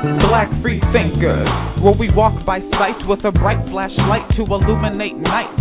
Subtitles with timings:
[0.00, 1.44] Black free thinkers,
[1.84, 5.52] where we walk by sight with a bright flashlight to illuminate night.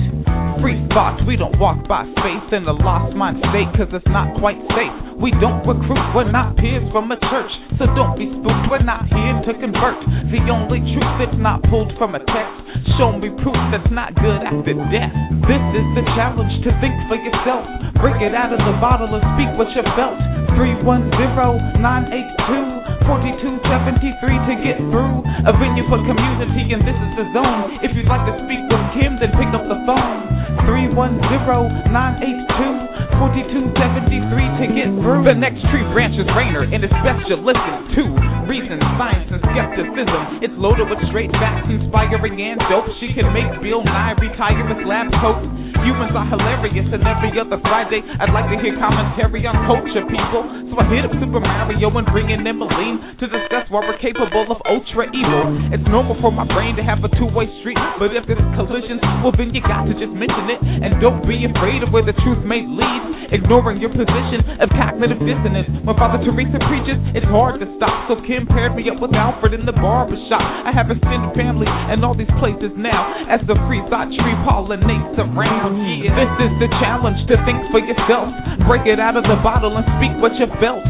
[0.64, 1.20] Free thoughts.
[1.28, 4.96] we don't walk by faith in the lost mind state, cause it's not quite safe.
[5.20, 9.12] We don't recruit, we're not peers from a church, so don't be spooked, we're not
[9.12, 10.00] here to convert.
[10.32, 12.56] The only truth that's not pulled from a text,
[12.96, 15.16] show me proof that's not good after death.
[15.52, 17.68] This is the challenge to think for yourself,
[18.00, 20.16] Break it out of the bottle and speak what you felt.
[20.56, 25.26] 310 982 4273 to get through.
[25.48, 27.80] A venue for community, and this is the zone.
[27.82, 30.30] If you'd like to speak with Kim, then pick up the phone.
[30.68, 35.24] 310 982 4273 to get through.
[35.26, 38.04] The next tree branch is Rainer, and it's best you listen to
[38.50, 40.42] reason, science, and skepticism.
[40.42, 42.90] It's loaded with straight facts, inspiring and dope.
[42.98, 45.46] She can make Bill Nye retire his lab coat.
[45.86, 50.44] Humans are hilarious, and every other Friday, I'd like to hear commentary on culture, people.
[50.70, 54.52] So I hit up Super Mario and bring in Emmeline to discuss why we're capable
[54.52, 55.72] of ultra evil.
[55.72, 59.32] It's normal for my brain to have a two-way street, but if there's collisions, well
[59.32, 62.44] then you got to just mention it, and don't be afraid of where the truth
[62.44, 63.32] may lead.
[63.32, 65.70] Ignoring your position of cognitive dissonance.
[65.86, 68.10] When Father Teresa preaches, it's hard to stop.
[68.10, 70.42] So Kim paired me up with Alfred in the barbershop.
[70.42, 73.30] I have a extended family and all these places now.
[73.30, 75.78] As the free thought tree pollinates around.
[76.02, 78.34] Yeah, this is the challenge to think for yourself.
[78.66, 80.82] Break it out of the bottle and speak what you felt.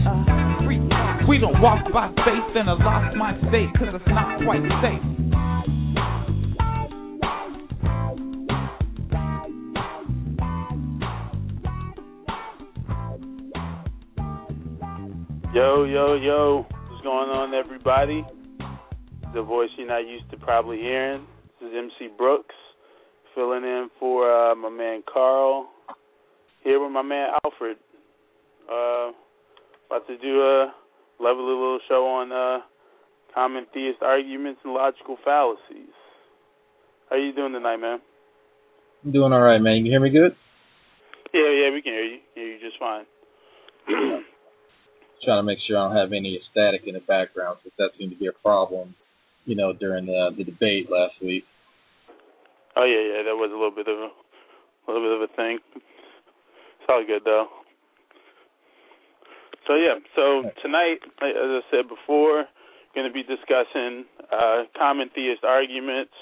[1.28, 5.02] We don't walk by faith in a lost mind state, cause it's not quite safe.
[15.54, 16.66] Yo, yo, yo.
[16.88, 18.26] What's going on, everybody?
[19.34, 21.28] The voice you're not used to probably hearing.
[21.60, 22.56] This is MC Brooks,
[23.36, 25.68] filling in for uh, my man Karl.
[26.64, 27.76] Here with my man Alfred.
[28.64, 29.12] Uh,
[29.88, 30.74] about to do a
[31.20, 32.64] lovely little show on uh,
[33.36, 35.92] common theist arguments and logical fallacies.
[37.10, 38.00] How you doing tonight, man?
[39.04, 39.86] I'm doing all right, man.
[39.86, 40.34] You hear me good?
[41.34, 42.20] Yeah, yeah, we can hear you.
[42.36, 43.04] Hear you just fine.
[45.24, 48.12] Trying to make sure I don't have any static in the background, because that seemed
[48.12, 48.96] to be a problem,
[49.46, 51.46] you know, during the the debate last week.
[52.76, 55.36] Oh yeah, yeah, that was a little bit of a, a little bit of a
[55.36, 55.60] thing.
[55.76, 57.48] It's all good though.
[59.68, 62.46] So yeah, so tonight, as I said before,
[62.96, 66.18] going to be discussing uh, common theist arguments,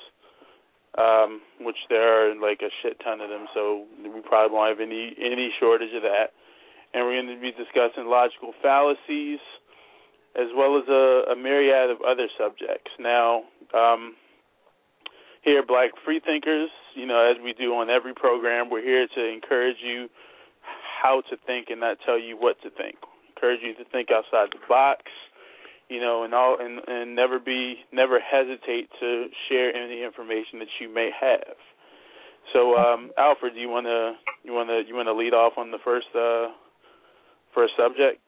[0.97, 3.47] um, which there are like a shit ton of them.
[3.53, 6.35] So we probably won't have any any shortage of that.
[6.93, 9.39] And we're going to be discussing logical fallacies,
[10.35, 12.91] as well as a, a myriad of other subjects.
[12.99, 14.15] Now, um,
[15.43, 19.77] here, Black Freethinkers, you know, as we do on every program, we're here to encourage
[19.83, 20.09] you
[21.01, 22.95] how to think and not tell you what to think.
[23.35, 25.03] Encourage you to think outside the box,
[25.89, 30.67] you know, and all, and, and never be, never hesitate to share any information that
[30.81, 31.55] you may have.
[32.51, 35.53] So, um, Alfred, do you want to, you want to, you want to lead off
[35.57, 36.49] on the first, uh,
[37.53, 38.21] first subject?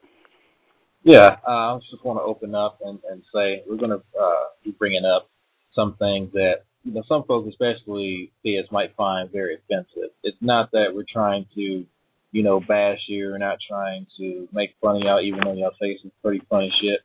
[1.03, 4.43] Yeah, uh, I just want to open up and, and say we're going to uh,
[4.63, 5.29] be bringing up
[5.75, 10.11] some things that you know some folks, especially theists, might find very offensive.
[10.23, 11.85] It's not that we're trying to,
[12.31, 13.27] you know, bash you.
[13.27, 16.71] We're not trying to make fun of y'all, even though y'all say some pretty funny
[16.81, 16.99] shit.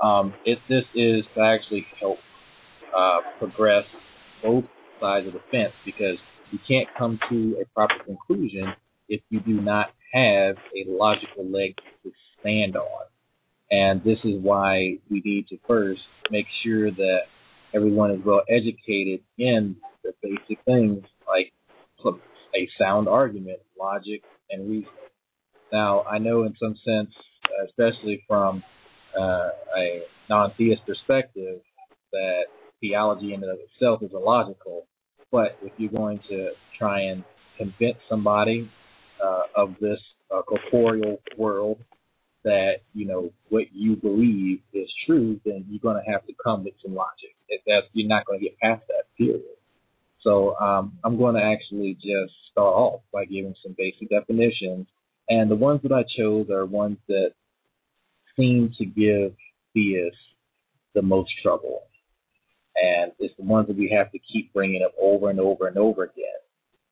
[0.00, 2.18] Um, it this is to actually help
[2.96, 3.84] uh, progress
[4.42, 4.64] both
[5.00, 6.18] sides of the fence because
[6.50, 8.74] you can't come to a proper conclusion
[9.08, 13.04] if you do not have a logical leg to stand on.
[13.70, 16.00] And this is why we need to first
[16.30, 17.20] make sure that
[17.74, 21.52] everyone is well educated in the basic things like
[22.54, 24.90] a sound argument, logic, and reason.
[25.72, 27.10] Now, I know in some sense,
[27.66, 28.62] especially from
[29.18, 31.60] uh, a non-theist perspective,
[32.12, 32.44] that
[32.80, 34.86] theology in and of itself is illogical.
[35.30, 37.22] But if you're going to try and
[37.58, 38.70] convince somebody
[39.22, 39.98] uh, of this
[40.34, 41.78] uh, corporeal world
[42.44, 46.64] that you know what you believe is true, then you're going to have to come
[46.64, 47.34] with some logic.
[47.48, 49.42] If that's you're not going to get past that period.
[50.22, 54.86] So um, I'm going to actually just start off by giving some basic definitions,
[55.28, 57.32] and the ones that I chose are ones that
[58.36, 59.34] seem to give
[59.74, 60.18] theists
[60.94, 61.82] the most trouble,
[62.76, 65.76] and it's the ones that we have to keep bringing up over and over and
[65.76, 66.24] over again.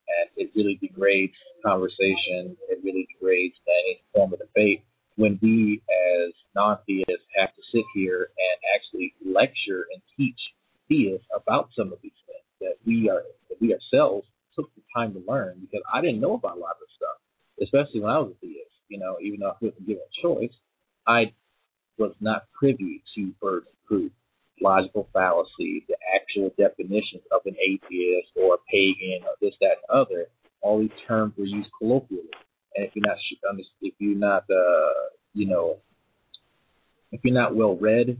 [0.07, 2.55] And it really degrades conversation.
[2.69, 4.83] It really degrades any form of debate
[5.17, 10.39] when we, as non-theists, have to sit here and actually lecture and teach
[10.87, 15.13] theists about some of these things that we are that we ourselves took the time
[15.13, 17.17] to learn because I didn't know about a lot of this stuff,
[17.61, 18.71] especially when I was a theist.
[18.87, 20.53] You know, even though I wasn't given a choice,
[21.05, 21.33] I
[21.97, 24.11] was not privy to burden proof,
[24.61, 30.01] logical fallacy, the actual definitions of an atheist or a pagan or this, that, and
[30.01, 30.27] other.
[30.61, 32.29] All these terms were used colloquially,
[32.75, 33.17] and if you're not
[33.81, 35.77] if you're not uh, you know
[37.11, 38.19] if you're not well read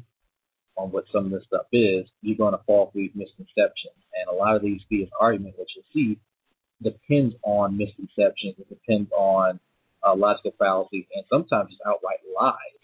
[0.78, 3.98] on what some of this stuff is, you're going to fall for these misconceptions.
[4.14, 6.20] And a lot of these theist arguments, which you'll see,
[6.82, 8.56] depends on misconceptions.
[8.60, 9.60] It depends on
[10.06, 12.77] uh, logical fallacies and sometimes just outright lies.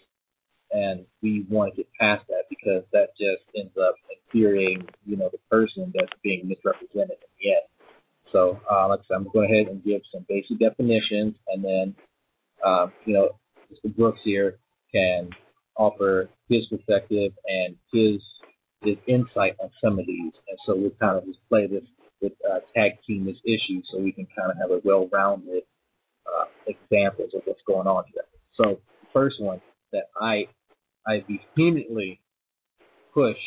[0.74, 5.30] And we want to get past that because that just ends up infuriating, you know,
[5.32, 7.68] the person that's being misrepresented in the end.
[8.32, 11.36] So, uh, like I said, I'm going to go ahead and give some basic definitions,
[11.48, 11.96] and then,
[12.66, 13.30] uh, you know,
[13.72, 13.96] Mr.
[13.96, 14.58] Brooks here
[14.92, 15.30] can
[15.76, 18.22] offer his perspective and his
[18.82, 20.34] his insight on some of these.
[20.48, 21.84] And so we'll kind of just play this
[22.22, 25.64] with uh, tag team this issue so we can kind of have a well-rounded
[26.28, 28.24] uh, examples of what's going on here.
[28.56, 28.80] So
[29.14, 29.62] first one
[29.94, 30.46] that I
[31.08, 32.20] I vehemently
[33.14, 33.38] push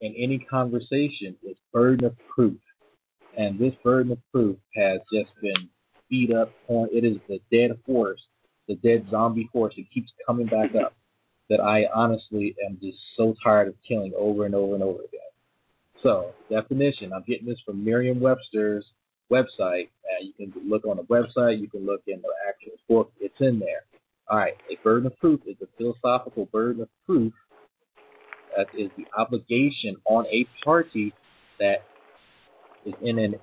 [0.00, 2.58] in any conversation is burden of proof.
[3.36, 5.68] And this burden of proof has just been
[6.08, 6.88] beat up on.
[6.92, 8.20] It is the dead horse,
[8.68, 9.74] the dead zombie horse.
[9.76, 10.94] It keeps coming back up
[11.48, 15.20] that I honestly am just so tired of killing over and over and over again.
[16.02, 18.84] So, definition I'm getting this from Merriam Webster's
[19.30, 19.88] website.
[20.04, 23.34] Uh, you can look on the website, you can look in the actual book, it's
[23.40, 23.84] in there.
[24.30, 27.32] All right, a burden of proof is a philosophical burden of proof
[28.56, 31.12] that is the obligation on a party
[31.58, 31.82] that
[32.86, 33.34] is in an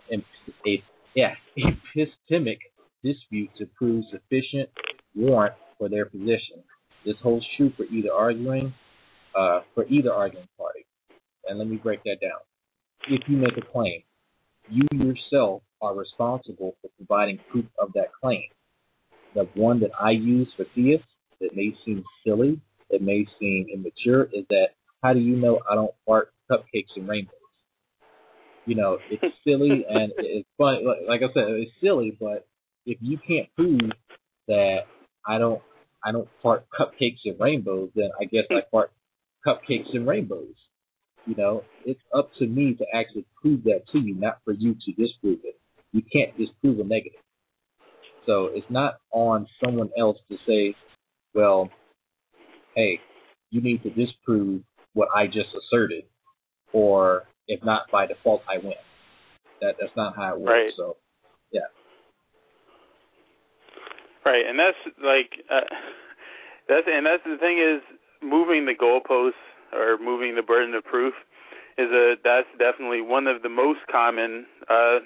[0.66, 2.60] a, yeah, epistemic
[3.04, 4.70] dispute to prove sufficient
[5.14, 6.64] warrant for their position.
[7.06, 8.74] This holds true for either arguing
[9.38, 10.86] uh, for either arguing party.
[11.48, 12.40] And let me break that down.
[13.10, 14.04] If you make a claim,
[14.70, 18.44] you yourself are responsible for providing proof of that claim.
[19.38, 21.06] The one that I use for theists
[21.42, 24.70] that may seem silly, that may seem immature, is that
[25.04, 27.34] how do you know I don't fart cupcakes and rainbows?
[28.66, 30.84] You know, it's silly and it's funny.
[31.08, 32.48] Like I said, it's silly, but
[32.88, 33.92] if you can't prove
[34.48, 34.88] that
[35.28, 35.62] I don't
[36.04, 38.92] I don't fart cupcakes and rainbows, then I guess I fart
[39.46, 40.56] cupcakes and rainbows.
[41.28, 44.74] You know, it's up to me to actually prove that to you, not for you
[44.74, 45.60] to disprove it.
[45.92, 47.20] You can't disprove a negative.
[48.28, 50.76] So it's not on someone else to say,
[51.34, 51.70] well,
[52.76, 53.00] hey,
[53.50, 54.62] you need to disprove
[54.94, 56.04] what I just asserted,
[56.74, 58.74] or if not by default, I win.
[59.62, 60.52] That that's not how it works.
[60.52, 60.72] Right.
[60.78, 60.98] So,
[61.52, 61.62] yeah.
[64.26, 65.74] Right, and that's like uh,
[66.68, 67.82] that's and that's the thing is
[68.22, 69.40] moving the goalposts
[69.74, 71.14] or moving the burden of proof
[71.78, 75.00] is a that's definitely one of the most common uh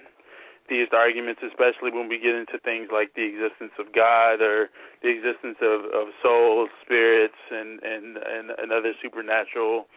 [0.72, 4.72] theist arguments, especially when we get into things like the existence of God or
[5.04, 9.92] the existence of, of souls, spirits, and and and, and other supernatural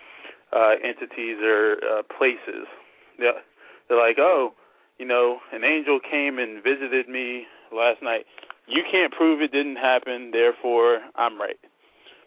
[0.50, 2.66] uh, entities or uh, places.
[3.22, 3.38] Yeah,
[3.86, 4.58] they're like, oh,
[4.98, 8.26] you know, an angel came and visited me last night
[8.66, 11.58] you can't prove it didn't happen, therefore I'm right.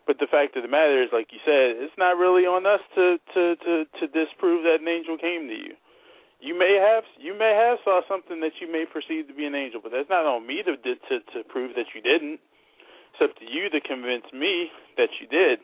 [0.06, 2.80] But the fact of the matter is, like you said, it's not really on us
[2.96, 5.76] to to to to disprove that an angel came to you.
[6.40, 9.56] You may have you may have saw something that you may perceive to be an
[9.56, 12.40] angel, but that's not on me to to to prove that you didn't.
[13.14, 15.60] It's up to you to convince me that you did,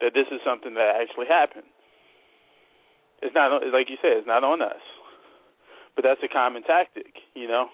[0.00, 1.68] that this is something that actually happened.
[3.20, 4.80] It's not like you said, it's not on us.
[5.94, 7.68] But that's a common tactic, you know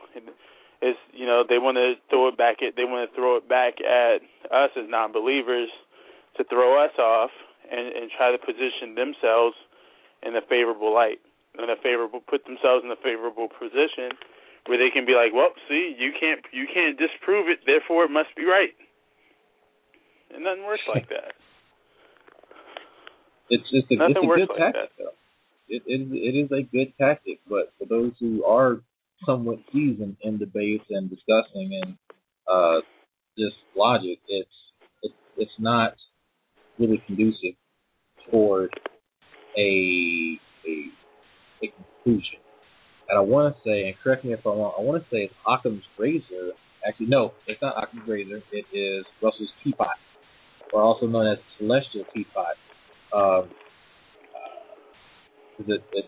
[0.82, 3.48] is you know they want to throw it back at they want to throw it
[3.48, 5.68] back at us as non-believers
[6.36, 7.30] to throw us off
[7.70, 9.56] and, and try to position themselves
[10.22, 11.20] in a favorable light,
[11.58, 14.14] in a favorable put themselves in a favorable position
[14.66, 18.10] where they can be like, well, see, you can't you can't disprove it, therefore it
[18.10, 18.74] must be right.
[20.34, 21.34] And nothing works like that.
[23.50, 25.16] It's just a, Nothing it's a works good like tactic, though.
[25.68, 28.80] It, it it is a good tactic, but for those who are
[29.26, 31.96] somewhat seasoned in debates and discussing and
[32.50, 32.80] uh,
[33.36, 34.50] just logic, it's
[35.02, 35.94] it's it's not
[36.78, 37.54] really conducive
[38.30, 38.70] toward
[39.56, 40.90] a a,
[41.62, 42.40] a conclusion.
[43.08, 45.24] And I want to say, and correct me if I'm wrong, I want to say
[45.24, 46.52] it's Occam's razor.
[46.86, 48.42] Actually, no, it's not Occam's razor.
[48.52, 49.98] It is Russell's teapot,
[50.72, 52.54] or also known as celestial teapot.
[53.12, 53.50] Um,
[54.30, 56.04] uh, it, it,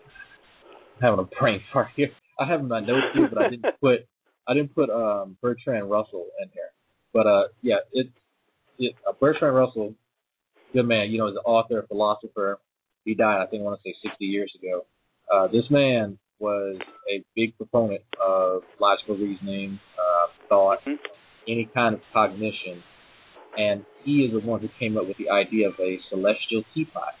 [0.95, 2.09] I'm having a brain fart here.
[2.39, 4.07] I have my notes here, but I didn't put
[4.47, 6.71] I didn't put um, Bertrand Russell in here.
[7.13, 8.09] But uh, yeah, it's
[8.79, 9.93] it uh, Bertrand Russell,
[10.73, 11.11] good man.
[11.11, 12.59] You know, he's an author, philosopher.
[13.05, 14.85] He died, I think, I want to say 60 years ago.
[15.31, 16.77] Uh, this man was
[17.11, 20.79] a big proponent of logical reasoning, uh, thought,
[21.47, 22.81] any kind of cognition,
[23.57, 27.13] and he is the one who came up with the idea of a celestial teapot.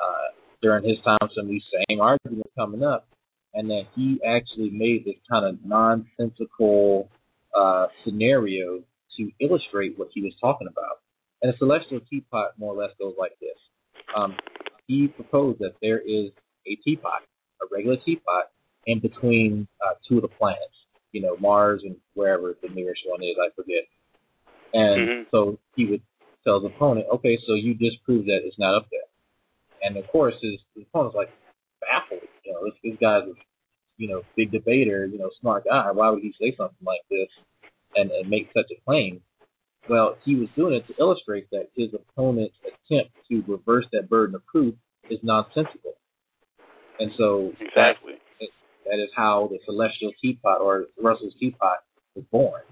[0.00, 3.06] Uh, during his time, some of these same arguments coming up,
[3.54, 7.08] and then he actually made this kind of nonsensical
[7.56, 8.80] uh, scenario
[9.16, 11.00] to illustrate what he was talking about.
[11.42, 13.56] And a celestial teapot more or less goes like this.
[14.16, 14.36] Um,
[14.86, 16.30] he proposed that there is
[16.66, 17.22] a teapot,
[17.62, 18.44] a regular teapot,
[18.86, 20.76] in between uh, two of the planets,
[21.12, 23.84] you know, Mars and wherever the nearest one is, I forget.
[24.72, 25.26] And Mhm.
[25.30, 26.02] so he would
[26.44, 29.00] tell his opponent, okay, so you disprove that it's not up there.
[29.82, 31.32] And of course, his, his opponent's like
[31.80, 32.28] baffled.
[32.44, 33.34] You know, this, this guy's a,
[33.96, 35.90] you know, big debater, you know, smart guy.
[35.90, 37.28] Why would he say something like this
[37.94, 39.22] and, and make such a claim?
[39.88, 44.34] Well, he was doing it to illustrate that his opponent's attempt to reverse that burden
[44.34, 44.74] of proof
[45.08, 45.94] is nonsensical.
[46.98, 47.96] And so that
[48.86, 51.78] that is how the celestial teapot or Russell's teapot
[52.14, 52.62] was born.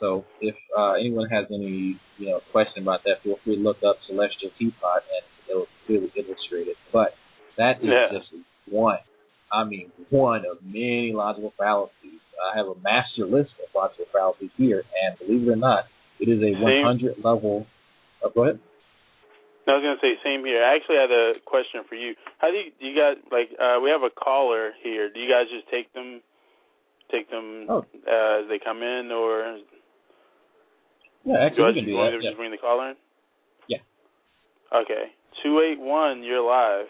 [0.00, 3.78] So if uh, anyone has any you know question about that, feel free to look
[3.86, 6.76] up celestial teapot and it'll clearly illustrate it.
[6.92, 7.14] But
[7.56, 8.08] that is Yeah.
[8.18, 8.32] just
[8.70, 8.98] one.
[9.52, 12.20] I mean, one of many logical fallacies.
[12.52, 15.86] I have a master list of logical fallacies here, and believe it or not,
[16.20, 16.62] it is a Same.
[16.62, 17.66] 100 level.
[18.22, 18.60] Oh, go ahead.
[19.68, 20.62] I was gonna say same here.
[20.64, 22.14] I actually had a question for you.
[22.38, 23.50] How do you, do you guys like?
[23.60, 25.10] Uh, we have a caller here.
[25.12, 26.20] Do you guys just take them,
[27.10, 27.84] take them Oh.
[28.06, 29.58] uh, as they come in, or
[31.24, 32.18] Yeah, do actually, I we just, do want that.
[32.18, 32.30] to Yeah.
[32.30, 32.96] just bring the caller in?
[33.68, 33.78] Yeah.
[34.74, 35.12] Okay.
[35.42, 36.22] Two eight one.
[36.22, 36.86] You're live.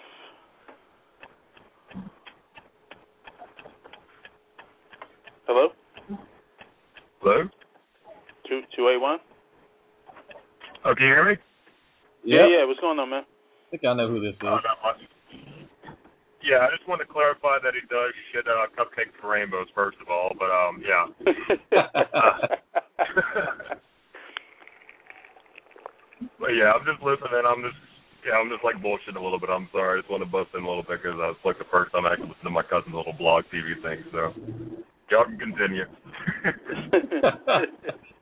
[5.47, 5.69] Hello.
[7.21, 7.49] Hello?
[8.49, 9.19] Two two eight one.
[10.85, 11.37] Oh, can you hear me?
[12.25, 12.51] Yeah, Yep.
[12.51, 12.65] yeah.
[12.67, 13.23] What's going on, man?
[13.25, 13.27] I
[13.71, 14.43] think I know who this is.
[14.43, 15.01] Not much.
[16.43, 19.99] Yeah, I just want to clarify that he does shit uh, cupcakes for rainbows, first
[20.01, 20.33] of all.
[20.39, 21.07] But um, yeah.
[26.41, 27.43] But yeah, I'm just listening.
[27.47, 27.77] I'm just
[28.27, 29.51] yeah, I'm just like bullshitting a little bit.
[29.51, 29.99] I'm sorry.
[29.99, 31.93] I just want to bust in a little bit because uh, it's like the first
[31.93, 34.03] time I actually listened to my cousin's little blog TV thing.
[34.11, 34.33] So
[35.11, 35.83] y'all can continue.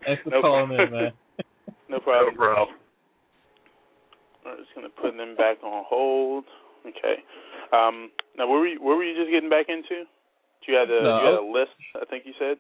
[0.05, 0.81] Thanks for No calling problem.
[0.81, 1.13] in, man.
[1.89, 2.35] no no problem.
[4.47, 6.45] I'm just gonna put them back on hold.
[6.87, 7.23] Okay.
[7.73, 10.05] Um, now, where were you, where were you just getting back into?
[10.67, 12.59] You had a No, you had a list, I think you said.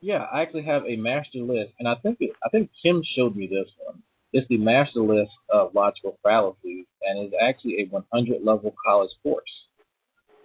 [0.00, 3.36] Yeah, I actually have a master list, and I think it, I think Kim showed
[3.36, 4.02] me this one.
[4.32, 9.44] It's the master list of logical fallacies, and it's actually a 100 level college course.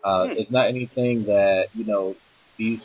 [0.03, 0.31] Uh, Hmm.
[0.37, 2.15] It's not anything that you know
[2.57, 2.79] these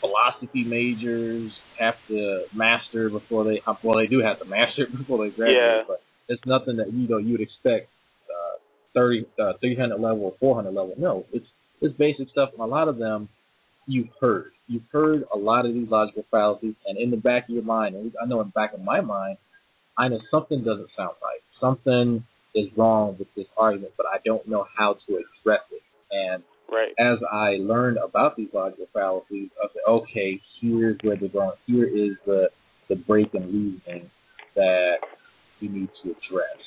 [0.00, 5.24] philosophy majors have to master before they well they do have to master it before
[5.24, 5.82] they graduate, Yeah.
[5.86, 7.88] but it's nothing that you know you would expect
[8.30, 8.58] uh,
[8.94, 10.94] 30 uh, 300 level or 400 level.
[10.98, 11.46] No, it's
[11.80, 13.28] it's basic stuff, and a lot of them
[13.86, 14.52] you've heard.
[14.66, 17.94] You've heard a lot of these logical fallacies, and in the back of your mind,
[17.94, 19.36] and I know in the back of my mind,
[19.98, 21.40] I know something doesn't sound right.
[21.60, 25.82] Something is wrong with this argument, but I don't know how to address it.
[26.10, 26.92] And Right.
[26.98, 31.52] as I learned about these logical fallacies, I said, okay, here's where they're going.
[31.66, 32.50] Here is the
[32.88, 34.10] the break in reasoning
[34.54, 34.98] that
[35.60, 36.58] we need to address.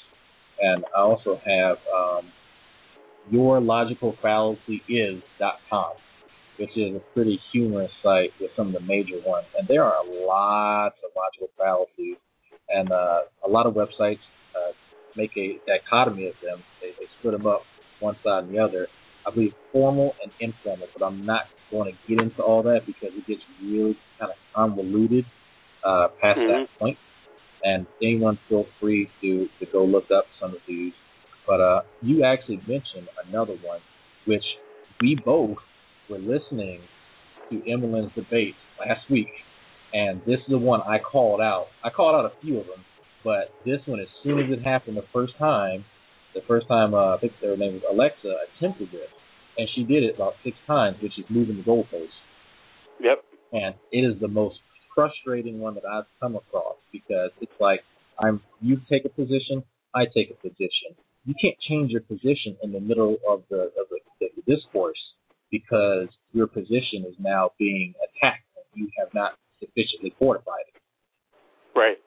[0.62, 2.31] And I also have um,
[3.31, 5.91] yourlogicalfallacyis.com,
[6.60, 9.48] which is a pretty humorous site with some of the major ones.
[9.58, 12.17] And there are lots of logical fallacies,
[12.69, 14.19] and uh, a lot of websites
[14.55, 14.72] uh,
[15.15, 16.62] make a dichotomy of them.
[16.81, 17.62] They, they split them up
[18.00, 18.88] one side and the other.
[19.25, 21.41] I believe formal and informal, but I'm not
[21.72, 25.25] going to get into all that because it gets really kind of convoluted
[25.84, 26.48] uh, past Mhm.
[26.48, 26.98] that point.
[27.63, 30.94] And anyone feel free to, to go look up some of these.
[31.46, 33.80] But uh, you actually mentioned another one,
[34.25, 34.44] which
[35.01, 35.58] we both
[36.10, 36.82] were listening
[37.50, 39.28] to Emmeline's debate last week,
[39.94, 41.68] and this is the one I called out.
[41.84, 42.86] I called out a few of them,
[43.24, 45.86] but this one, as soon as it happened the first time,
[46.36, 49.10] the first time uh, I think her name was Alexa attempted this,
[49.58, 52.13] and she did it about six times, which is moving the goalpost.
[53.00, 53.24] Yep.
[53.51, 54.58] And it is the most
[54.93, 57.81] frustrating one that I've come across because it's like
[58.19, 59.63] I'm you take a position,
[59.96, 60.96] I take a position.
[61.25, 65.00] You can't change your position in the middle of the of the, the discourse
[65.51, 70.81] because your position is now being attacked and you have not sufficiently fortified it.
[71.77, 71.98] Right.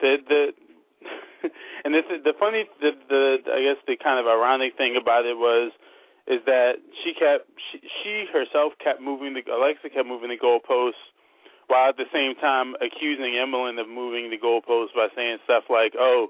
[0.00, 0.46] The the
[1.84, 5.26] and this is the funny the the I guess the kind of ironic thing about
[5.26, 5.72] it was
[6.26, 11.11] is that she kept she, she herself kept moving the Alexa kept moving the goalposts
[11.68, 15.94] while at the same time accusing Emmeline of moving the goalposts by saying stuff like,
[15.98, 16.28] "Oh,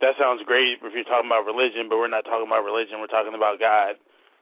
[0.00, 3.00] that sounds great if you're talking about religion, but we're not talking about religion.
[3.00, 3.96] We're talking about God."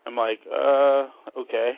[0.07, 1.77] I'm like, uh, okay.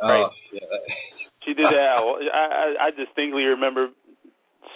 [0.00, 0.24] Right.
[0.24, 0.60] Oh, yeah.
[1.44, 1.98] she did that.
[2.32, 2.44] I,
[2.80, 3.88] I I distinctly remember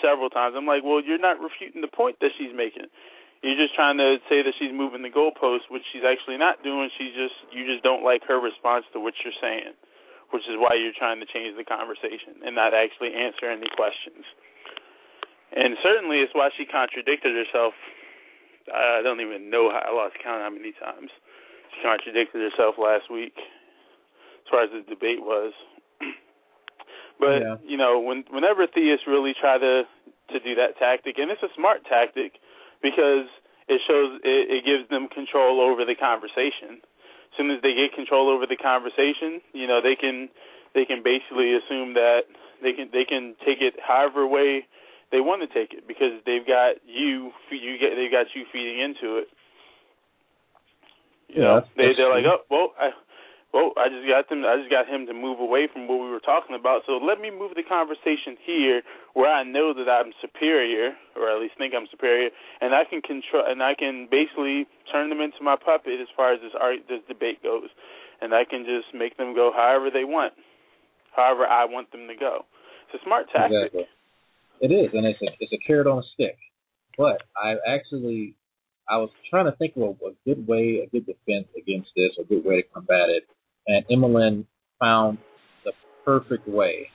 [0.03, 0.55] several times.
[0.57, 2.91] I'm like, well, you're not refuting the point that she's making.
[3.43, 6.89] You're just trying to say that she's moving the goalpost, which she's actually not doing.
[6.97, 9.77] She just you just don't like her response to what you're saying,
[10.35, 14.27] which is why you're trying to change the conversation and not actually answer any questions.
[15.55, 17.71] And certainly, it's why she contradicted herself.
[18.67, 21.15] I don't even know how I lost count how many times
[21.71, 25.55] she contradicted herself last week, as far as the debate was.
[27.15, 27.55] But yeah.
[27.63, 29.87] you know, when whenever theists really try to
[30.35, 32.43] to do that tactic, and it's a smart tactic
[32.83, 33.31] because
[33.71, 36.83] it shows it, it gives them control over the conversation.
[37.35, 40.29] As soon as they get control over the conversation, you know, they can
[40.75, 42.31] they can basically assume that
[42.63, 44.67] they can they can take it however way
[45.11, 48.79] they want to take it because they've got you you get they've got you feeding
[48.79, 49.29] into it.
[51.27, 52.95] You yeah, know, they they're like, oh well, I
[53.55, 54.43] well, I just got them.
[54.43, 56.83] I just got him to move away from what we were talking about.
[56.91, 58.83] So let me move the conversation here,
[59.15, 62.99] where I know that I'm superior, or at least think I'm superior, and I can
[62.99, 66.83] control, and I can basically turn them into my puppet as far as this art,
[66.91, 67.71] this debate goes,
[68.19, 70.35] and I can just make them go however they want,
[71.15, 72.51] however I want them to go.
[72.91, 73.71] It's a smart tactic.
[73.71, 73.87] Exactly.
[74.67, 76.35] It is, and it's a it's a carrot on a stick.
[76.99, 78.35] But I actually
[78.91, 82.11] I was trying to think of a, a good way, a good defense against this,
[82.19, 83.23] a good way to combat it
[83.67, 84.47] and Emmeline
[84.81, 85.19] found
[85.65, 85.73] the
[86.05, 86.89] perfect way.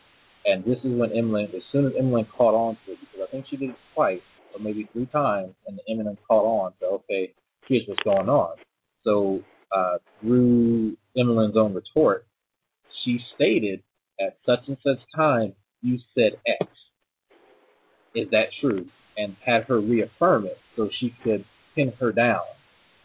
[0.45, 3.31] And this is when Emmeline, as soon as Emmeline caught on to it, because I
[3.31, 4.21] think she did it twice
[4.53, 7.33] or maybe three times, and Emmeline caught on to, okay,
[7.67, 8.55] here's what's going on.
[9.03, 9.41] So
[9.75, 12.25] uh, through Emmeline's own retort,
[13.03, 13.81] she stated
[14.19, 16.69] at such and such time you said X.
[18.15, 18.85] Is that true?
[19.17, 22.41] And had her reaffirm it so she could pin her down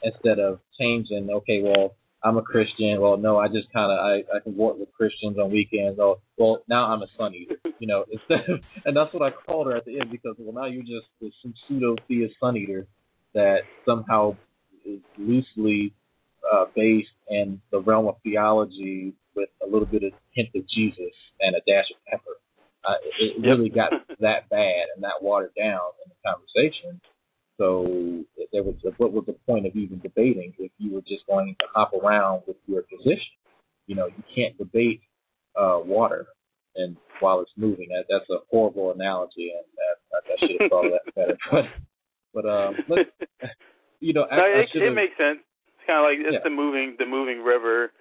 [0.03, 3.00] instead of changing, okay, well, I'm a Christian.
[3.00, 5.98] Well, no, I just kind of I I can work with Christians on weekends.
[6.00, 7.56] Oh, well, now I'm a Sun Eater.
[7.78, 10.54] You know, instead of, and that's what I called her at the end because well
[10.54, 11.06] now you're just
[11.42, 12.87] some pseudo theist Sun Eater
[13.34, 14.37] that somehow
[14.87, 15.92] is loosely
[16.50, 21.12] uh, based in the realm of theology with a little bit of hint of Jesus
[21.40, 22.37] and a dash of pepper.
[22.84, 27.00] Uh, it, it really got that bad and that watered down in the conversation
[29.14, 31.66] was a, what was the point of even debating if you were just going to
[31.74, 33.38] hop around with your position?
[33.87, 35.00] You know, you can't debate
[35.57, 36.27] uh, water
[36.77, 37.88] and while it's moving.
[37.90, 41.38] That, that's a horrible analogy, and that, I should have thought of that better.
[42.35, 43.07] But but um, let,
[44.00, 45.38] you know, I, no, it, I it makes sense.
[45.79, 46.42] It's kind of like it's yeah.
[46.42, 47.92] the moving the moving river.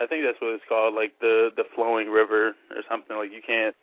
[0.00, 3.16] I think that's what it's called, like the the flowing river or something.
[3.16, 3.76] Like you can't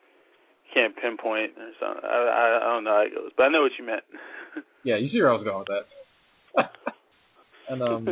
[0.74, 2.02] can't pinpoint or something.
[2.02, 4.04] I, I I don't know how it goes, but I know what you meant.
[4.84, 5.86] yeah, you see where I was going with that.
[7.70, 8.08] and um,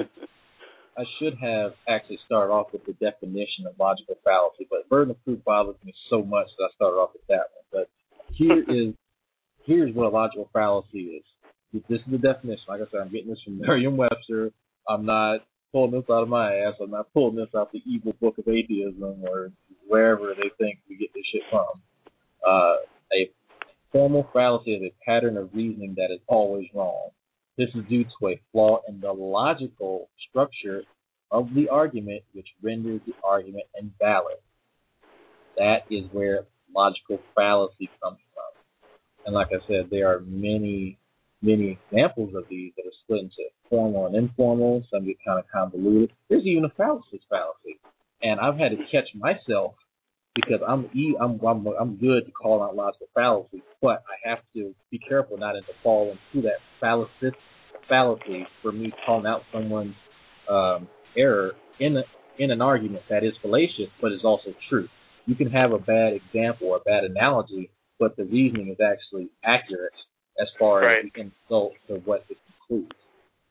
[0.97, 5.23] I should have actually started off with the definition of logical fallacy, but burden of
[5.23, 7.65] proof bothers me so much that I started off with that one.
[7.71, 7.89] But
[8.33, 8.93] here is
[9.65, 11.23] here's what a logical fallacy is.
[11.87, 12.63] This is the definition.
[12.67, 14.51] Like I said, I'm getting this from Merriam-Webster.
[14.89, 15.39] I'm not
[15.71, 16.73] pulling this out of my ass.
[16.81, 19.51] I'm not pulling this out the evil book of atheism or
[19.87, 21.67] wherever they think we get this shit from.
[22.45, 22.75] Uh,
[23.13, 23.29] a
[23.91, 27.09] formal fallacy is a pattern of reasoning that is always wrong.
[27.57, 30.83] This is due to a flaw in the logical structure
[31.31, 34.37] of the argument, which renders the argument invalid.
[35.57, 38.51] That is where logical fallacy comes from.
[39.25, 40.97] And like I said, there are many,
[41.41, 44.83] many examples of these that are split into formal and informal.
[44.91, 46.13] Some get kind of convoluted.
[46.29, 47.79] There's even a fallacy fallacy.
[48.21, 49.75] And I've had to catch myself
[50.35, 54.39] because I'm e I'm I'm I'm good to call out logical fallacy, but I have
[54.55, 57.35] to be careful not to fall into that fallacy
[57.89, 59.95] fallacy for me calling out someone's
[60.49, 62.03] um, error in a,
[62.37, 64.87] in an argument that is fallacious but is also true.
[65.25, 69.29] You can have a bad example or a bad analogy, but the reasoning is actually
[69.43, 69.93] accurate
[70.39, 71.05] as far Right.
[71.05, 72.95] as the insult to what it concludes.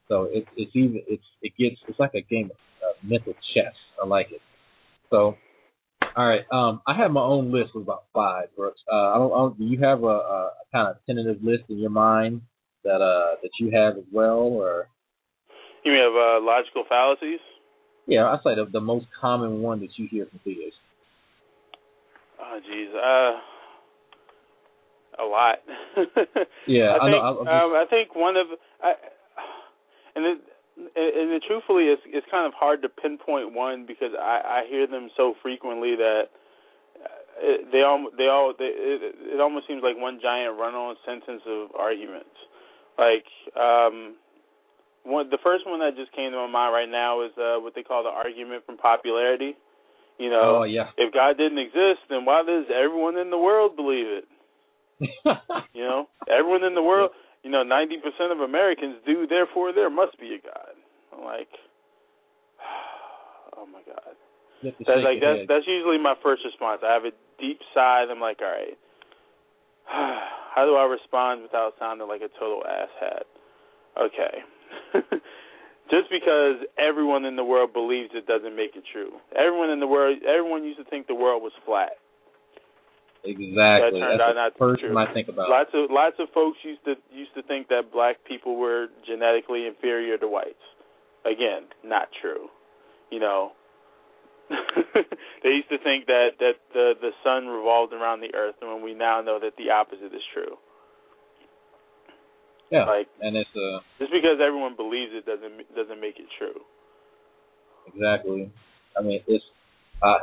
[0.09, 3.75] So it, it's even it's it gets it's like a game of uh, mental chess.
[4.03, 4.41] I like it.
[5.11, 5.37] So,
[6.17, 6.43] all right.
[6.53, 8.55] Um, I have my own list of about five.
[8.57, 8.81] Brooks.
[8.91, 9.59] Uh, I don't, I don't.
[9.59, 12.43] Do you have a, a kind of tentative list in your mind
[12.85, 14.89] that uh that you have as well, or
[15.85, 17.41] You mean of uh, logical fallacies?
[18.07, 20.79] yeah, I say the the most common one that you hear from theists.
[22.41, 22.95] Oh, jeez.
[22.95, 23.41] Uh,
[25.23, 25.59] a lot.
[26.67, 27.23] Yeah, I I think.
[27.23, 27.45] know.
[27.47, 28.47] I- um, I think one of,
[28.83, 28.93] I,
[30.15, 30.39] and it,
[30.97, 34.87] and it, truthfully, it's it's kind of hard to pinpoint one because I I hear
[34.87, 36.25] them so frequently that
[36.97, 37.09] uh,
[37.41, 41.43] it, they all they all they, it, it almost seems like one giant run-on sentence
[41.47, 42.37] of arguments.
[42.99, 44.17] Like um,
[45.05, 47.75] one the first one that just came to my mind right now is uh, what
[47.75, 49.57] they call the argument from popularity.
[50.19, 50.91] You know, oh yeah.
[50.99, 54.25] if God didn't exist, then why does everyone in the world believe it?
[55.73, 59.27] You know, everyone in the world, you know, ninety percent of Americans do.
[59.27, 60.75] Therefore, there must be a God.
[61.13, 61.49] I'm like,
[63.57, 64.15] oh my God.
[64.63, 65.49] You have to That's like that's head.
[65.49, 66.83] that's usually my first response.
[66.85, 68.03] I have a deep sigh.
[68.03, 68.77] And I'm like, all right,
[70.55, 73.25] how do I respond without sounding like a total asshat?
[73.97, 74.35] Okay.
[75.91, 79.11] Just because everyone in the world believes it doesn't make it true.
[79.35, 81.99] Everyone in the world, everyone used to think the world was flat.
[83.25, 83.55] Exactly.
[83.55, 84.97] That turned That's out not first true.
[84.97, 85.51] I think about.
[85.51, 89.67] Lots of lots of folks used to used to think that black people were genetically
[89.67, 90.63] inferior to whites.
[91.25, 92.49] Again, not true.
[93.11, 93.53] You know,
[95.43, 98.83] they used to think that that the the sun revolved around the earth, and when
[98.83, 100.57] we now know that the opposite is true.
[102.71, 106.61] yeah, Like and it's uh just because everyone believes it doesn't doesn't make it true.
[107.93, 108.51] exactly.
[108.97, 109.45] I mean, it's
[110.03, 110.19] uh,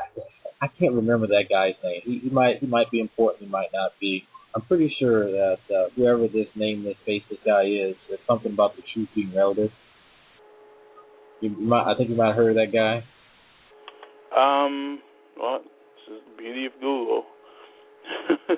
[0.62, 2.02] I can't remember that guy's name.
[2.04, 3.44] He, he might he might be important.
[3.44, 4.24] He might not be.
[4.56, 8.82] I'm pretty sure that uh, whoever this nameless faceless guy is, there's something about the
[8.94, 9.72] truth being relative.
[11.42, 13.04] You, you might, I think you might have heard of that guy.
[14.36, 15.00] Um,
[15.40, 17.26] well, this is the beauty of Google.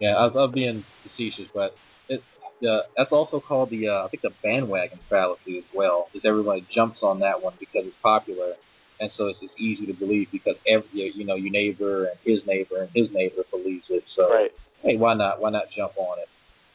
[0.00, 1.72] Yeah, I was being facetious, but
[2.08, 2.20] it,
[2.60, 6.66] the that's also called the uh, I think the bandwagon fallacy as well, because everybody
[6.74, 8.54] jumps on that one because it's popular,
[9.04, 12.40] and so it's just easy to believe because every you know your neighbor and his
[12.46, 14.02] neighbor and his neighbor believes it.
[14.16, 14.50] So right.
[14.82, 15.42] hey, why not?
[15.42, 16.28] Why not jump on it?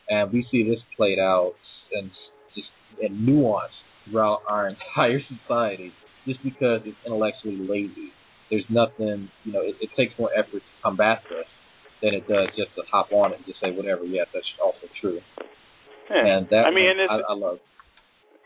[0.09, 1.53] And we see this played out
[1.91, 2.11] and
[2.53, 2.69] just
[3.01, 3.73] in nuance
[4.05, 5.91] throughout our entire society,
[6.27, 8.13] just because it's intellectually lazy.
[8.51, 11.45] There's nothing, you know, it, it takes more effort to combat this
[12.01, 14.05] than it does just to hop on it and just say whatever.
[14.05, 15.19] Yes, that's also true.
[16.09, 16.25] Yeah.
[16.25, 17.57] And that I mean, one, and it's, I, I love.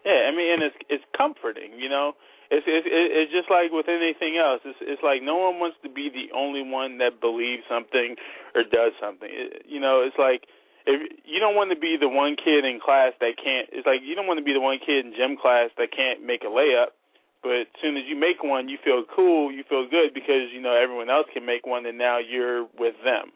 [0.05, 2.13] Yeah, I mean, and it's it's comforting, you know.
[2.53, 4.61] It's it's it's just like with anything else.
[4.61, 8.13] It's it's like no one wants to be the only one that believes something
[8.53, 9.29] or does something.
[9.29, 10.45] It, you know, it's like
[10.85, 13.73] if you don't want to be the one kid in class that can't.
[13.73, 16.21] It's like you don't want to be the one kid in gym class that can't
[16.21, 16.93] make a layup.
[17.41, 20.61] But as soon as you make one, you feel cool, you feel good because you
[20.61, 23.33] know everyone else can make one, and now you're with them.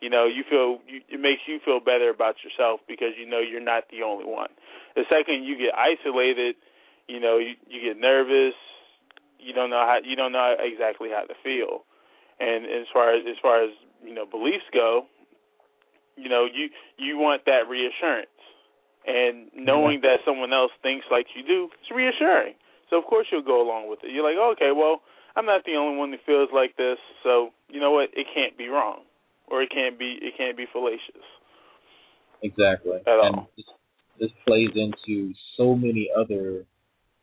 [0.00, 3.38] You know, you feel you, it makes you feel better about yourself because you know
[3.44, 4.50] you're not the only one.
[4.96, 6.56] The second you get isolated,
[7.08, 8.54] you know, you, you get nervous.
[9.38, 11.84] You don't know how you don't know exactly how to feel.
[12.40, 13.70] And as far as as far as
[14.02, 15.06] you know beliefs go,
[16.16, 18.32] you know you you want that reassurance,
[19.06, 22.54] and knowing that someone else thinks like you do, it's reassuring.
[22.88, 24.12] So of course you'll go along with it.
[24.12, 25.02] You're like, okay, well,
[25.36, 28.10] I'm not the only one who feels like this, so you know what?
[28.14, 29.04] It can't be wrong,
[29.46, 31.24] or it can't be it can't be fallacious.
[32.42, 32.98] Exactly.
[33.06, 33.50] At and all.
[33.56, 33.66] This,
[34.20, 36.64] this plays into so many other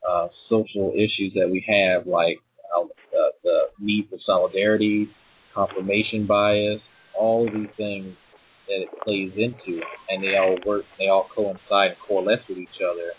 [0.07, 2.39] uh, social issues that we have, like
[2.75, 2.85] uh,
[3.43, 5.09] the, need for solidarity,
[5.53, 6.79] confirmation bias,
[7.17, 8.15] all of these things
[8.67, 12.79] that it plays into, and they all work, they all coincide and coalesce with each
[12.81, 13.11] other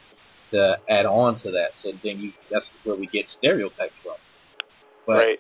[0.53, 1.71] to add on to that.
[1.83, 4.17] So then you, that's where we get stereotypes from.
[5.07, 5.39] But right.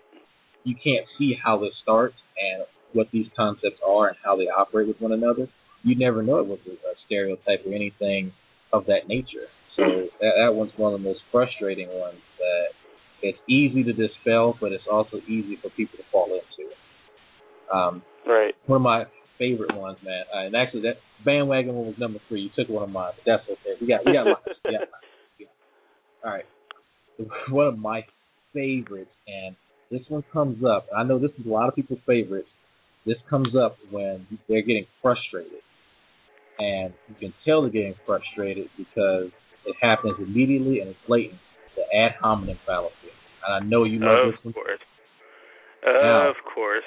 [0.64, 4.88] you can't see how this starts and what these concepts are and how they operate
[4.88, 5.48] with one another.
[5.82, 8.32] You never know it was a, a stereotype or anything
[8.72, 9.48] of that nature.
[9.76, 9.82] So
[10.20, 12.66] that, that one's one of the most frustrating ones that
[13.22, 16.70] it's easy to dispel, but it's also easy for people to fall into.
[17.74, 18.54] Um, Right.
[18.66, 19.04] one of my
[19.38, 20.24] favorite ones, man.
[20.32, 22.42] Uh, and actually, that bandwagon one was number three.
[22.42, 23.76] You took one of mine, but that's okay.
[23.80, 24.42] We got we got lots.
[24.64, 25.06] We got lots.
[25.38, 25.46] Yeah.
[26.24, 26.44] All right.
[27.50, 28.04] One of my
[28.52, 29.56] favorites, and
[29.90, 30.86] this one comes up.
[30.96, 32.48] I know this is a lot of people's favorites.
[33.04, 35.62] This comes up when they're getting frustrated,
[36.58, 39.30] and you can tell they're getting frustrated because
[39.66, 41.40] it happens immediately and it's blatant.
[41.76, 42.94] The ad hominem fallacy.
[43.46, 44.54] And I know you know of this one.
[44.54, 44.80] course.
[45.84, 46.84] Now- of course.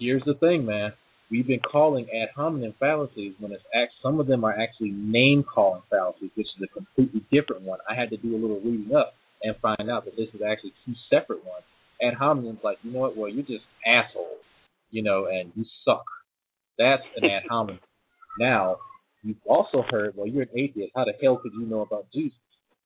[0.00, 0.92] Here's the thing, man.
[1.30, 3.92] We've been calling ad hominem fallacies when it's act.
[4.02, 7.78] Some of them are actually name calling fallacies, which is a completely different one.
[7.88, 10.72] I had to do a little reading up and find out that this is actually
[10.84, 11.64] two separate ones.
[12.02, 13.16] Ad hominem's like, you know what?
[13.16, 14.42] Well, you're just assholes,
[14.90, 16.04] you know, and you suck.
[16.78, 17.80] That's an ad hominem.
[18.38, 18.76] Now,
[19.24, 20.92] you've also heard, well, you're an atheist.
[20.94, 22.38] How the hell could you know about Jesus?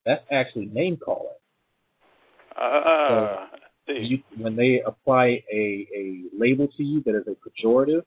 [0.07, 1.29] That's actually name calling.
[2.57, 3.47] Uh,
[3.87, 3.95] see.
[3.95, 8.03] you, when they apply a, a label to you that is a pejorative,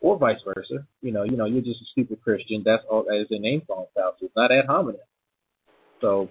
[0.00, 2.62] or vice versa, you know, you know, you're just a stupid Christian.
[2.64, 3.04] That's all.
[3.04, 4.26] That is a name calling fallacy.
[4.26, 5.00] It's not ad hominem.
[6.00, 6.30] So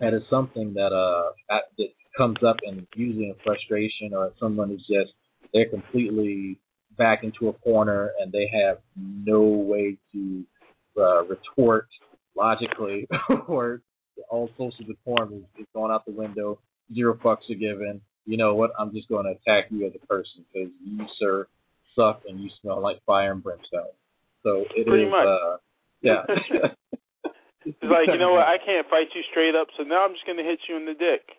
[0.00, 4.70] that is something that uh at- that comes up and usually in frustration or someone
[4.70, 5.12] is just
[5.52, 6.58] they're completely
[6.96, 10.44] back into a corner and they have no way to
[10.96, 11.88] uh, retort
[12.36, 13.08] logically
[13.48, 13.80] or
[14.30, 16.58] all social decorum is, is going out the window.
[16.94, 18.00] Zero fucks are given.
[18.26, 18.70] You know what?
[18.78, 21.46] I'm just going to attack you as a person because you, sir,
[21.96, 23.94] suck and you smell like fire and brimstone.
[24.42, 24.86] So it is.
[24.86, 25.26] Pretty much.
[25.26, 25.56] Uh,
[26.00, 26.22] yeah.
[27.64, 30.26] It's like, you know what, I can't fight you straight up, so now I'm just
[30.26, 31.38] gonna hit you in the dick.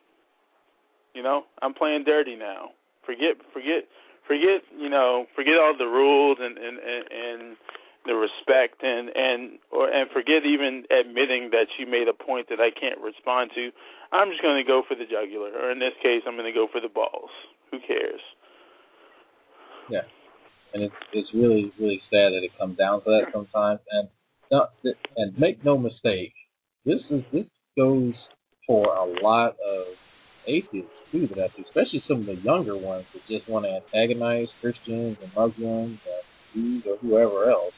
[1.13, 1.44] You know?
[1.62, 2.72] I'm playing dirty now.
[3.06, 3.84] Forget forget
[4.26, 7.58] forget, you know, forget all the rules and and, and, and
[8.06, 12.60] the respect and and or and forget even admitting that you made a point that
[12.60, 13.72] I can't respond to.
[14.12, 16.82] I'm just gonna go for the jugular, or in this case I'm gonna go for
[16.82, 17.32] the balls.
[17.72, 18.22] Who cares?
[19.89, 20.08] Yeah,
[20.74, 23.80] and it's it's really really sad that it comes down to that sometimes.
[23.92, 24.10] And
[24.52, 24.68] no,
[25.18, 26.34] and make no mistake,
[26.86, 27.46] this is this
[27.78, 28.13] goes
[28.68, 29.96] for a lot of
[30.48, 31.28] atheists too.
[31.36, 35.32] That to, especially some of the younger ones that just want to antagonize Christians and
[35.36, 37.74] Muslims and Jews or whoever else.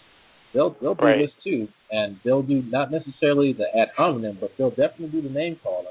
[0.55, 1.19] They'll they'll do Right.
[1.19, 5.33] this too, and they'll do not necessarily the ad hominem, but they'll definitely do the
[5.33, 5.87] name calling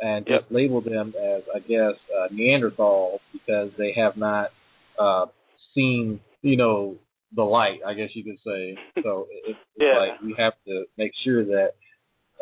[0.00, 4.50] and just label them as I guess uh, Neanderthals because they have not
[4.98, 5.26] uh,
[5.74, 6.96] seen you know
[7.34, 7.80] the light.
[7.86, 8.78] I guess you could say.
[9.02, 9.98] So it, it's Yeah.
[9.98, 11.70] like we have to make sure that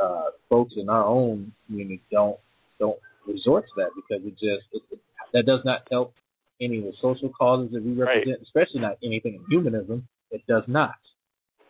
[0.02, 2.38] uh, folks in our own community don't
[2.80, 4.98] don't resort to that because it just it, it,
[5.32, 6.14] that does not help
[6.60, 8.16] any of the social causes that we Right.
[8.18, 10.08] represent, especially not anything in humanism.
[10.30, 10.94] It does not,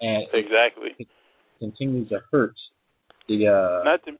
[0.05, 0.93] and it Exactly.
[1.59, 2.53] continues to hurt
[3.29, 4.13] the uh, not to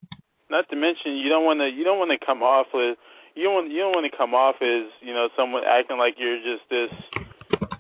[0.49, 2.97] not to mention you don't want to you don't want to come off with
[3.37, 6.15] you don't want you don't want to come off as you know someone acting like
[6.17, 6.89] you're just this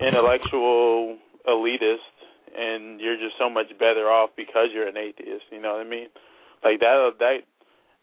[0.01, 1.17] intellectual
[1.49, 2.05] elitist
[2.55, 5.45] and you're just so much better off because you're an atheist.
[5.51, 6.09] You know what I mean?
[6.63, 7.39] Like that that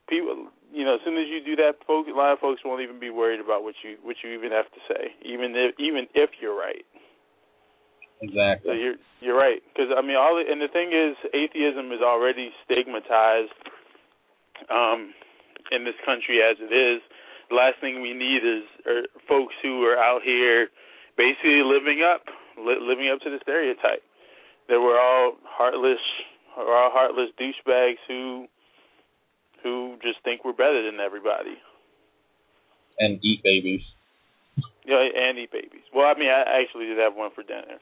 [0.10, 2.82] people you know as soon as you do that, folk, a lot of folks won't
[2.82, 6.08] even be worried about what you what you even have to say, even if even
[6.14, 6.86] if you're right.
[8.22, 8.78] So exactly.
[8.78, 13.58] you're you're right because I mean all and the thing is atheism is already stigmatized
[14.70, 15.14] um,
[15.72, 17.02] in this country as it is.
[17.50, 20.70] The last thing we need is er, folks who are out here
[21.18, 24.06] basically living up li- living up to the stereotype
[24.70, 26.02] that we're all heartless
[26.58, 28.46] we're all heartless douchebags who
[29.64, 31.58] who just think we're better than everybody.
[33.00, 33.82] And eat babies.
[34.86, 35.86] Yeah, and eat babies.
[35.94, 37.78] Well, I mean, I actually did have one for dinner,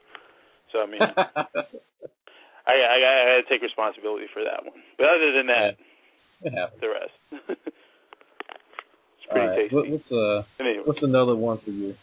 [0.72, 1.00] so I mean.
[2.66, 4.82] I, I I had to take responsibility for that one.
[4.98, 5.74] But other than that,
[6.44, 6.80] happens.
[6.80, 7.16] the rest.
[7.48, 9.56] it's pretty right.
[9.56, 9.74] tasty.
[9.74, 11.94] What, what's uh anyway, what's another one for you?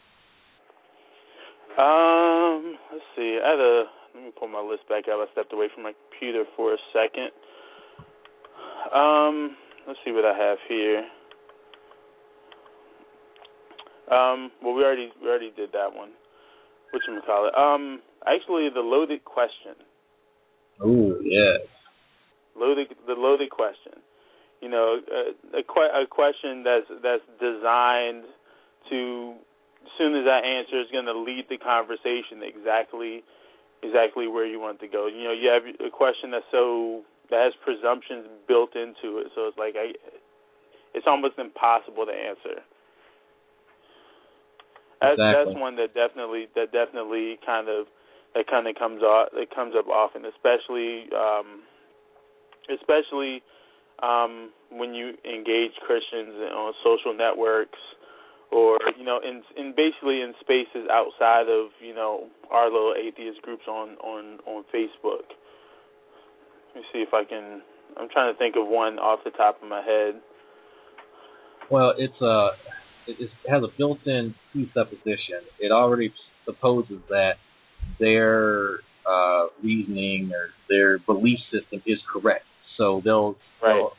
[1.77, 3.39] um, let's see.
[3.43, 3.83] I had a
[4.15, 5.21] let me pull my list back up.
[5.21, 7.31] I stepped away from my computer for a second.
[8.93, 9.55] Um,
[9.87, 11.05] let's see what I have here.
[14.09, 16.11] Um, well, we already we already did that one.
[16.91, 17.55] What you call it?
[17.57, 19.75] Um, actually, the loaded question.
[20.81, 21.65] Oh yes.
[22.55, 23.93] loaded the loaded question.
[24.61, 28.25] You know, a, a, que- a question that's that's designed
[28.89, 29.35] to,
[29.83, 33.23] as soon as I answer, is going to lead the conversation exactly
[33.83, 35.07] exactly where you want to go.
[35.07, 39.47] You know, you have a question that's so that has presumptions built into it, so
[39.47, 39.93] it's like I,
[40.93, 42.63] it's almost impossible to answer.
[45.01, 45.53] That's Exactly.
[45.53, 47.85] that's one that definitely that definitely kind of
[48.33, 51.61] that kind of comes off that comes up often, especially um,
[52.69, 53.43] especially
[54.01, 57.79] um, when you engage Christians on social networks
[58.51, 63.41] or you know in in basically in spaces outside of you know our little atheist
[63.41, 65.29] groups on on on Facebook.
[66.73, 67.61] Let me see if I can.
[67.97, 70.21] I'm trying to think of one off the top of my head.
[71.69, 72.49] Well, it's uh
[73.07, 75.41] it, has a built-in presupposition.
[75.59, 76.13] It already
[76.45, 77.33] supposes that
[77.99, 82.45] their uh, reasoning or their belief system is correct.
[82.77, 83.73] So they'll, Right.
[83.73, 83.93] they'll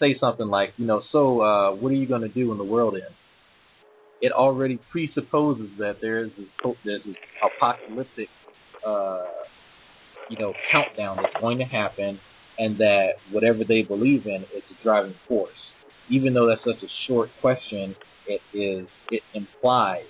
[0.00, 2.64] say something like, you know, so uh, what are you going to do when the
[2.64, 3.16] world ends?
[4.20, 8.28] It already presupposes that there is this, there's this apocalyptic,
[8.86, 9.26] uh,
[10.28, 12.18] you know, countdown that's going to happen,
[12.58, 15.52] and that whatever they believe in is the driving force.
[16.10, 17.94] Even though that's such a short question,
[18.28, 20.06] it is it implies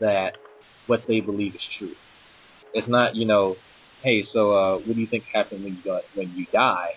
[0.00, 0.32] that
[0.86, 1.94] what they believe is true.
[2.74, 3.56] It's not, you know,
[4.02, 6.90] hey, so uh, what do you think happened when you got, when you die?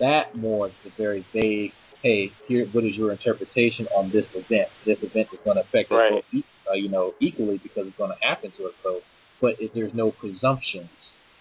[0.00, 1.72] That more is a very vague.
[2.02, 4.68] Hey, here, what is your interpretation on this event?
[4.84, 6.24] This event is going to affect us Right.
[6.32, 8.72] both, uh, you know, equally because it's going to happen to us.
[8.82, 9.00] So,
[9.40, 10.90] but if there's no presumptions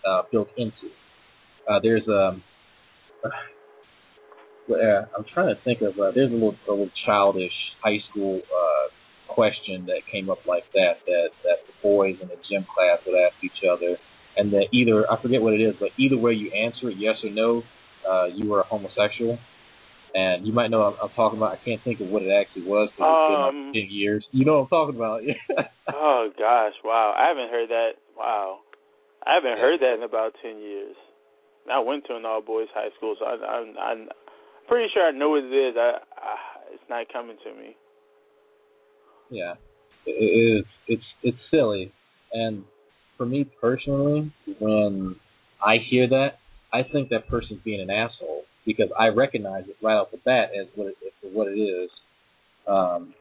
[0.06, 0.86] uh, built into.
[0.86, 0.92] it.
[1.70, 2.44] Uh, there's um,
[4.70, 5.98] uh, I'm trying to think of.
[6.00, 7.52] Uh, there's a little, a little childish
[7.84, 11.00] high school uh, question that came up like that.
[11.06, 13.98] That that the boys in the gym class would ask each other,
[14.38, 17.16] and that either I forget what it is, but either way you answer it, yes
[17.24, 17.64] or no,
[18.10, 19.38] uh, you are a homosexual.
[20.14, 21.54] And you might know I'm, I'm talking about.
[21.54, 24.26] I can't think of what it actually was because it's been Um, like 10 years.
[24.32, 25.22] You know what I'm talking about?
[25.94, 27.14] Oh gosh, wow!
[27.18, 27.92] I haven't heard that.
[28.18, 28.60] Wow,
[29.26, 29.58] I haven't Yeah.
[29.58, 30.96] heard that in about ten years.
[31.72, 34.10] I went to an all boys high school, so I, I'm I'm
[34.72, 35.76] pretty sure I know what it is.
[35.78, 36.36] I, I
[36.74, 37.76] it's not coming to me.
[39.30, 39.56] Yeah,
[40.06, 40.66] it is.
[40.88, 41.92] It's it's silly,
[42.32, 42.64] and
[43.18, 45.18] for me personally, when
[45.64, 46.40] I hear that,
[46.72, 50.52] I think that person's being an asshole because I recognize it right off the bat
[50.60, 50.98] as what it,
[51.34, 51.90] what it is.
[52.66, 53.14] Um.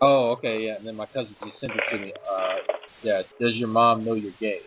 [0.00, 0.76] Oh, okay, yeah.
[0.76, 2.12] And then my cousin just sent it to me.
[2.12, 2.56] Uh,
[3.02, 3.22] yeah.
[3.40, 4.60] Does your mom know you're gay?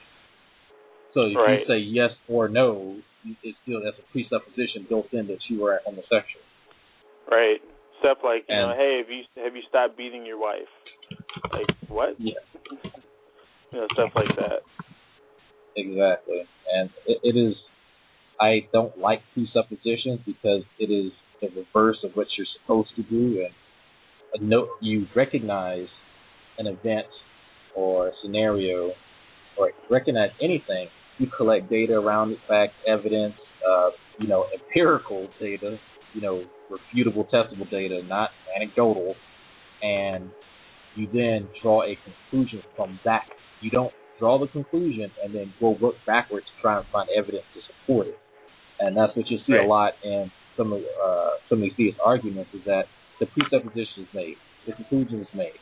[1.13, 1.59] So if Right.
[1.59, 5.65] you say yes or no, you- it's still that's a presupposition built in that you
[5.65, 6.45] are homosexual.
[7.29, 7.61] Right.
[7.99, 10.69] Stuff like you know, hey, have you have you stopped beating your wife?
[11.51, 12.15] Like what?
[12.17, 12.33] Yeah.
[13.71, 14.61] You know, stuff like that.
[15.75, 17.55] Exactly, and it, it is.
[18.39, 23.45] I don't like presuppositions because it is the reverse of what you're supposed to do,
[23.45, 23.53] and
[24.33, 25.87] a note you recognize
[26.57, 27.05] an event
[27.75, 28.91] or a scenario,
[29.57, 30.87] or recognize anything.
[31.17, 33.35] You collect data around it, facts, evidence,
[33.67, 35.77] uh, you know, empirical data,
[36.13, 39.15] you know, refutable, testable data, not anecdotal,
[39.81, 40.31] and
[40.95, 43.23] you then draw a conclusion from that.
[43.61, 47.43] You don't draw the conclusion and then go work backwards to try and find evidence
[47.55, 48.17] to support it.
[48.79, 49.65] And that's what you see Right.
[49.65, 52.83] a lot in some of uh, some of these arguments is that
[53.19, 55.59] the presupposition is made, the conclusion is made.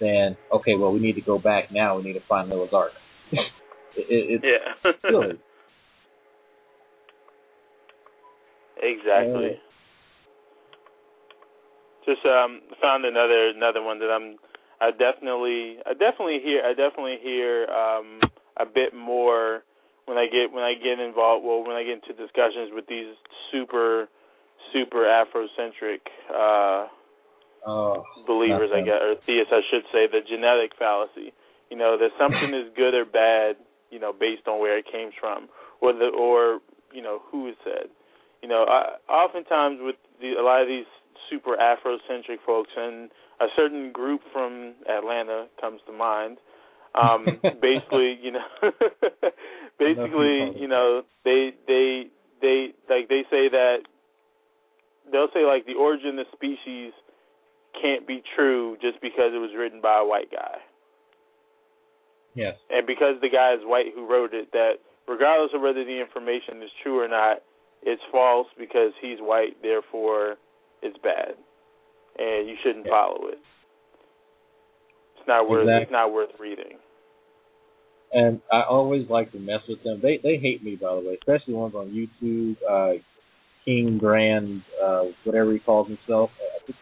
[0.00, 1.96] Then okay, well we need to go back now.
[1.96, 2.92] We need to find Noah's Ark.
[3.96, 4.92] it, Yeah.
[5.10, 5.38] silly.
[8.82, 9.60] exactly.
[12.06, 14.36] Just um found another another one that I'm
[14.80, 18.20] I definitely I definitely hear I definitely hear um
[18.56, 19.62] a bit more
[20.06, 23.14] when I get when I get involved well when I get into discussions with these
[23.52, 24.08] super
[24.72, 26.00] super Afrocentric
[26.34, 26.88] uh
[27.66, 31.32] Oh, believers, I guess, or theists, I should say, the genetic fallacy.
[31.70, 33.56] You know, that something is good or bad,
[33.90, 35.48] you know, based on where it came from,
[35.80, 36.60] or the, or
[36.92, 37.88] you know, who it said.
[38.42, 40.86] You know, I, oftentimes with the, a lot of these
[41.30, 46.38] super Afrocentric folks, and a certain group from Atlanta comes to mind.
[46.94, 47.26] Um,
[47.62, 48.46] basically, you know,
[49.78, 52.06] basically, you know, they they
[52.40, 53.78] they like they say that
[55.10, 56.92] they'll say like the origin of the species
[57.80, 60.58] can't be true just because it was written by a white guy.
[62.38, 66.00] Yes, And because the guy is white who wrote it, that regardless of whether the
[66.00, 67.42] information is true or not,
[67.82, 70.36] it's false because he's white, therefore
[70.82, 71.34] it's bad.
[72.18, 72.92] And you shouldn't Yeah.
[72.92, 73.38] follow it.
[75.18, 75.82] It's not worth Exactly.
[75.82, 76.78] it's not worth reading.
[78.10, 80.00] and I always like to mess with them.
[80.00, 82.56] They they hate me by the way, especially ones on YouTube.
[82.68, 83.02] Uh,
[83.66, 86.30] King Grand, uh, whatever he calls himself.
[86.40, 86.78] I think,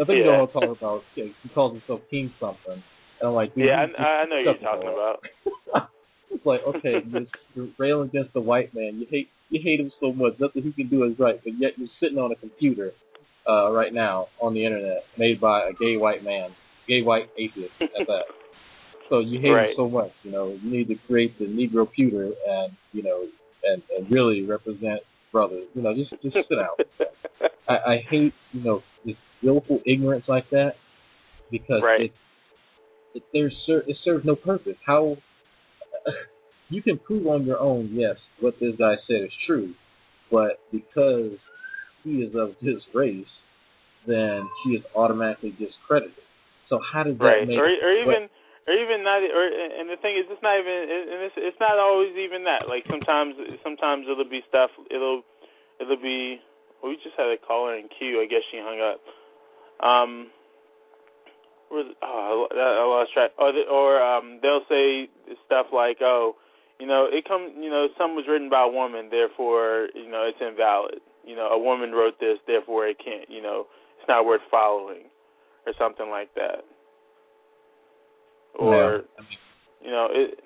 [0.00, 1.02] I think you know what I'm talking about.
[1.16, 2.80] He calls himself King something.
[3.24, 5.20] And I'm like, yeah, I, I know you you're talking up.
[5.72, 5.88] about.
[6.30, 7.02] it's like, okay,
[7.54, 8.98] you're, railing against the white man.
[9.00, 10.34] You hate you hate him so much.
[10.38, 12.92] Nothing he can do is right, but yet you're sitting on a computer
[13.48, 16.50] uh, right now on the internet, made by a gay white man,
[16.86, 18.24] gay white atheist at that.
[19.08, 19.70] So you hate Right.
[19.70, 20.10] him so much.
[20.22, 23.24] You know, you need to create the Negro pewter and you know,
[23.62, 25.00] and and really represent
[25.32, 25.64] brothers.
[25.72, 26.78] You know, just just sit out.
[27.66, 30.72] I, I hate you know this willful ignorance like that
[31.50, 32.00] because Right.
[32.02, 32.12] it,
[33.14, 34.76] it there's it serves no purpose.
[34.86, 35.16] How
[36.68, 39.74] you can prove on your own, yes, what this guy said is true,
[40.30, 41.32] but because
[42.02, 43.26] he is of this race,
[44.06, 46.14] then he is automatically discredited.
[46.68, 48.28] So how does that right, make or or even
[48.66, 51.78] or even not or and the thing is it's not even and it's it's not
[51.78, 55.22] always even that like sometimes sometimes it'll be stuff it'll
[55.80, 56.40] it'll be
[56.80, 59.00] well, we just had a caller in queue i guess she hung up
[59.84, 60.32] um
[62.02, 63.30] oh I lost track.
[63.38, 65.08] Or the, or um they'll say
[65.46, 66.34] stuff like oh
[66.78, 70.28] you know it comes you know some was written by a woman therefore you know
[70.28, 71.00] it's invalid.
[71.24, 73.66] You know a woman wrote this therefore it can't you know
[73.98, 75.10] it's not worth following
[75.66, 76.64] or something like that.
[78.58, 79.24] Or Yeah,
[79.82, 80.38] you know it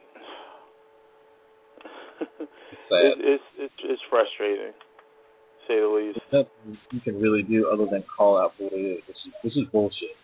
[2.20, 2.50] it's,
[2.90, 6.18] it's it's it's frustrating to say the least.
[6.30, 9.02] There's nothing you can really do other than call out for what it is.
[9.06, 10.16] This is this is bullshit.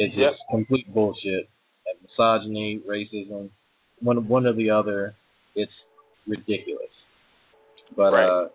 [0.00, 0.32] It's Yep.
[0.32, 1.50] just complete bullshit.
[1.86, 3.50] And misogyny, racism,
[4.00, 5.14] one one or the other.
[5.54, 5.72] It's
[6.26, 6.88] ridiculous.
[7.94, 8.28] But Right.
[8.28, 8.48] uh,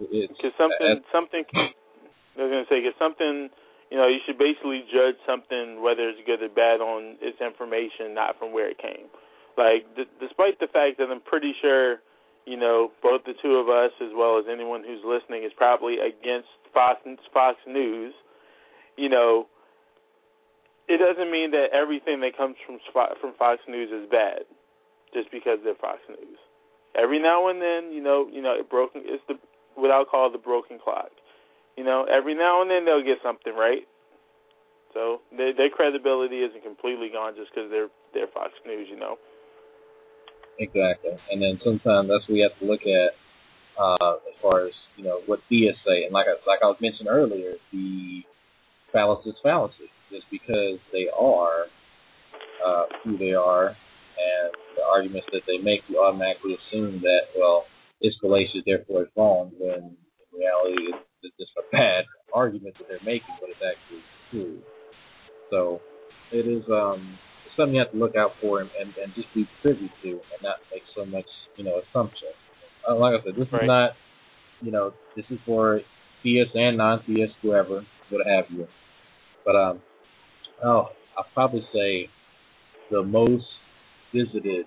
[0.00, 3.48] it's because something something I was gonna say because something
[3.90, 8.12] you know you should basically judge something whether it's good or bad on its information
[8.12, 9.08] not from where it came
[9.56, 12.02] like d- despite the fact that I'm pretty sure
[12.44, 15.96] you know both the two of us as well as anyone who's listening is probably
[15.96, 17.00] against Fox
[17.32, 18.12] Fox News
[18.98, 19.46] you know
[20.88, 24.46] it doesn't mean that everything that comes from from Fox News is bad
[25.14, 26.38] just because they're Fox News
[26.96, 29.36] every now and then you know you know it broken it's the
[29.76, 31.12] what I'll call the broken clock.
[31.76, 33.84] You know, every now and then they'll get something right.
[34.92, 38.88] So their their credibility isn't completely gone just because they're they're Fox News.
[38.90, 39.16] You know.
[40.58, 41.12] Exactly.
[41.30, 43.12] And then sometimes that's what we have to look at
[43.76, 46.08] uh, as far as, you know, what theists say.
[46.08, 48.24] And like I, like I was mentioned earlier, the
[48.90, 49.92] fallacy is fallacy.
[50.10, 51.66] Just because they are
[52.64, 57.66] uh, who they are and the arguments that they make, you automatically assume that, well,
[58.00, 62.86] it's fallacious, therefore it's wrong, when in reality it's, it's just a bad argument that
[62.88, 64.58] they're making, but it's actually true.
[65.50, 65.80] So
[66.32, 67.18] it is um
[67.56, 70.42] something you have to look out for and, and, and just be privy to and
[70.42, 71.24] not make so much,
[71.56, 72.28] you know, assumption.
[72.88, 73.62] Uh, like I said, this Right.
[73.62, 73.90] is not,
[74.60, 75.80] you know, this is for
[76.22, 78.68] theists and non-theists, whoever, what have you.
[79.44, 79.80] But um,
[80.64, 82.08] oh, I'll probably say
[82.90, 83.44] the most
[84.14, 84.66] visited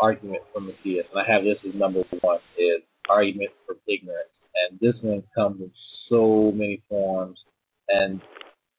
[0.00, 4.30] argument from the theists, and I have this as number one, is argument from ignorance.
[4.54, 5.70] And this one comes in
[6.08, 7.38] so many forms,
[7.88, 8.20] and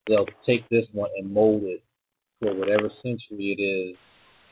[0.07, 1.81] they'll take this one and mold it
[2.39, 3.97] for whatever century it is.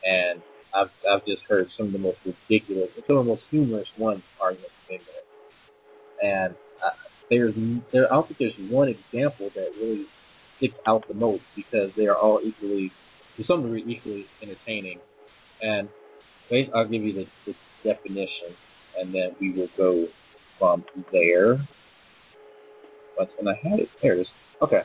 [0.04, 0.42] And
[0.74, 4.22] I've I've just heard some of the most ridiculous, some of the most humorous ones
[4.40, 5.30] arguments from ignorance.
[6.22, 6.96] And uh,
[7.28, 7.54] there's
[7.92, 10.06] there I don't think there's one example that really
[10.60, 12.92] sticks out the most because they are all equally,
[13.36, 15.00] to some degree, equally entertaining.
[15.62, 15.88] And
[16.50, 18.54] bas- I'll give you the, the definition,
[18.98, 20.06] and then we will go
[20.58, 21.66] from there.
[23.16, 24.26] But when I had it, there it is.
[24.62, 24.82] Okay.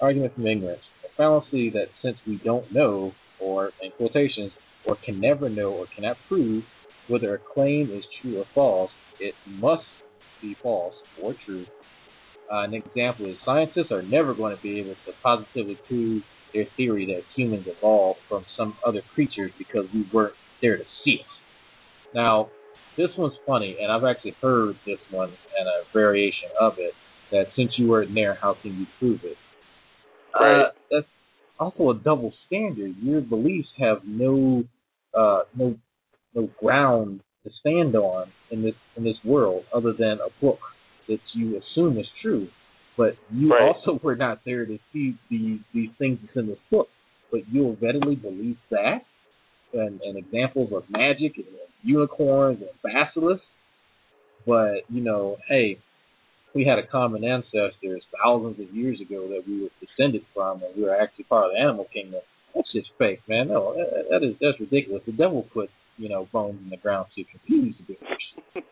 [0.00, 0.82] Argument from ignorance.
[1.04, 4.52] A fallacy that since we don't know, or in quotations,
[4.86, 6.64] or can never know or cannot prove
[7.08, 9.84] whether a claim is true or false, it must
[10.40, 11.66] be false or true.
[12.50, 16.22] Uh, an example is scientists are never going to be able to positively prove
[16.54, 21.18] their theory that humans evolved from some other creatures because we weren't there to see
[21.20, 21.26] it.
[22.14, 22.50] Now,
[22.96, 26.92] this one's funny, and I've actually heard this one and a variation of it.
[27.30, 29.36] That since you weren't there, how can you prove it?
[30.34, 30.62] Right.
[30.62, 31.06] Uh, that's
[31.60, 32.94] also a double standard.
[33.02, 34.64] Your beliefs have no,
[35.12, 35.76] uh, no,
[36.34, 40.58] no ground to stand on in this in this world other than a book
[41.08, 42.48] that you assume is true.
[42.96, 43.62] But you Right.
[43.62, 46.88] also were not there to see these these things that's in this book.
[47.30, 49.04] But you'll readily believe that.
[49.72, 51.44] And, and examples of magic and
[51.82, 53.44] unicorns and basilisks.
[54.46, 55.78] But you know, hey,
[56.54, 60.74] we had a common ancestors thousands of years ago that we were descended from, and
[60.76, 62.20] we were actually part of the animal kingdom.
[62.54, 63.48] That's just fake, man.
[63.48, 65.02] No, that, that is that's ridiculous.
[65.06, 68.62] The devil put you know bones in the ground to confuse the people.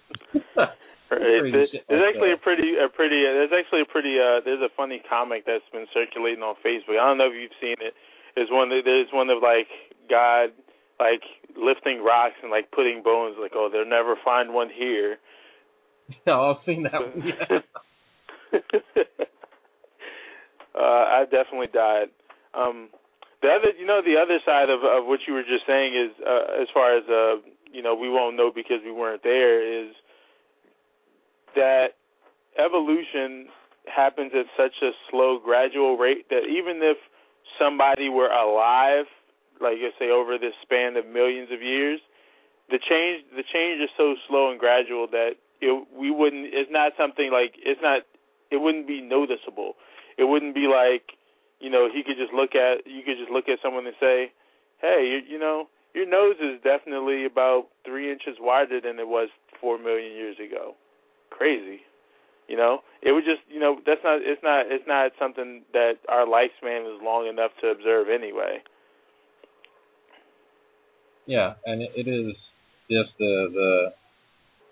[1.10, 1.20] Right.
[1.20, 3.22] Crazy There's, shit there's like actually a pretty, a pretty.
[3.22, 4.18] Uh, there's actually a pretty.
[4.18, 6.98] Uh, there's a funny comic that's been circulating on Facebook.
[6.98, 7.94] I don't know if you've seen it.
[8.34, 8.70] There's one.
[8.70, 9.68] that- There's one of like
[10.10, 10.50] God,
[10.98, 11.22] like
[11.54, 13.36] lifting rocks and like putting bones.
[13.40, 15.18] Like, oh, they'll never find one here.
[16.26, 16.98] no, I've seen that.
[17.00, 17.22] One.
[17.22, 17.58] Yeah.
[20.74, 22.08] uh, I definitely died.
[22.54, 22.88] Um,
[23.42, 26.10] the other, you know, the other side of of what you were just saying is,
[26.26, 27.36] uh, as far as uh,
[27.70, 29.62] you know, we won't know because we weren't there.
[29.62, 29.94] Is
[31.56, 31.98] that
[32.58, 33.48] evolution
[33.84, 36.96] happens at such a slow, gradual rate that even if
[37.58, 39.06] somebody were alive,
[39.60, 42.00] like you say, over this span of millions of years,
[42.68, 46.46] the change the change is so slow and gradual that it, we wouldn't.
[46.52, 48.02] It's not something like it's not.
[48.50, 49.74] It wouldn't be noticeable.
[50.18, 51.16] it wouldn't be like,
[51.60, 54.32] you know, he could just look at you could just look at someone and say,
[54.80, 59.28] hey, you, you know, your nose is definitely about three inches wider than it was
[59.60, 60.74] four million years ago.
[61.30, 61.80] Crazy.
[62.48, 65.94] You know, it would just you know that's not it's not it's not something that
[66.08, 68.58] our lifespan is long enough to observe anyway.
[71.26, 72.34] Yeah, and it, it is
[72.88, 73.92] just the the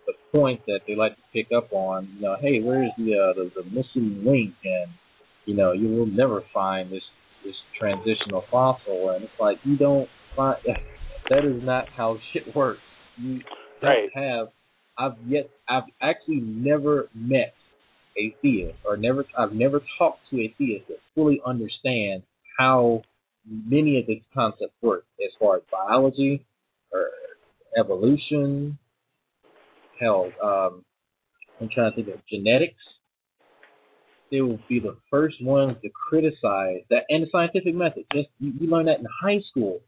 [0.07, 2.09] the point that they like to pick up on.
[2.15, 4.55] You know, hey, where's the uh, the, the missing link?
[4.65, 4.93] And
[5.47, 7.03] you know, you will never find this
[7.45, 9.11] this transitional fossil.
[9.11, 10.59] And it's like you don't find
[11.31, 12.81] that is not how shit works.
[13.19, 13.41] You
[13.81, 14.11] don't Right.
[14.15, 14.49] have.
[14.99, 15.51] I've yet.
[15.69, 17.55] I've actually never met
[18.17, 19.25] a theist, or never.
[19.37, 22.25] I've never talked to a theist that fully understands
[22.59, 23.03] how
[23.47, 26.45] many of these concepts work as far as biology
[26.93, 27.11] or
[27.79, 28.79] evolution.
[30.01, 30.85] Hell, um,
[31.61, 32.75] I'm trying to think of genetics.
[34.31, 38.05] They will be the first ones to criticize that and the scientific method.
[38.13, 39.81] Just you, you learn that in high school.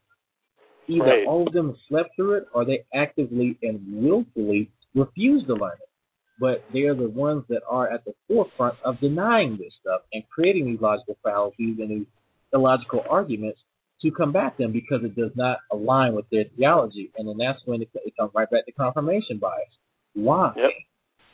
[0.89, 1.27] Either Right.
[1.27, 5.89] all of them slept through it, or they actively and willfully refuse to learn it.
[6.39, 10.23] But they are the ones that are at the forefront of denying this stuff and
[10.29, 12.07] creating these logical fallacies and these
[12.53, 13.61] illogical arguments
[14.03, 17.11] to combat them because it does not align with their theology.
[17.17, 19.69] And then that's when it, it comes right back to confirmation bias.
[20.15, 20.53] Why?
[20.57, 20.71] Yep.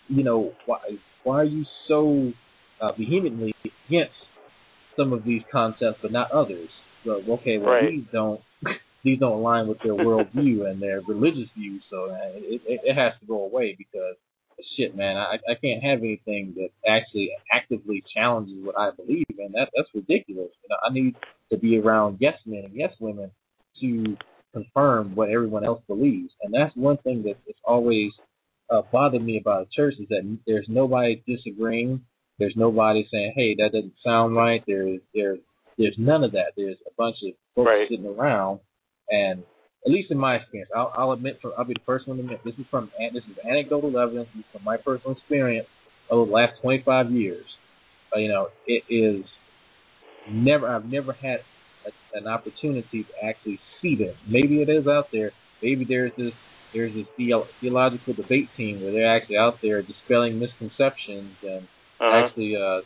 [0.09, 0.79] You know, why
[1.25, 2.33] why are you so
[2.81, 3.55] uh, vehemently
[3.89, 4.15] against
[4.97, 6.69] some of these concepts but not others?
[7.05, 7.91] So, okay, well Right.
[7.91, 8.41] these don't
[9.05, 12.95] these don't align with their worldview and their religious views, so uh, it, it, it
[12.95, 14.17] has to go away because
[14.77, 19.53] shit, man, I I can't have anything that actually actively challenges what I believe in.
[19.53, 20.51] That that's ridiculous.
[20.63, 21.17] You know, I need
[21.51, 23.31] to be around yes men and yes women
[23.81, 24.17] to
[24.53, 28.13] confirm what everyone else believes, and that's one thing that is always
[28.71, 32.03] uh, bothered me about the church is that there's nobody disagreeing.
[32.39, 35.39] There's nobody saying, "Hey, that doesn't sound right." There's there's
[35.79, 36.53] there's none of that.
[36.57, 37.89] There's a bunch of folks Right.
[37.89, 38.61] sitting around,
[39.13, 39.45] and
[39.85, 42.23] at least in my experience, I'll, I'll admit, for, I'll be the first one to
[42.23, 45.69] admit this is from this is anecdotal evidence this is from my personal experience
[46.11, 47.45] over the last 25 years.
[48.15, 49.25] Uh, you know, it is
[50.31, 51.41] never I've never had
[51.87, 54.17] a, an opportunity to actually see this.
[54.29, 55.33] Maybe it is out there.
[55.63, 56.33] Maybe there's this
[56.73, 61.63] there's this theo- theological debate team where they're actually out there dispelling misconceptions and
[62.01, 62.27] Uh-huh.
[62.27, 62.81] actually uh,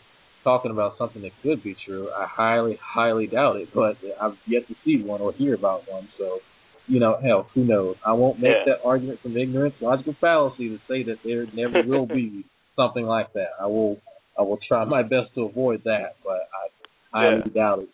[0.47, 2.09] talking about something that could be true.
[2.17, 6.09] I highly, highly doubt it, but I've yet to see one or hear about one.
[6.17, 6.39] So,
[6.87, 7.97] you know, hell, who knows?
[8.07, 8.75] I won't make Yeah.
[8.75, 12.45] that argument from ignorance, logical fallacy to say that there never will be
[12.77, 13.51] something like that.
[13.61, 13.99] I will,
[14.39, 17.53] I will try my best to avoid that, but I highly Yeah.
[17.53, 17.89] doubt it.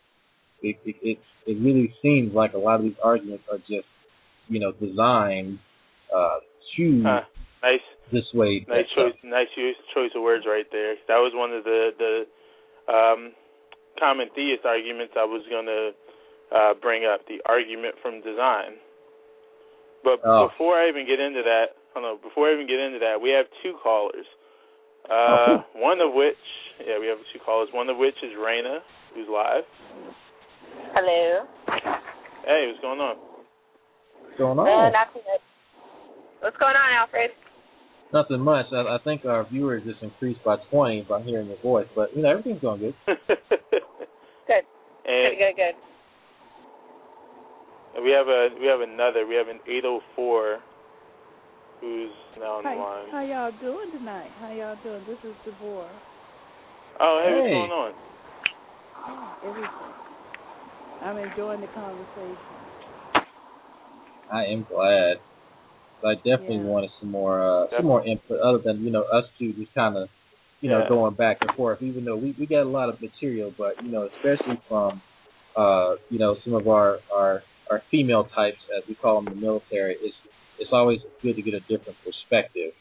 [0.63, 0.97] It, it.
[1.03, 3.89] it it really seems like a lot of these arguments are just,
[4.49, 5.59] you know, designed
[6.15, 6.39] uh,
[6.77, 7.23] to Huh.
[7.63, 7.81] Nice.
[8.13, 8.69] dissuade.
[8.69, 9.15] Nice choice.
[9.25, 10.95] Nice use, choice of words right there.
[11.09, 12.27] That was one of the the
[12.93, 13.33] um,
[13.99, 15.91] common theist arguments I was going to
[16.55, 17.25] uh, bring up.
[17.27, 18.77] The argument from design.
[20.05, 20.49] But Oh.
[20.49, 22.19] before I even get into that, hold on.
[22.23, 24.27] Before I even get into that, we have two callers.
[25.09, 26.39] Uh, Oh, one of which,
[26.87, 27.69] yeah, we have two callers.
[27.73, 28.81] One of which is Raina,
[29.15, 29.65] who's live.
[30.95, 31.47] Hello.
[32.45, 33.17] Hey, what's going on?
[33.17, 34.93] What's going Uh, on?
[34.93, 35.41] not too much.
[36.41, 37.31] What's going on, Alfred?
[38.13, 38.67] Nothing much.
[38.73, 42.23] I, I think our viewers just increased by 20 by hearing your voice, but you
[42.23, 42.95] know everything's going good.
[44.47, 44.65] Good.
[45.07, 45.57] and Good, good,
[47.95, 48.03] good.
[48.05, 49.25] we have a we have another.
[49.27, 50.59] We have an 804
[51.81, 53.07] who's now on Hi, the line.
[53.13, 54.31] how y'all doing tonight?
[54.41, 55.03] How y'all doing?
[55.07, 55.87] This is Devorah.
[57.01, 57.55] Oh, hey, Hey.
[57.55, 57.93] what's going on?
[59.09, 59.93] Oh, everything.
[61.03, 62.37] I'm enjoying the conversation.
[64.33, 65.17] I am glad.
[66.05, 66.71] I definitely Yeah.
[66.71, 69.97] wanted some more uh, some more input other than you know us two just kind
[69.97, 70.09] of
[70.61, 70.89] you know Yeah.
[70.89, 71.83] going back and forth.
[71.83, 75.01] Even though we we got a lot of material, but you know especially from
[75.57, 79.41] uh you know some of our our our female types as we call them in
[79.41, 80.17] the military, it's
[80.59, 82.73] it's always good to get a different perspective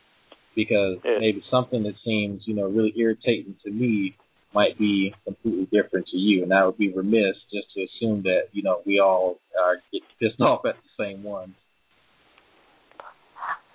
[0.56, 1.20] because Yeah.
[1.20, 4.16] maybe something that seems you know really irritating to me
[4.54, 8.50] might be completely different to you, and I would be remiss just to assume that
[8.52, 11.56] you know we all are get pissed off at the same one.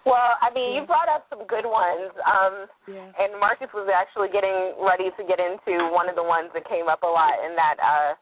[0.07, 2.15] Well, I mean, you brought up some good ones.
[2.23, 3.11] Um, Yeah.
[3.19, 6.87] and Marcus was actually getting ready to get into one of the ones that came
[6.87, 8.15] up a lot in that uh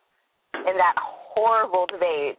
[0.64, 2.38] in that horrible debate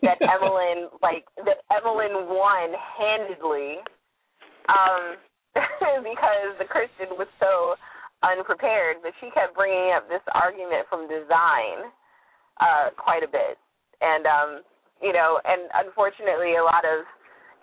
[0.00, 3.84] that Evelyn like that Evelyn won handedly
[4.72, 5.20] um
[6.00, 7.76] because the Christian was so
[8.24, 11.92] unprepared but she kept bringing up this argument from design
[12.64, 13.58] uh quite a bit
[14.00, 14.50] and um
[15.02, 17.04] you know and unfortunately a lot of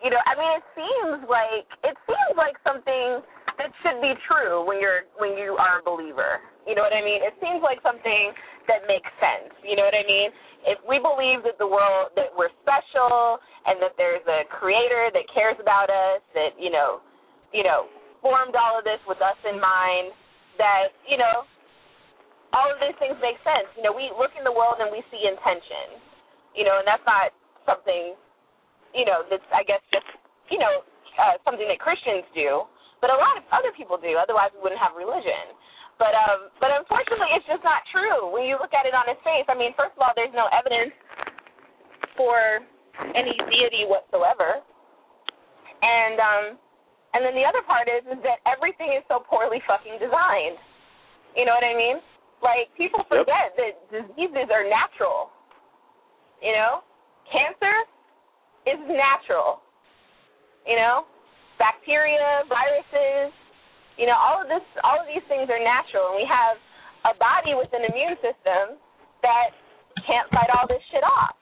[0.04, 3.22] you know, I mean, it seems like it seems like something
[3.58, 6.42] that should be true when you're when you are a believer.
[6.70, 7.24] You know what I mean?
[7.24, 8.36] It seems like something
[8.70, 9.56] that makes sense.
[9.64, 10.30] You know what I mean?
[10.68, 15.26] If we believe that the world that we're special and that there's a creator that
[15.34, 17.02] cares about us, that you know,
[17.56, 17.90] you know,
[18.22, 20.14] formed all of this with us in mind,
[20.62, 21.48] that you know,
[22.54, 23.66] all of these things make sense.
[23.74, 25.98] You know, we look in the world and we see intention.
[26.54, 27.30] You know, and that's not
[27.70, 28.18] something,
[28.98, 30.10] you know, that's I guess just
[30.50, 30.82] you know
[31.22, 32.66] uh, something that Christians do,
[32.98, 34.18] but a lot of other people do.
[34.18, 35.54] Otherwise, we wouldn't have religion.
[36.02, 38.30] But um, but unfortunately, it's just not true.
[38.34, 40.50] When you look at it on its face, I mean, first of all, there's no
[40.54, 40.94] evidence
[42.18, 42.66] for
[43.14, 44.62] any deity whatsoever,
[45.82, 46.46] and um,
[47.18, 50.58] and then the other part is is that everything is so poorly fucking designed.
[51.34, 51.98] You know what I mean?
[52.46, 55.34] Like people forget that diseases are natural.
[56.46, 56.86] You know,
[57.34, 57.90] cancer
[58.68, 59.64] is natural.
[60.68, 61.08] You know,
[61.56, 63.32] bacteria, viruses,
[63.96, 66.60] you know, all of this, all of these things are natural, and we have
[67.08, 68.76] a body with an immune system
[69.24, 69.56] that
[70.06, 71.40] can't fight all this shit off.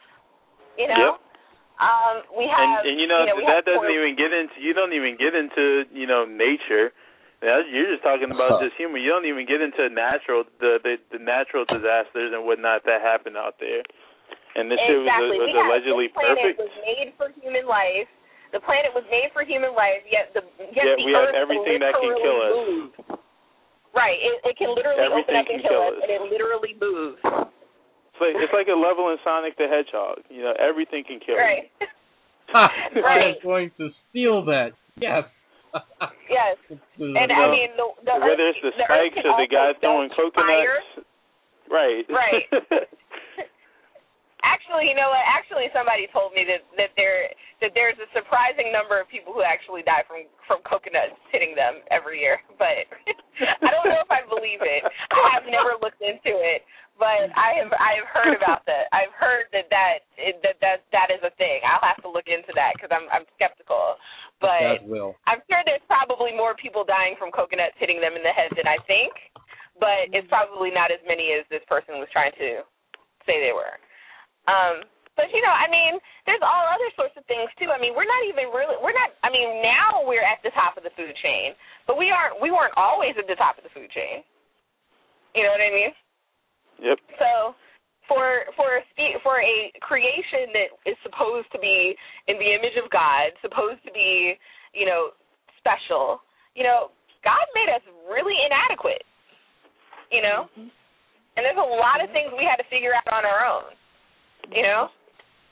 [0.78, 1.82] You know, Yep.
[1.82, 4.73] um, we have, and, and you know, we that doesn't poor- even get into you
[4.78, 6.93] don't even get into you know nature.
[7.43, 10.95] Now, you're just talking about just human you don't even get into natural the, the
[11.11, 13.84] the natural disasters and whatnot that happen out there
[14.55, 15.37] and this shit was, exactly.
[15.37, 18.07] was we have, allegedly this planet perfect was made for human life.
[18.55, 20.41] The planet was made for human life, yet the
[20.71, 22.51] yet Yet the we have earth everything that can literally kill us.
[22.55, 22.93] moves.
[23.95, 24.19] Right.
[24.19, 26.01] It, it can literally everything open Everything up and can kill kill us, us.
[26.03, 27.19] and it literally moves.
[28.15, 31.35] it's like it's like a level in Sonic the Hedgehog you know everything can kill
[31.39, 31.67] Right.
[32.51, 32.63] Ha!
[32.95, 33.35] Right.
[33.39, 34.71] I'm going to steal that.
[34.95, 35.27] Yes.
[36.31, 36.55] Yes.
[36.71, 39.49] And I mean, the, the whether earth, it's the the earth spikes can or the
[39.51, 40.79] guy throwing coconuts Fire.
[41.67, 42.47] right Right.
[44.45, 45.25] Actually, you know what?
[45.25, 47.33] Actually, somebody told me that that there
[47.65, 51.81] that there's a surprising number of people who actually die from from coconuts hitting them
[51.89, 52.37] every year.
[52.61, 52.87] But
[53.61, 54.81] I don't know if I believe it.
[55.11, 56.63] I have never looked into it,
[56.95, 58.87] but I have I have heard about that.
[58.95, 60.05] I've heard that that
[60.45, 61.59] that that that is a thing.
[61.67, 63.99] I'll have to look into that because I'm I'm skeptical.
[64.39, 65.15] But will.
[65.27, 68.67] I'm sure there's probably more people dying from coconuts hitting them in the head than
[68.67, 69.11] I think,
[69.79, 72.63] but it's probably not as many as this person was trying to
[73.27, 73.75] say they were.
[74.45, 74.85] Um,
[75.15, 75.95] but you know, I mean,
[76.27, 77.71] there's all other sorts of things too.
[77.71, 80.75] I mean, we're not even really we're not I mean, now we're at the top
[80.75, 81.55] of the food chain,
[81.87, 84.21] but we aren't we weren't always at the top of the food chain.
[85.33, 85.91] You know what I mean?
[86.83, 87.55] yep So
[88.11, 91.95] for for a spe- for a creation that is supposed to be
[92.27, 94.37] in the image of God, supposed to be,
[94.73, 95.15] you know,
[95.57, 96.21] special,
[96.53, 96.93] you know,
[97.23, 99.03] God made us really inadequate.
[100.13, 100.45] You know?
[101.35, 103.75] And there's a lot of things we had to figure out on our own.
[104.51, 104.89] You know?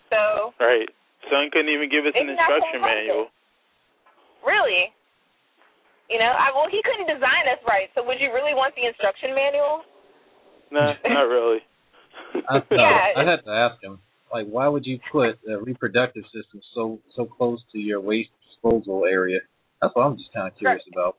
[0.09, 0.89] So right.
[1.31, 3.31] Son couldn't even give us an instruction manual.
[4.45, 4.91] Really?
[6.09, 8.85] You know, I well he couldn't design us right, so would you really want the
[8.85, 9.81] instruction manual?
[10.71, 11.61] no not really.
[12.49, 13.99] I, no, Yeah, I had to ask him,
[14.31, 19.05] like, why would you put a reproductive system so so close to your waste disposal
[19.09, 19.39] area?
[19.81, 21.17] That's what I'm just kind of curious about.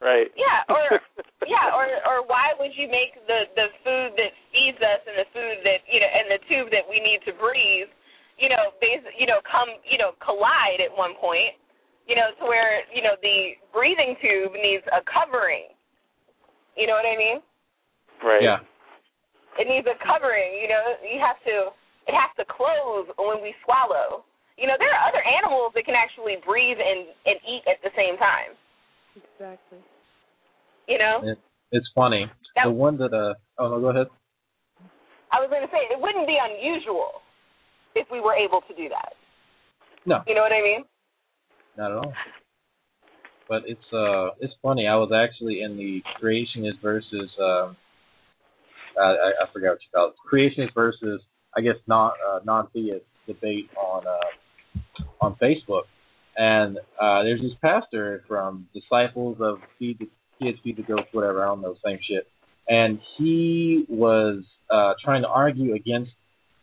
[0.00, 1.00] Right Yeah, or
[1.52, 5.28] yeah, or or why would you make the the food that feeds us and the
[5.34, 7.90] food that you know and the tube that we need to breathe,
[8.38, 11.58] you know, base, you know, come you know collide at one point,
[12.06, 15.70] you know, to where you know the breathing tube needs a covering.
[16.78, 17.38] You know what I mean?
[18.22, 18.62] right Yeah.
[19.58, 20.54] It needs a covering.
[20.62, 21.74] You know, you have to
[22.06, 24.24] it has to close when we swallow.
[24.56, 27.90] You know, there are other animals that can actually breathe and and eat at the
[27.98, 28.54] same time.
[29.18, 29.78] Exactly.
[30.86, 31.20] You know.
[31.24, 31.38] It,
[31.72, 32.26] it's funny.
[32.56, 34.06] That- the one that uh oh no, go ahead.
[35.30, 37.20] I was going to say it wouldn't be unusual
[37.94, 39.12] if we were able to do that.
[40.06, 40.84] No, You know what I mean?
[41.76, 42.14] not at all.
[43.48, 44.86] But it's uh it's funny.
[44.86, 47.76] I was actually in the creationist versus um
[48.98, 50.14] I, I I forgot what you call it.
[50.32, 51.20] Creationist versus
[51.56, 55.82] I guess non uh, non theist debate on uh on Facebook.
[56.38, 60.08] And uh there's this pastor from Disciples of Feed the
[60.40, 62.26] Kids, Feed the Goats, whatever, I don't know, same shit.
[62.68, 66.12] And he was uh trying to argue against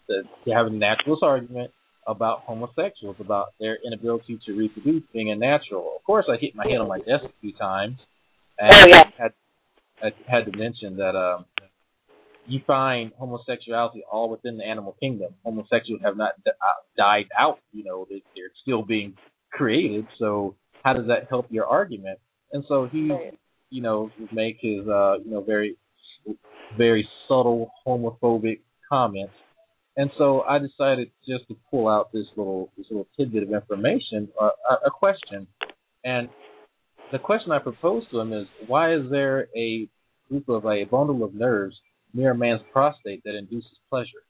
[0.08, 1.72] the having a naturalist argument
[2.08, 5.94] about homosexuals, about their inability to reproduce being a natural.
[5.98, 7.98] Of course, I hit my head on my desk a few times,
[8.60, 9.10] and Oh, yeah.
[9.18, 9.34] had
[10.02, 11.46] I had to mention that um,
[12.46, 15.34] you find homosexuality all within the animal kingdom.
[15.44, 17.60] Homosexuals have not d- uh, died out.
[17.74, 19.16] You know, they, they're still being
[19.56, 20.08] created.
[20.20, 22.20] So how does that help your argument?
[22.54, 23.12] And so he,
[23.70, 25.76] you know, make his uh, you know very
[26.78, 29.34] very subtle homophobic comments
[29.98, 34.28] and so I decided just to pull out this little this little tidbit of information,
[34.40, 35.48] uh, a, a question.
[36.04, 36.28] And
[37.12, 39.88] the question I proposed to him is, why is there a
[40.30, 41.76] group of a bundle of nerves
[42.14, 44.24] near a man's prostate that induces pleasure.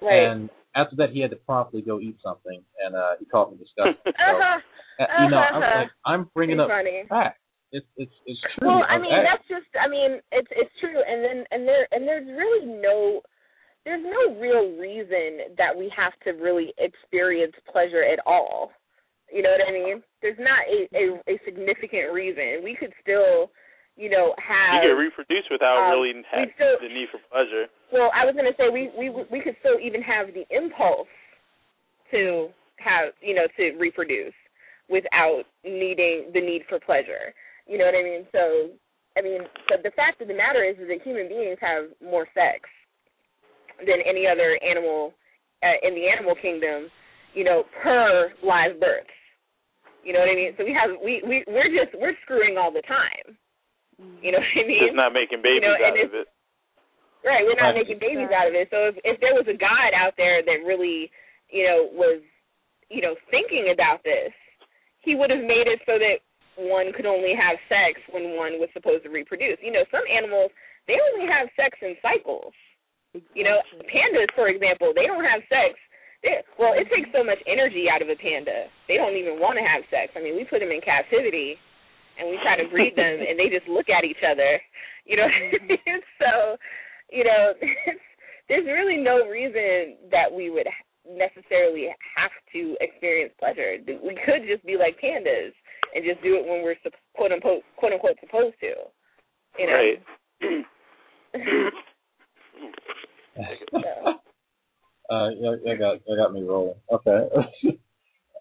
[0.00, 0.30] Right.
[0.30, 3.58] And after that, he had to promptly go eat something, and uh, he called me
[3.62, 4.00] disgusting.
[4.04, 4.60] So, uh-huh.
[5.00, 7.04] uh, you know, I'm like, I'm bringing up funny.
[7.08, 7.38] facts.
[7.72, 8.68] It's it's it's true.
[8.68, 9.68] Well, I mean, that's just.
[9.80, 13.22] I mean, it's it's true, and then and there and there's really no,
[13.86, 18.72] there's no real reason that we have to really experience pleasure at all.
[19.32, 20.02] You know what I mean?
[20.20, 22.60] There's not a a, a significant reason.
[22.62, 23.50] We could still,
[23.96, 27.66] you know, have You can reproduce without um, really having still- the need for pleasure.
[27.92, 31.08] Well, I was gonna say we we we could still even have the impulse
[32.10, 34.34] to have you know to reproduce
[34.88, 37.34] without needing the need for pleasure.
[37.66, 38.26] You know what I mean?
[38.32, 38.70] So
[39.16, 42.26] I mean, but the fact of the matter is, is that human beings have more
[42.32, 42.64] sex
[43.84, 45.12] than any other animal
[45.62, 46.88] uh, in the animal kingdom.
[47.34, 49.08] You know, per live birth.
[50.04, 50.52] You know what I mean?
[50.58, 53.36] So we have we we we're just we're screwing all the time.
[54.22, 54.82] You know what I mean?
[54.82, 56.28] Just not making babies know, out of it.
[57.22, 57.86] Right, we're not Right.
[57.86, 58.66] making babies out of it.
[58.70, 61.10] So if if there was a God out there that really,
[61.50, 62.22] you know, was,
[62.90, 64.34] you know, thinking about this,
[65.00, 66.18] he would have made it so that
[66.56, 69.58] one could only have sex when one was supposed to reproduce.
[69.62, 70.50] You know, some animals
[70.86, 72.52] they only have sex in cycles.
[73.12, 75.78] You know, pandas, for example, they don't have sex.
[76.24, 78.70] They, well, it takes so much energy out of a panda.
[78.88, 80.14] They don't even want to have sex.
[80.16, 81.58] I mean, we put them in captivity,
[82.18, 84.60] and we try to breed them, and they just look at each other.
[85.04, 85.28] You know,
[86.20, 86.56] so
[87.10, 87.52] you know,
[88.48, 90.66] there's really no reason that we would
[91.08, 93.76] necessarily have to experience pleasure.
[93.86, 95.52] We could just be like pandas
[95.94, 96.76] and just do it when we're
[97.14, 98.72] quote unquote quote unquote supposed to.
[99.58, 99.72] You know.
[99.72, 100.02] Right.
[105.10, 106.74] uh, yeah, that got that got me rolling.
[106.92, 107.78] Okay.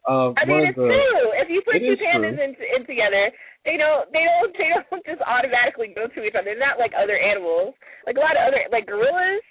[0.09, 1.23] Um, I mean, it's the- true.
[1.37, 2.45] If you put two pandas true.
[2.45, 3.29] in, in together,
[3.65, 6.53] they don't, they don't, they don't just automatically go to each other.
[6.53, 7.75] They're not like other animals.
[8.09, 9.45] Like a lot of other, like gorillas.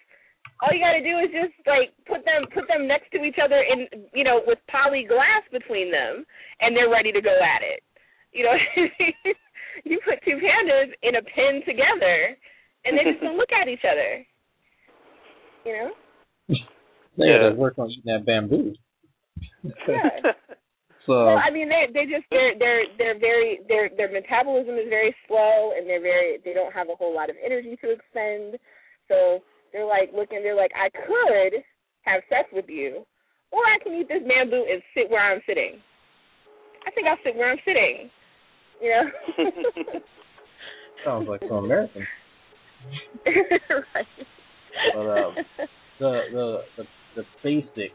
[0.61, 3.41] All you got to do is just like put them, put them next to each
[3.41, 6.25] other, in, you know, with poly glass between them,
[6.61, 7.81] and they're ready to go at it.
[8.33, 8.57] You know,
[9.89, 12.37] you put two pandas in a pen together,
[12.85, 14.25] and they just don't look at each other.
[15.65, 15.91] You know.
[17.19, 17.43] They Yeah.
[17.43, 18.75] had to work on eating that bamboo.
[19.65, 20.33] Yeah.
[21.07, 24.85] So Well, I mean, they they just they're they're they're very their their metabolism is
[24.93, 28.61] very slow, and they're very they don't have a whole lot of energy to expend.
[29.09, 29.41] So
[29.73, 31.65] they're like looking, they're like, I could
[32.03, 33.07] have sex with you,
[33.51, 35.81] or I can eat this bamboo and sit where I'm sitting.
[36.87, 38.11] I think I'll sit where I'm sitting.
[38.81, 40.01] You know.
[41.05, 42.07] sounds like some American.
[43.27, 44.07] right.
[44.95, 45.35] But um,
[45.99, 46.85] the the the,
[47.17, 47.93] the basic,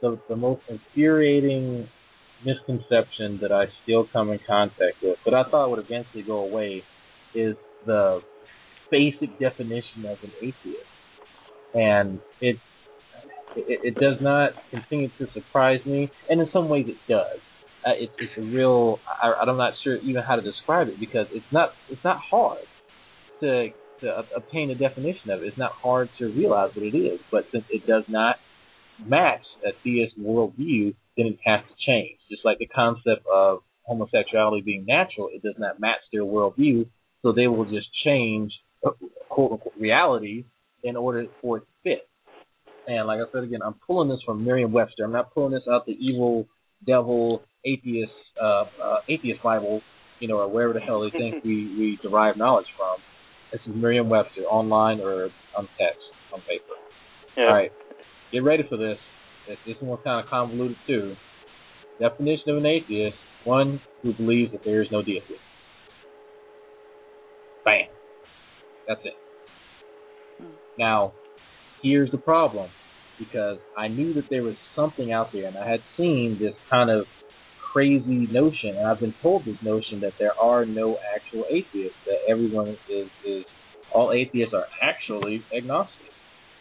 [0.00, 1.88] the the most infuriating
[2.44, 6.82] misconception that I still come in contact with, but I thought would eventually go away,
[7.34, 7.54] is
[7.86, 8.20] the
[8.90, 10.86] basic definition of an atheist,
[11.74, 12.56] and it
[13.56, 17.38] it, it does not continue to surprise me, and in some ways it does.
[17.84, 18.98] Uh, it, it's a real.
[19.22, 22.58] I, I'm not sure even how to describe it because it's not it's not hard
[23.40, 23.68] to
[24.02, 25.46] to obtain a definition of it.
[25.46, 28.36] It's not hard to realize what it is, but since it does not
[29.06, 32.18] match a theist worldview, then it has to change.
[32.30, 36.86] Just like the concept of homosexuality being natural, it does not match their worldview,
[37.22, 38.52] so they will just change
[39.28, 40.44] quote unquote reality
[40.82, 42.08] in order for it to fit.
[42.86, 45.04] And like I said again, I'm pulling this from Merriam-Webster.
[45.04, 46.46] I'm not pulling this out the evil
[46.86, 49.82] devil atheist uh, uh, atheist Bible,
[50.18, 52.96] you know, or wherever the hell they think we we derive knowledge from.
[53.52, 56.00] This is Merriam-Webster online or on text
[56.32, 56.74] on paper.
[57.36, 57.44] Yeah.
[57.44, 57.72] All right,
[58.32, 58.98] get ready for this.
[59.66, 61.14] This, one's kind of convoluted too.
[61.98, 65.34] Definition of an atheist: one who believes that there is no deity.
[67.64, 67.88] Bam.
[68.88, 69.14] That's it.
[70.38, 70.52] Hmm.
[70.78, 71.12] Now,
[71.82, 72.70] here's the problem,
[73.18, 76.90] because I knew that there was something out there, and I had seen this kind
[76.90, 77.06] of
[77.72, 82.18] crazy notion, and I've been told this notion that there are no actual atheists, that
[82.28, 83.44] everyone is is
[83.94, 86.09] all atheists are actually agnostic,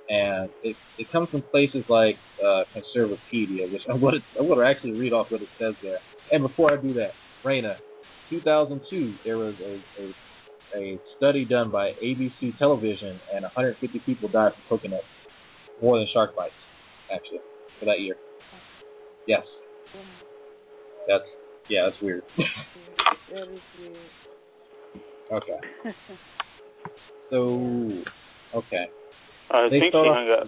[0.10, 4.94] and it it comes from places like uh, Conservapedia, which I would I would actually
[4.94, 6.00] read off what it says there.
[6.32, 7.12] And before I do that,
[7.46, 7.76] Raina,
[8.30, 10.14] 2002, there was a, a
[10.76, 15.02] a study done by ABC Television, and 150 people died from coconut,
[15.82, 16.54] more than shark bites,
[17.14, 17.40] actually,
[17.80, 18.16] for that year.
[19.28, 19.44] Yes,
[21.08, 21.24] that's
[21.70, 22.24] yeah, that's weird.
[23.32, 23.96] That is weird.
[25.32, 25.60] okay,
[27.30, 28.86] so okay,
[29.52, 30.48] Uh, I think she off- hung up.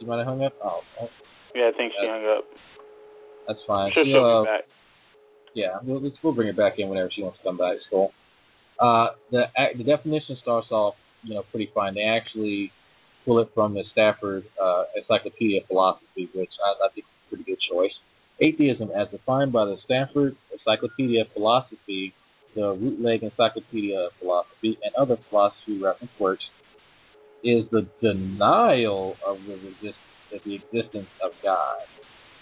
[0.00, 0.52] you might have hung up.
[0.62, 1.08] Oh, oh,
[1.54, 2.44] Yeah, I think she Uh, hung up.
[3.46, 3.92] that's fine.
[3.94, 4.64] She'll She'll, she'll uh, be back.
[5.54, 7.74] Yeah, we'll, we'll bring her back in whenever she wants to come back.
[7.76, 8.12] It's cool.
[8.78, 9.44] Uh, the
[9.76, 10.94] the definition starts off,
[11.24, 11.94] you know, pretty fine.
[11.94, 12.70] They actually
[13.24, 17.28] pull it from the Stanford uh, Encyclopedia of Philosophy, which I, I think is a
[17.28, 17.90] pretty good choice.
[18.40, 22.14] Atheism, as defined by the Stanford Encyclopedia of Philosophy,
[22.54, 26.44] the Routledge Encyclopedia of Philosophy, and other philosophy reference works,
[27.42, 29.98] is the denial of the, resist-
[30.32, 31.76] of the existence of God.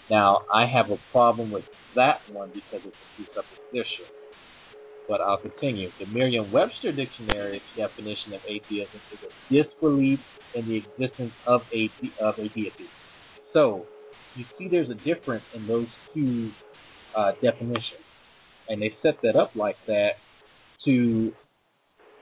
[0.09, 4.07] Now, I have a problem with that one because it's a presupposition.
[5.07, 5.91] But I'll continue.
[5.99, 10.19] The Merriam-Webster Dictionary definition of atheism is a disbelief
[10.53, 11.91] in the existence of a
[12.21, 12.91] of a deity.
[13.53, 13.87] So,
[14.35, 16.51] you see, there's a difference in those two
[17.15, 18.05] uh, definitions,
[18.67, 20.11] and they set that up like that
[20.85, 21.33] to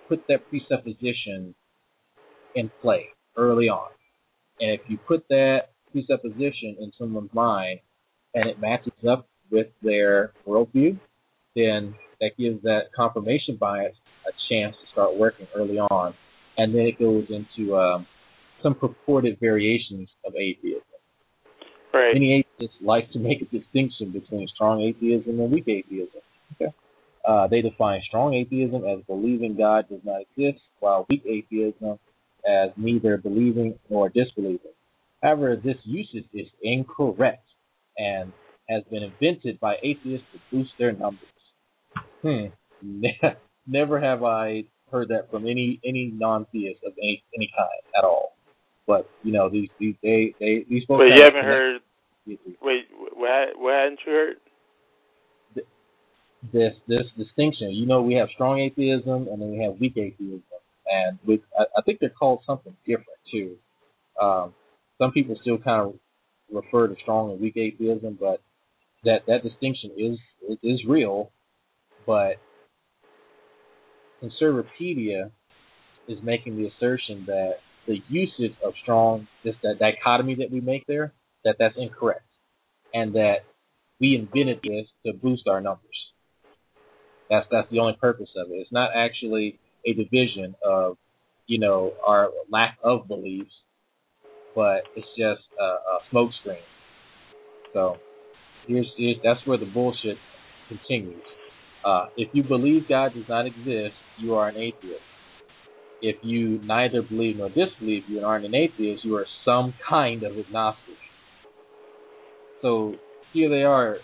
[0.10, 1.56] put that presupposition
[2.56, 3.90] in play early on.
[4.60, 7.80] And if you put that presupposition in someone's mind
[8.34, 11.00] and it matches up with their worldview,
[11.56, 13.94] then that gives that confirmation bias
[14.28, 16.14] a chance to start working early on.
[16.58, 18.08] And then it goes into um,
[18.64, 20.82] some purported variations of atheism.
[21.94, 22.14] Right.
[22.14, 26.22] Many atheists like to make a distinction between strong atheism and weak atheism.
[26.54, 26.74] Okay.
[27.28, 31.98] Uh, they define strong atheism as believing God does not exist, while weak atheism
[32.48, 34.72] as neither believing nor disbelieving.
[35.24, 37.48] However, this usage is incorrect
[37.98, 38.32] and
[38.70, 41.30] has been invented by atheists to boost their numbers.
[42.22, 42.46] Hmm.
[43.68, 48.34] Never have I heard that from any any non-theist of any any kind at all.
[48.86, 51.00] But you know these these they they these folks.
[51.00, 51.82] But have you haven't heard.
[52.62, 53.58] Wait, what?
[53.58, 54.38] What hadn't you heard?
[56.54, 57.72] this this distinction.
[57.72, 60.44] You know, we have strong atheism and then we have weak atheism,
[60.88, 63.58] and with I, I think they're called something different too.
[64.22, 64.54] Um,
[64.98, 65.96] some people still kind of
[66.52, 68.42] refer to strong and weak atheism, but
[69.04, 71.32] that that distinction is is real.
[72.06, 72.36] But
[74.22, 75.32] Conservapedia
[76.08, 77.56] is making the assertion that
[77.88, 81.14] the usage of strong, this that dichotomy that we make there,
[81.44, 82.26] that that's incorrect,
[82.94, 83.38] and that
[84.00, 85.82] we invented this to boost our numbers.
[87.30, 88.56] That's that's the only purpose of it.
[88.56, 90.98] It's not actually a division of,
[91.48, 93.52] you know, our lack of beliefs,
[94.56, 96.58] but it's just a, a smokescreen.
[97.74, 97.98] So
[98.68, 100.18] here's, here's that's where the bullshit
[100.68, 101.24] continues.
[101.86, 105.02] Uh, if you believe God does not exist, you are an atheist.
[106.02, 109.06] If you neither believe nor disbelieve, you aren't an atheist.
[109.06, 110.96] You are some kind of agnostic.
[112.62, 112.96] So
[113.34, 113.98] here they are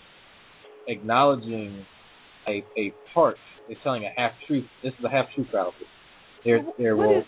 [0.88, 1.86] acknowledging
[2.48, 3.38] a a part.
[3.68, 4.66] They're telling a half truth.
[4.84, 5.76] This is a half truth fallacy.
[6.44, 7.20] They're they're What well.
[7.20, 7.26] is-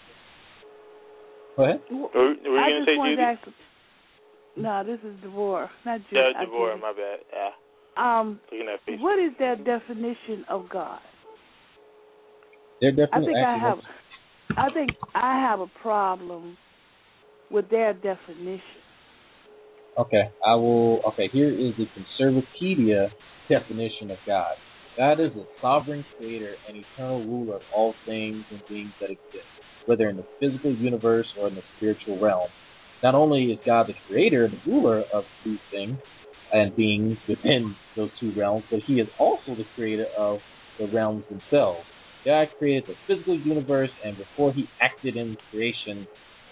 [1.55, 1.81] Go ahead.
[1.91, 3.21] Were, were you I gonna just say wanted Judy?
[3.21, 3.47] to ask.
[4.55, 6.15] No, this is Devore, not Judy.
[6.35, 6.77] Yeah, Devore.
[6.77, 7.19] My bad.
[7.31, 7.49] Yeah,
[8.19, 9.01] Um, looking at Facebook.
[9.01, 10.99] what is their definition of God?
[12.81, 13.77] They're I think I have.
[14.57, 16.57] I think I have a problem
[17.49, 18.61] with their definition.
[19.97, 21.01] Okay, I will.
[21.09, 23.09] Okay, here is the Conservapedia
[23.47, 24.55] definition of God.
[24.97, 29.47] God is a sovereign creator and eternal ruler of all things and beings that exist,
[29.85, 32.49] whether in the physical universe or in the spiritual realm.
[33.01, 35.97] Not only is God the creator and the ruler of these things
[36.53, 40.39] and beings within those two realms, but he is also the creator of
[40.79, 41.81] the realms themselves.
[42.23, 46.07] God created the physical universe, and before he acted in creation,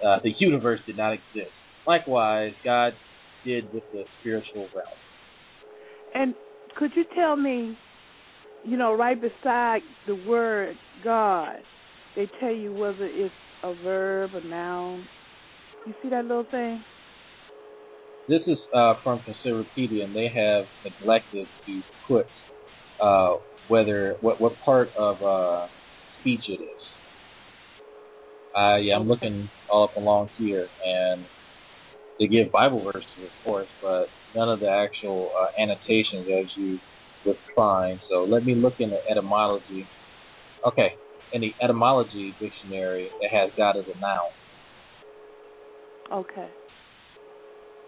[0.05, 1.51] uh, the universe did not exist.
[1.87, 2.93] Likewise, God
[3.45, 4.87] did with the spiritual realm.
[6.13, 6.35] And
[6.77, 7.77] could you tell me,
[8.63, 11.57] you know, right beside the word God,
[12.15, 13.33] they tell you whether it's
[13.63, 15.05] a verb, a noun.
[15.87, 16.83] You see that little thing?
[18.27, 22.27] This is uh, from Conservapedia, and they have neglected to put
[23.01, 23.37] uh,
[23.67, 25.67] whether what what part of uh,
[26.19, 26.81] speech it is.
[28.55, 31.25] Yeah, I'm looking all up along here, and
[32.19, 36.79] they give Bible verses, of course, but none of the actual uh, annotations as you
[37.25, 37.99] would find.
[38.09, 39.87] So let me look in the etymology.
[40.65, 40.95] Okay,
[41.31, 44.31] in the etymology dictionary, it has God as a noun.
[46.11, 46.49] Okay.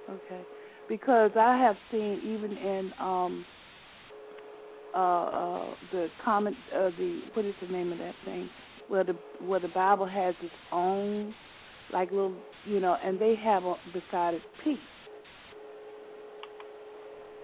[0.10, 0.42] Okay.
[0.90, 3.46] Because I have seen even in um
[4.96, 8.50] uh uh the comment uh the what is the name of that thing?
[8.88, 9.16] Where the
[9.46, 11.34] where the Bible has its own
[11.92, 14.78] like little you know, and they have a, beside it peace.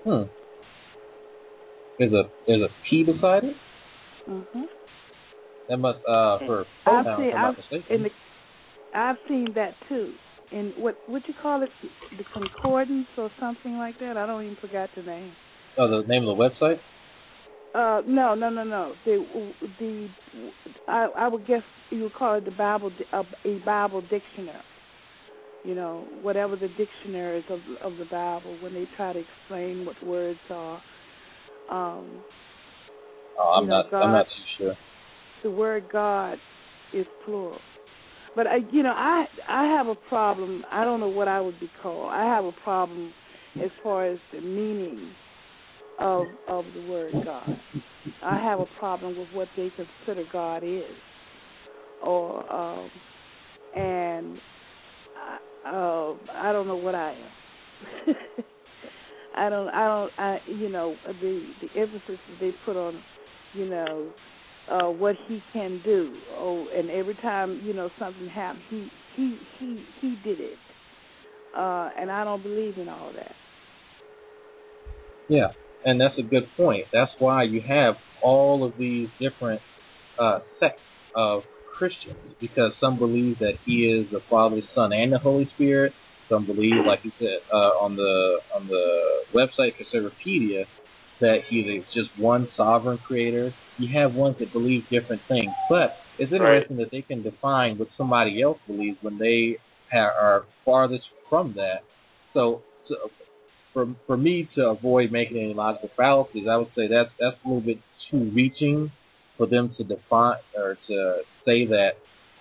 [0.05, 0.23] Hmm.
[1.99, 3.55] There's a there's a P beside it.
[4.27, 4.65] Mhm.
[5.67, 7.55] That must uh for I've seen I've
[7.89, 8.09] in the
[8.93, 10.13] I've seen that too.
[10.51, 11.69] In what what you call it
[12.17, 14.15] the concordance or something like that?
[14.15, 15.33] I don't even forgot the name.
[15.77, 16.79] oh, the name of the website.
[17.75, 18.93] Uh, no, no, no, no.
[19.05, 20.09] The the
[20.87, 24.63] I I would guess you would call it the Bible a, a Bible dictionary.
[25.63, 30.01] You know, whatever the dictionaries of of the Bible when they try to explain what
[30.03, 30.81] words are.
[31.69, 32.23] Um,
[33.39, 33.91] Oh, I'm You know, not.
[33.91, 34.75] God- I'm not too sure.
[35.43, 36.37] the word God
[36.93, 37.59] is plural.
[38.35, 40.63] But I, you know, I I have a problem.
[40.71, 42.11] I don't know what I would be called.
[42.11, 43.13] I have a problem
[43.63, 45.11] as far as the meaning
[45.99, 47.59] of of the word God.
[48.23, 50.83] I have a problem with what they consider God is,
[52.03, 52.89] or um,
[53.75, 54.39] and
[55.17, 58.15] I, uh, I don't know what I am.
[59.35, 59.69] I don't.
[59.69, 60.11] I don't.
[60.17, 63.01] I you know the the emphasis that they put on,
[63.53, 64.11] you know,
[64.71, 66.15] uh what he can do.
[66.37, 70.57] Oh, and every time you know something happens, he he he he did it.
[71.55, 73.33] Uh, and I don't believe in all that.
[75.27, 75.49] Yeah,
[75.83, 76.85] and that's a good point.
[76.93, 79.61] That's why you have all of these different
[80.19, 80.81] uh, sects
[81.15, 81.43] of
[81.77, 85.93] Christians because some believe that He is the Father, Son, and the Holy Spirit.
[86.29, 90.65] Some believe, like you said uh, on the on the website Conservapedia,
[91.21, 93.53] that He is just one sovereign Creator.
[93.77, 97.87] You have ones that believe different things, but it's interesting that they can define what
[97.97, 99.57] somebody else believes when they
[99.91, 101.83] ha- are farthest from that.
[102.33, 102.95] So, so
[103.73, 107.47] for for me to avoid making any logical fallacies, I would say that's that's a
[107.47, 107.79] little bit
[108.11, 108.91] too reaching
[109.37, 111.91] for them to define or to say that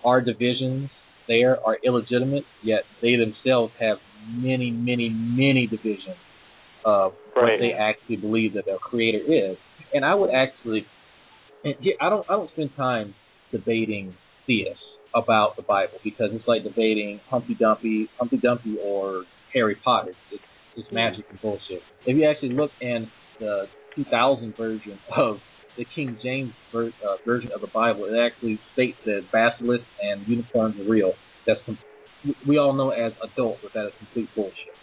[0.03, 0.89] our divisions
[1.29, 6.17] there are illegitimate, yet they themselves have many, many, many divisions
[6.83, 9.55] of what they actually believe that their creator is.
[9.93, 10.85] And I would actually,
[11.63, 13.13] and I don't I don't spend time
[13.51, 14.15] debating
[14.45, 14.81] theists
[15.13, 19.23] about the Bible because it's like debating Humpty Dumpty, Humpty Dumpty or
[19.53, 20.13] Harry Potter.
[20.31, 20.41] It's
[20.75, 21.81] just magic and bullshit.
[22.05, 23.07] If you actually look in
[23.39, 23.65] the
[23.95, 25.37] 2000 version of
[25.77, 30.27] the King James ver- uh, version of the Bible, it actually states that basilisks and
[30.27, 31.13] unicorns are real.
[31.45, 31.79] That's com-
[32.47, 34.75] we all know as adults that that is complete bullshit.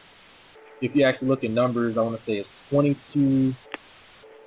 [0.81, 3.53] If you actually look at numbers, I want to say it's 22,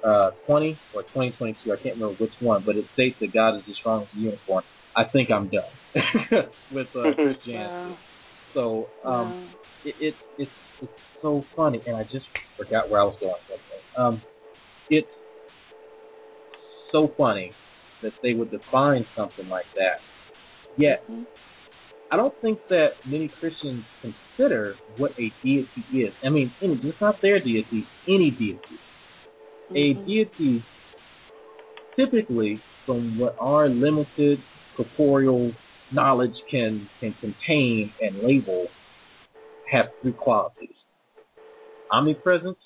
[0.04, 1.72] uh, 20 or 2022.
[1.72, 4.20] I can't remember which one, but it states that God is as strong as a
[4.20, 4.64] unicorn.
[4.96, 5.64] I think I'm done
[6.72, 7.74] with uh, Christianity.
[7.74, 7.98] Wow.
[8.54, 9.44] So um, Wow.
[9.86, 12.26] it, it it's it's so funny, and I just
[12.58, 13.34] forgot where I was going.
[13.50, 13.60] with.
[13.98, 14.22] Um,
[14.90, 15.08] it's
[16.92, 17.54] so funny
[18.02, 20.02] that they would define something like that.
[20.78, 21.26] Yet, Mhm.
[22.12, 26.14] I don't think that many Christians consider what a deity is.
[26.24, 28.80] I mean, it's not their deity, any deity.
[29.76, 30.06] A Mhm.
[30.06, 30.64] deity,
[31.96, 34.42] typically, from what our limited
[34.76, 35.54] corporeal
[35.92, 38.68] knowledge can can contain and label,
[39.68, 40.76] have three qualities:
[41.92, 42.58] omnipresence,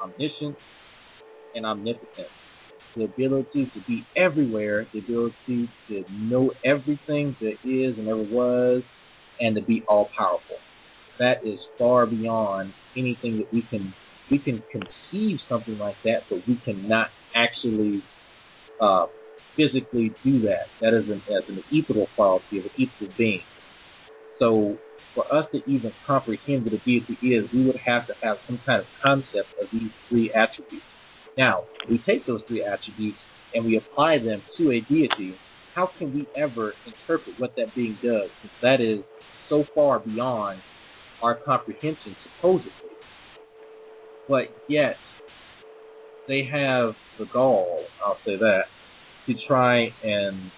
[0.00, 0.58] omniscience,
[1.54, 2.39] and omnipotence.
[2.96, 8.82] The ability to be everywhere, the ability to know everything that is and ever was,
[9.38, 10.56] and to be all powerful.
[11.18, 13.94] That is far beyond anything that we can
[14.30, 18.02] we can conceive something like that, but we cannot actually
[18.80, 19.06] uh,
[19.56, 20.66] physically do that.
[20.80, 23.42] That is an, as an ethereal quality of an ethereal being.
[24.38, 24.78] So
[25.14, 28.60] for us to even comprehend what a deity is, we would have to have some
[28.64, 30.86] kind of concept of these three attributes.
[31.40, 33.16] Now, we take those three attributes
[33.54, 35.36] and we apply them to a deity.
[35.74, 38.28] How can we ever interpret what that being does?
[38.42, 39.02] Since that is
[39.48, 40.60] so far beyond
[41.22, 42.72] our comprehension, supposedly.
[44.28, 44.96] But yet,
[46.28, 48.64] they have the gall, I'll say that,
[49.26, 50.50] to try and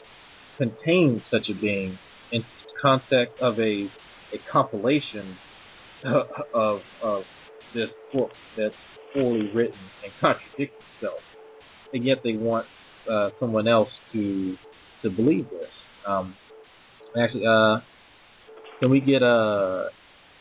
[0.58, 1.96] contain such a being
[2.32, 2.42] in
[2.80, 3.86] context of a
[4.32, 5.36] a compilation
[6.54, 7.22] of of
[7.72, 8.74] this book that's
[9.12, 11.20] poorly written and contradicts itself,
[11.92, 12.66] and yet they want
[13.10, 14.56] uh, someone else to
[15.02, 15.68] to believe this.
[16.06, 16.34] Um,
[17.20, 17.80] actually, uh,
[18.80, 19.84] can we get uh,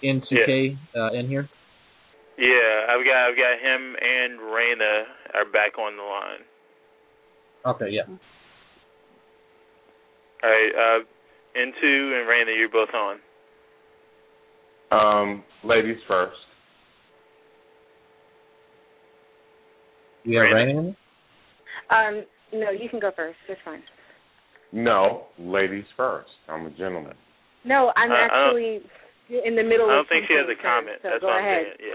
[0.03, 1.49] N2K uh, in here?
[2.37, 5.03] Yeah, I've got I've got him and Raina
[5.35, 6.41] are back on the line.
[7.65, 8.03] Okay, yeah.
[10.43, 11.03] All right, uh,
[11.55, 13.19] N2 and Raina, you're both on.
[14.91, 16.35] Um, ladies first.
[20.25, 20.95] We have Raina.
[21.91, 23.37] Raina Um, no, you can go first.
[23.47, 23.83] It's fine.
[24.71, 26.29] No, ladies first.
[26.47, 27.15] I'm a gentleman.
[27.65, 28.81] No, I'm Uh, I don't- actually
[29.29, 30.99] in the middle I don't think she has a comment.
[31.01, 31.77] So That's go what I'm ahead.
[31.79, 31.91] saying.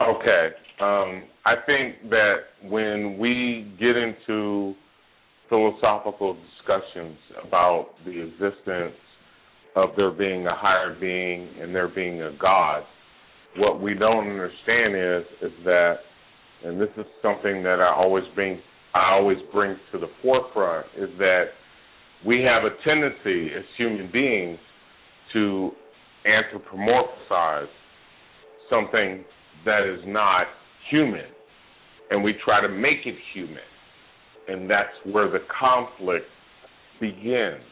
[0.00, 0.06] Yeah.
[0.06, 0.54] Okay.
[0.80, 4.76] Um, I think that when we get into
[5.48, 8.94] philosophical discussions about the existence
[9.74, 12.84] of there being a higher being and there being a God,
[13.56, 16.00] what we don't understand is is that
[16.64, 18.60] and this is something that I always bring
[18.94, 21.44] I always bring to the forefront is that
[22.26, 24.58] we have a tendency as human beings
[25.32, 25.70] to
[26.26, 27.68] anthropomorphize
[28.70, 29.24] something
[29.64, 30.46] that is not
[30.90, 31.26] human.
[32.10, 33.58] And we try to make it human.
[34.48, 36.26] And that's where the conflict
[37.00, 37.62] begins.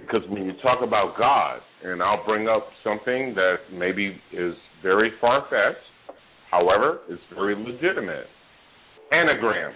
[0.00, 5.12] Because when you talk about God and I'll bring up something that maybe is very
[5.20, 5.91] far fetched
[6.52, 8.26] however it's very legitimate
[9.10, 9.74] anagrams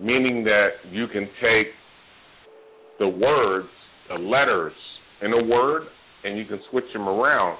[0.00, 1.68] meaning that you can take
[2.98, 3.68] the words,
[4.08, 4.72] the letters
[5.22, 5.82] in a word,
[6.24, 7.58] and you can switch them around,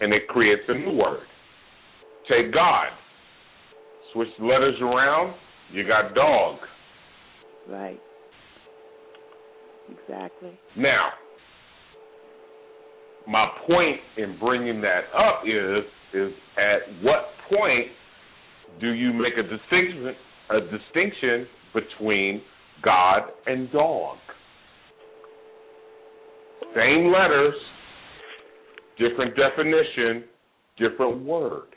[0.00, 1.26] and it creates a new word.
[2.28, 2.88] Take God,
[4.12, 5.34] switch the letters around,
[5.72, 6.58] you got dog.
[7.68, 8.00] Right.
[9.90, 10.58] Exactly.
[10.76, 11.10] Now,
[13.26, 17.86] my point in bringing that up is is at what point
[18.80, 20.14] do you make a distinction
[20.50, 22.42] a distinction between
[22.82, 24.16] God and dog.
[26.74, 27.54] Same letters,
[28.98, 30.24] different definition,
[30.78, 31.68] different word.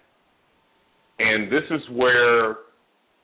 [1.20, 2.50] And this is where,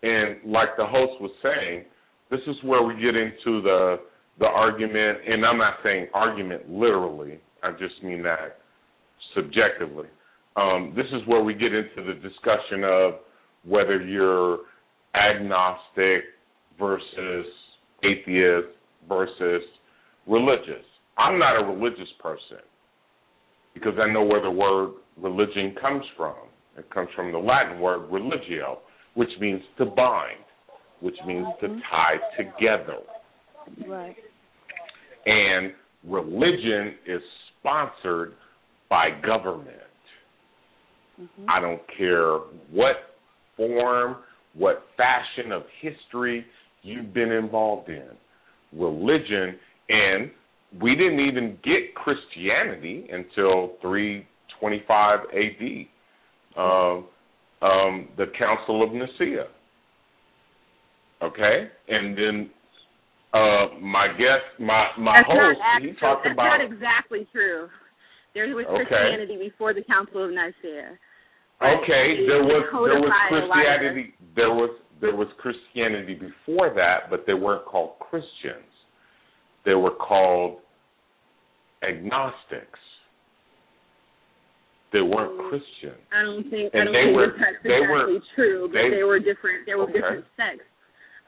[0.03, 1.85] and like the host was saying,
[2.29, 3.97] this is where we get into the
[4.39, 7.39] the argument, and I'm not saying argument literally.
[7.63, 8.57] I just mean that
[9.35, 10.07] subjectively.
[10.55, 13.13] Um, this is where we get into the discussion of
[13.63, 14.59] whether you're
[15.15, 16.23] agnostic,
[16.81, 17.45] versus
[18.03, 18.67] atheist
[19.07, 19.61] versus
[20.27, 20.83] religious.
[21.17, 22.63] I'm not a religious person
[23.73, 26.35] because I know where the word religion comes from.
[26.77, 28.79] It comes from the Latin word religio,
[29.13, 30.39] which means to bind,
[31.01, 32.97] which means to tie together.
[33.87, 34.15] Right.
[35.25, 37.21] And religion is
[37.61, 38.33] sponsored
[38.89, 39.77] by government.
[41.19, 41.45] Mm-hmm.
[41.49, 42.39] I don't care
[42.71, 42.95] what
[43.55, 44.17] form,
[44.53, 46.45] what fashion of history
[46.83, 48.09] you've been involved in.
[48.73, 49.57] Religion,
[49.89, 50.31] and
[50.81, 55.87] we didn't even get Christianity until 325 AD,
[56.57, 57.05] um,
[57.61, 59.47] um, the Council of Nicaea.
[61.21, 62.49] Okay, and then
[63.33, 66.57] uh, my guest, my my that's host, not he talked that's about.
[66.57, 67.67] not exactly true.
[68.33, 68.83] There was Okay.
[68.87, 70.97] Christianity before the Council of Nicaea.
[71.61, 74.13] Okay, there was there was codified a lot of Christianity.
[74.35, 78.67] There was there was Christianity before that, but they weren't called Christians.
[79.65, 80.59] They were called
[81.87, 82.79] agnostics.
[84.93, 86.01] They weren't Christians.
[86.11, 88.73] I don't think I don't they think were- that that's they were- exactly true, but
[88.75, 89.65] they- they, were different.
[89.65, 89.93] There were Okay.
[89.93, 90.65] different sects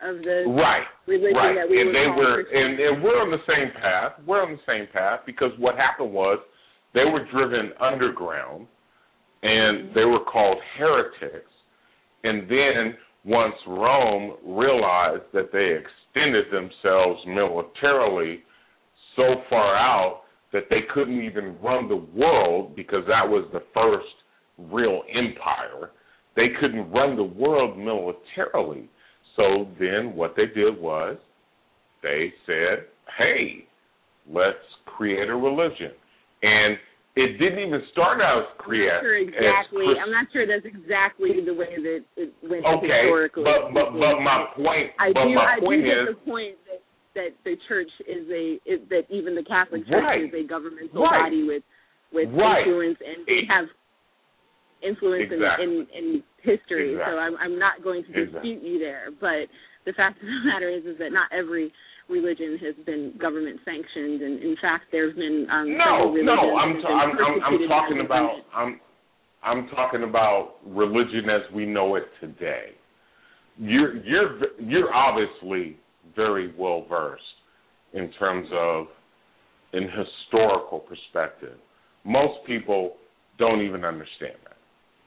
[0.03, 0.85] of the Right.
[1.07, 1.55] religion right.
[1.55, 4.13] that we and would they were and, and we're on the same path.
[4.25, 6.39] We're on the same path because what happened was
[6.93, 8.67] they were driven underground
[9.41, 9.93] and mm-hmm.
[9.93, 11.51] they were called heretics.
[12.23, 18.43] And then once Rome realized that they extended themselves militarily
[19.15, 24.05] so far out that they couldn't even run the world because that was the first
[24.71, 25.91] real empire.
[26.35, 28.89] They couldn't run the world militarily.
[29.35, 31.17] So then what they did was
[32.01, 32.85] they said,
[33.17, 33.65] hey,
[34.29, 35.91] let's create a religion.
[36.43, 36.77] And
[37.15, 39.85] it didn't even start out as create I'm not sure exactly.
[40.01, 43.43] I'm not sure that's exactly the way that it went Okay, historically.
[43.45, 46.19] but but but my point I but do my I point do get is the
[46.25, 46.81] point that
[47.13, 50.25] that the church is a is, that even the Catholic Church Right.
[50.25, 51.29] is a governmental Right.
[51.29, 51.63] body with
[52.11, 52.65] with Right.
[52.65, 53.69] influence and they have
[54.85, 55.65] influence Exactly.
[55.65, 56.93] in, in in history.
[56.93, 57.13] Exactly.
[57.13, 58.69] So I'm I'm not going to dispute Exactly.
[58.69, 59.47] you there, but
[59.85, 61.71] the fact of the matter is is that not every
[62.09, 66.55] religion has been government sanctioned, and in fact, there's been um, no, no.
[66.57, 68.31] I'm that have t- been I'm, I'm I'm talking about.
[68.53, 68.79] I'm
[69.43, 72.71] I'm talking about religion as we know it today.
[73.57, 75.77] You're you're you're obviously
[76.15, 77.23] very well versed
[77.93, 78.87] in terms of
[79.73, 81.57] in historical perspective.
[82.05, 82.95] Most people
[83.39, 84.57] don't even understand that.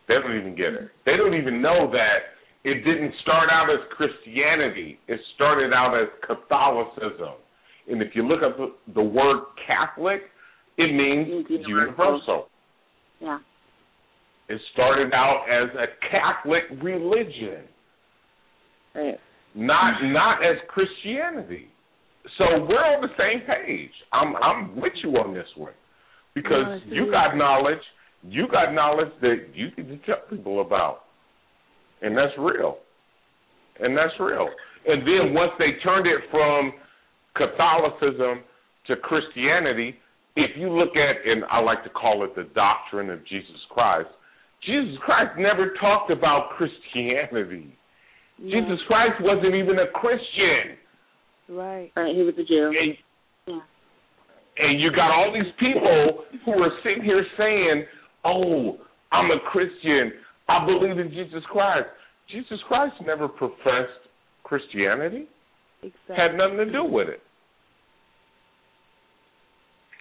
[0.09, 0.91] They don't even get it.
[1.05, 4.99] They don't even know that it didn't start out as Christianity.
[5.09, 7.35] It started out as Catholicism.
[7.89, 8.57] And if you look up
[8.93, 10.23] the, word Catholic,
[10.77, 11.69] it means universal.
[11.69, 12.49] universal.
[13.21, 13.39] Yeah.
[14.49, 17.65] It started out as a Catholic religion,
[18.95, 19.19] Right.
[19.55, 21.69] not not as Christianity.
[22.39, 23.91] So we're on the same page.
[24.13, 25.73] I'm I'm with you on this one
[26.35, 27.83] because you got knowledge.
[28.29, 31.01] You got knowledge that you can to tell people about,
[32.03, 32.79] and that's real.
[33.79, 34.49] And that's real.
[34.87, 36.73] And then once they turned it from
[37.37, 38.43] Catholicism
[38.87, 39.97] to Christianity,
[40.37, 44.09] if you look at, and I like to call it the doctrine of Jesus Christ,
[44.65, 47.77] Jesus Christ never talked about Christianity.
[48.39, 48.61] Yeah.
[48.61, 50.77] Jesus Christ wasn't even a Christian.
[51.49, 51.91] Right.
[51.97, 52.15] Right.
[52.15, 52.73] He was a Jew.
[52.79, 52.97] And,
[53.47, 53.61] Yeah.
[54.59, 57.87] and you got all these people who are sitting here saying,
[58.27, 58.79] "Oh,
[59.13, 60.13] I'm a Christian.
[60.49, 61.89] I believe in Jesus Christ."
[62.31, 64.09] Jesus Christ never professed
[64.43, 65.27] Christianity.
[65.83, 66.17] Exactly.
[66.17, 67.23] Had nothing to do with it.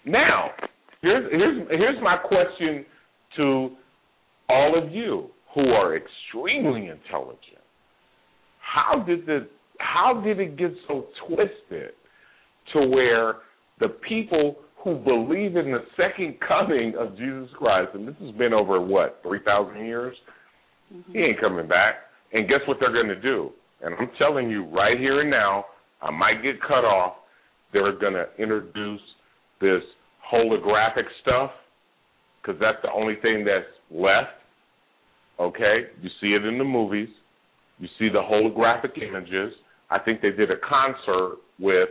[0.05, 0.51] Now,
[1.01, 2.85] here's here's here's my question
[3.37, 3.75] to
[4.49, 7.63] all of you who are extremely intelligent.
[8.59, 9.47] How did the
[9.79, 11.91] how did it get so twisted
[12.73, 13.35] to where
[13.79, 18.53] the people who believe in the second coming of Jesus Christ, and this has been
[18.53, 20.15] over what three thousand years,
[21.11, 21.95] he ain't coming back.
[22.31, 23.49] And guess what they're going to do?
[23.81, 25.65] And I'm telling you right here and now,
[26.01, 27.13] I might get cut off.
[27.73, 29.01] They're going to introduce
[29.59, 29.81] this
[30.31, 31.49] holographic stuff
[32.41, 34.37] because that's the only thing that's left.
[35.39, 37.09] Okay, you see it in the movies.
[37.79, 39.51] You see the holographic images.
[39.89, 41.89] I think they did a concert with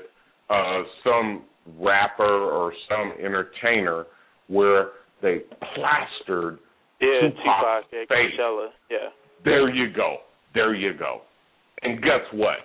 [0.49, 1.43] uh, some
[1.81, 4.05] rapper or some entertainer
[4.49, 4.89] where
[5.23, 5.39] they
[5.75, 6.59] plastered
[7.01, 8.33] Yeah, Tupac's Tupac at face.
[8.39, 8.69] Coachella.
[8.91, 8.99] Yeah.
[9.45, 10.19] There you go.
[10.55, 11.23] There you go.
[11.83, 12.57] And guess what?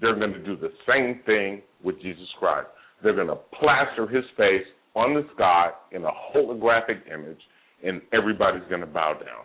[0.00, 2.68] They're going to do the same thing with Jesus Christ.
[3.02, 4.64] They're going to plaster his face
[4.94, 7.38] on the sky in a holographic image,
[7.84, 9.44] and everybody's going to bow down.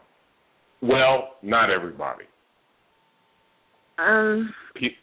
[0.82, 2.26] Well, not everybody.
[4.00, 4.54] Um.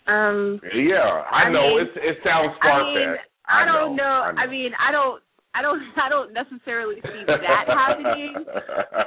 [0.09, 0.61] Um.
[0.75, 0.97] Yeah,
[1.31, 3.17] I, I know mean- it's it sounds I far mean,
[3.51, 4.05] I don't know.
[4.05, 4.05] know.
[4.05, 4.41] I know.
[4.43, 5.23] I mean, I don't.
[5.55, 5.81] I don't.
[5.97, 8.35] I don't necessarily see that happening.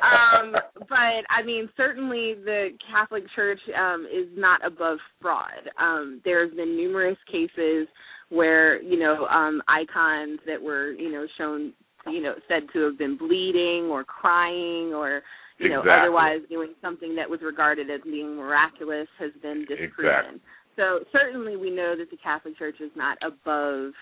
[0.03, 0.53] Um,
[0.89, 5.69] but I mean, certainly the Catholic Church um, is not above fraud.
[5.79, 7.87] Um, there's been numerous cases
[8.29, 11.73] where you know um, icons that were you know shown
[12.07, 15.21] you know said to have been bleeding or crying or
[15.59, 19.85] you know otherwise doing something that was regarded as being miraculous has been disproven.
[19.95, 20.41] Exactly.
[20.75, 23.93] So certainly we know that the Catholic Church is not above,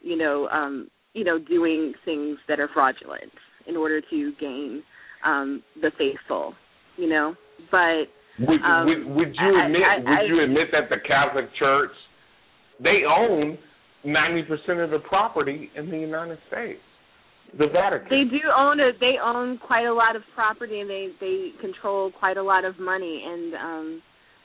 [0.00, 3.32] you know, um, you know, doing things that are fraudulent
[3.66, 4.82] in order to gain
[5.24, 6.54] um the faithful,
[6.96, 7.34] you know.
[7.70, 8.04] But
[8.38, 9.82] Would, um, would, would you I- admit?
[9.82, 11.90] I- would I- you admit that the Catholic Church
[12.82, 13.58] they own
[14.04, 16.80] ninety percent of the property in the United States,
[17.58, 18.08] the Vatican?
[18.08, 22.10] they do own a they own quite a lot of property and they they control
[22.18, 24.02] quite a lot of money and um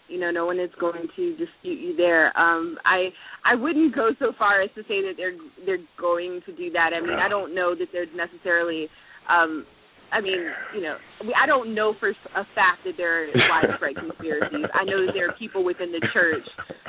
[0.07, 2.27] you know no one is going to dispute you there.
[2.37, 3.09] Um i
[3.45, 6.91] i wouldn't go so far as to say that they're they're going to do that.
[6.95, 8.87] I mean i don't know that there's necessarily
[9.29, 9.65] um
[10.11, 13.95] I mean, you know, we, I don't know for a fact that there are widespread
[13.95, 14.69] conspiracies.
[14.73, 16.45] I know that there are people within the church,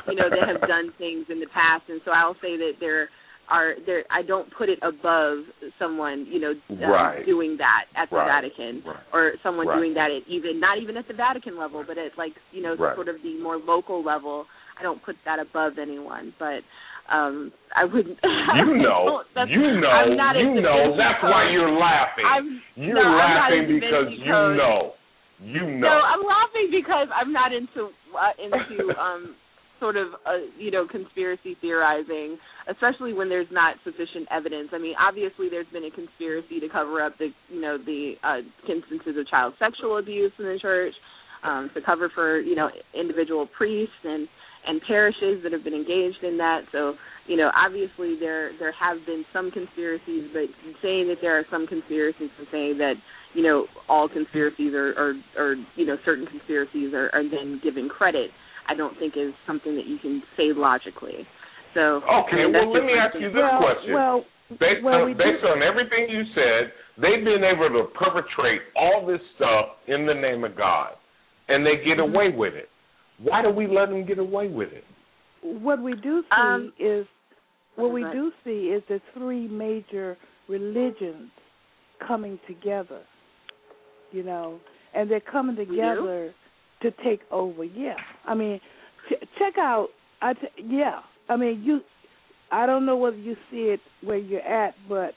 [0.06, 3.08] you know, that have done things in the past, and so I'll say that there
[3.48, 4.04] are there.
[4.10, 5.44] I don't put it above
[5.78, 7.24] someone, you know, um, Right.
[7.26, 8.26] doing that at the Right.
[8.26, 8.96] Vatican, Right.
[9.12, 12.32] or someone doing that at even not even at the Vatican level, but at like
[12.52, 14.46] you know sort of the more local level.
[14.78, 16.62] I don't put that above anyone, but
[17.08, 18.18] um I wouldn't.
[18.56, 20.04] You know, that's- you know,
[20.34, 20.96] you know.
[20.96, 22.24] That's why you're laughing.
[22.26, 24.94] I'm you're no, laughing because you know,
[25.40, 25.88] you know.
[25.88, 29.34] No, I'm laughing because I'm not into uh, into um
[29.80, 32.38] sort of uh, you know conspiracy theorizing,
[32.68, 34.68] especially when there's not sufficient evidence.
[34.72, 38.40] I mean, obviously there's been a conspiracy to cover up the you know the uh,
[38.68, 40.94] instances of child sexual abuse in the church,
[41.42, 44.28] um, to cover for you know individual priests and
[44.66, 46.62] and parishes that have been engaged in that.
[46.72, 46.94] So
[47.26, 50.46] you know, obviously there there have been some conspiracies, but
[50.82, 52.94] saying that there are some conspiracies and saying that
[53.34, 58.30] you know all conspiracies are or you know certain conspiracies are, are then given credit,
[58.68, 61.26] I don't think is something that you can say logically.
[61.74, 63.92] So Okay, I mean, well, let me ask you this well, question.
[63.92, 67.88] well, based well, on we based do- on everything you said, they've been able to
[67.98, 70.92] perpetrate all this stuff in the name of God,
[71.48, 72.14] and they get Mm-hmm.
[72.14, 72.68] away with it.
[73.18, 74.84] Why do we let them get away with it?
[75.42, 77.06] what we do see Um, is
[77.76, 80.16] what we do see is the three major
[80.48, 81.30] religions
[82.06, 83.02] coming together.
[84.12, 84.60] You know,
[84.94, 85.64] and they're coming do?
[85.66, 86.32] together
[86.82, 87.64] to take over.
[87.64, 88.60] Yeah, I mean,
[89.08, 89.88] ch- check out.
[90.22, 91.80] I t- yeah, I mean you.
[92.52, 95.14] I don't know whether you see it where you're at, but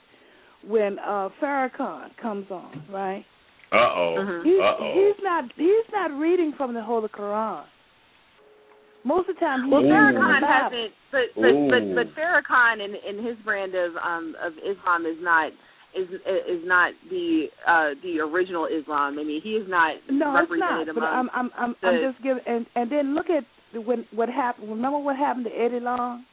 [0.66, 3.24] when uh Farrakhan comes on, right?
[3.72, 4.40] Uh oh.
[4.42, 4.92] He's, Uh oh.
[4.94, 7.64] he's not he's not reading from the Holy Quran.
[9.04, 9.84] Most of the time, he's Well, Ooh.
[9.84, 11.94] reading Farrakhan hasn't, but but but, Ooh.
[11.94, 15.52] but Farrakhan and, and his brand of um of Islam is not
[15.94, 19.18] is is not the uh the original Islam.
[19.18, 20.86] I mean, he is not No, it's not.
[20.94, 21.02] But.
[21.04, 24.28] I'm I'm I'm, the- I'm just giving and and then look at the, when what
[24.28, 24.68] happened.
[24.70, 26.24] Remember what happened to Eddie Long?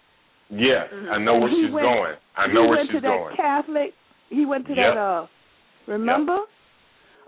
[0.49, 1.11] Yes, Mhm.
[1.11, 2.15] I know where He she's went- going.
[2.37, 3.35] I know he where went she's to that going.
[3.35, 3.93] Catholic.
[4.29, 4.93] He went to Yep.
[4.93, 4.97] that.
[4.99, 5.27] uh
[5.87, 6.37] Remember?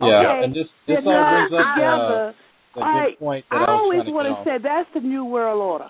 [0.02, 0.44] Yeah, Okay.
[0.46, 2.24] and this this They're all brings up uh, together.
[2.30, 2.34] a
[2.76, 5.62] good I, point that I I, was always want to say that's the new world
[5.62, 5.90] order.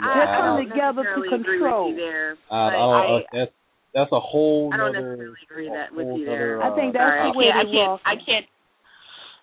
[0.00, 1.94] I, They're I coming together to control.
[1.94, 2.32] there.
[2.32, 3.52] Uh, but I don't, I, that's
[3.94, 4.70] that's a whole.
[4.72, 6.58] I don't nother- necessarily agree that with you there.
[6.58, 8.00] nother, I think uh, that's Sorry, the way I can't, I can't.
[8.06, 8.46] I can't.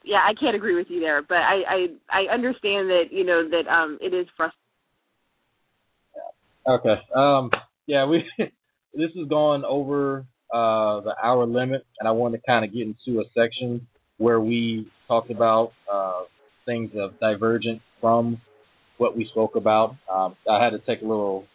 [0.04, 3.48] Yeah, I can't agree with you there, but I, I, I understand that you know
[3.50, 4.58] that um it is frustrating.
[6.68, 7.02] Okay.
[7.16, 7.52] Um.
[7.86, 8.06] Yeah.
[8.06, 8.24] We.
[8.94, 12.84] this is going over uh the hour limit, and I wanted to kind of get
[12.84, 16.24] into a section where we talked about uh
[16.66, 18.42] things of divergent from
[18.98, 19.96] what we spoke about.
[20.14, 21.46] Um, I had to take a little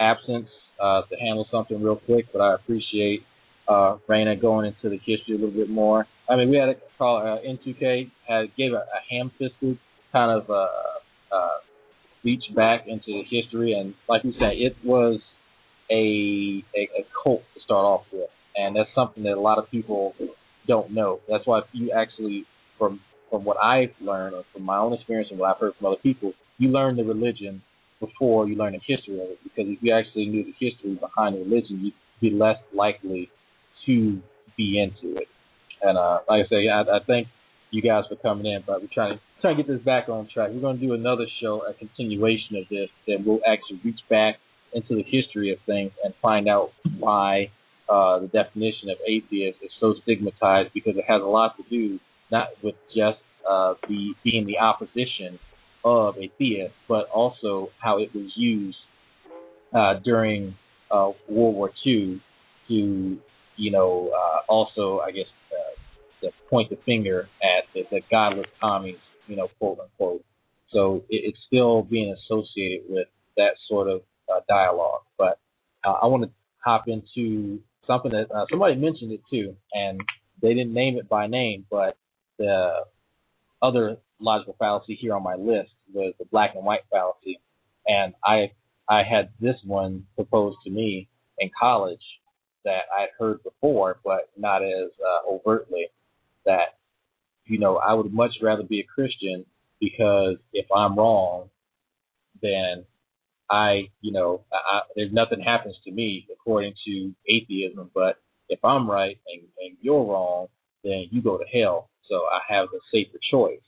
[0.00, 0.48] absence
[0.80, 3.22] uh to handle something real quick, but I appreciate
[3.68, 6.06] uh Raina going into the history a little bit more.
[6.28, 9.78] I mean, we had a call uh, N2K had gave a, a ham-fisted
[10.12, 11.58] kind of uh uh
[12.24, 15.20] reach back into the history, and like you said, it was
[15.90, 19.70] a, a a cult to start off with, and that's something that a lot of
[19.70, 20.14] people
[20.66, 21.20] don't know.
[21.28, 22.44] That's why you actually,
[22.78, 23.00] from
[23.30, 26.00] from what I've learned, or from my own experience and what I've heard from other
[26.02, 27.62] people, you learn the religion
[28.00, 29.38] before you learn the history of it.
[29.42, 33.30] Because if you actually knew the history behind the religion, you'd be less likely
[33.86, 34.20] to
[34.56, 35.28] be into it.
[35.82, 37.28] And uh, like I say, I, I thank
[37.70, 40.28] you guys for coming in, but we're trying to trying to get this back on
[40.32, 40.50] track.
[40.52, 44.36] We're going to do another show, a continuation of this, that will actually reach back
[44.72, 47.50] into the history of things and find out why
[47.88, 51.98] uh, the definition of atheist is so stigmatized because it has a lot to do
[52.30, 53.18] not with just
[53.48, 55.38] uh, the being the opposition
[55.84, 58.76] of a theist, but also how it was used
[59.74, 60.54] uh, during
[60.90, 62.20] uh, World War II
[62.68, 63.18] to,
[63.56, 68.46] you know, uh, also I guess uh, to point the finger at the, the godless
[68.60, 70.24] commies, you know, quote unquote.
[70.72, 75.02] So it, it's still being associated with that sort of uh, dialogue.
[75.16, 75.38] But
[75.84, 76.30] uh, I want to
[76.64, 80.00] hop into something that somebody mentioned it too, and
[80.42, 81.96] they didn't name it by name, but
[82.38, 82.84] the
[83.62, 87.40] other logical fallacy here on my list was the black and white fallacy,
[87.86, 88.52] and I
[88.88, 91.08] I had this one proposed to me
[91.38, 92.02] in college
[92.64, 95.88] that I'd heard before, but not as uh, overtly.
[96.44, 96.78] That
[97.44, 99.44] you know I would much rather be a Christian
[99.80, 101.50] because if I'm wrong,
[102.42, 102.84] then
[103.50, 107.90] I, you know, I, there's nothing happens to me according to atheism.
[107.94, 108.16] But
[108.48, 110.48] if I'm right and, and you're wrong,
[110.84, 111.90] then you go to hell.
[112.08, 113.60] So I have the safer choice.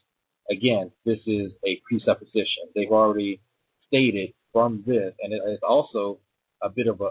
[0.50, 2.70] Again, this is a presupposition.
[2.74, 3.40] They've already
[3.86, 6.18] stated from this, and it, it's also
[6.62, 7.04] a bit of a,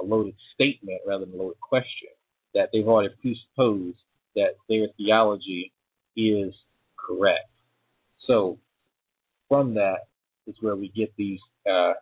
[0.00, 2.08] a loaded statement rather than a loaded question
[2.54, 3.98] that they've already presupposed
[4.36, 5.72] that their theology
[6.16, 6.54] is
[6.98, 7.50] correct.
[8.26, 8.58] So
[9.48, 10.06] from that
[10.46, 11.40] is where we get these
[11.70, 11.92] uh,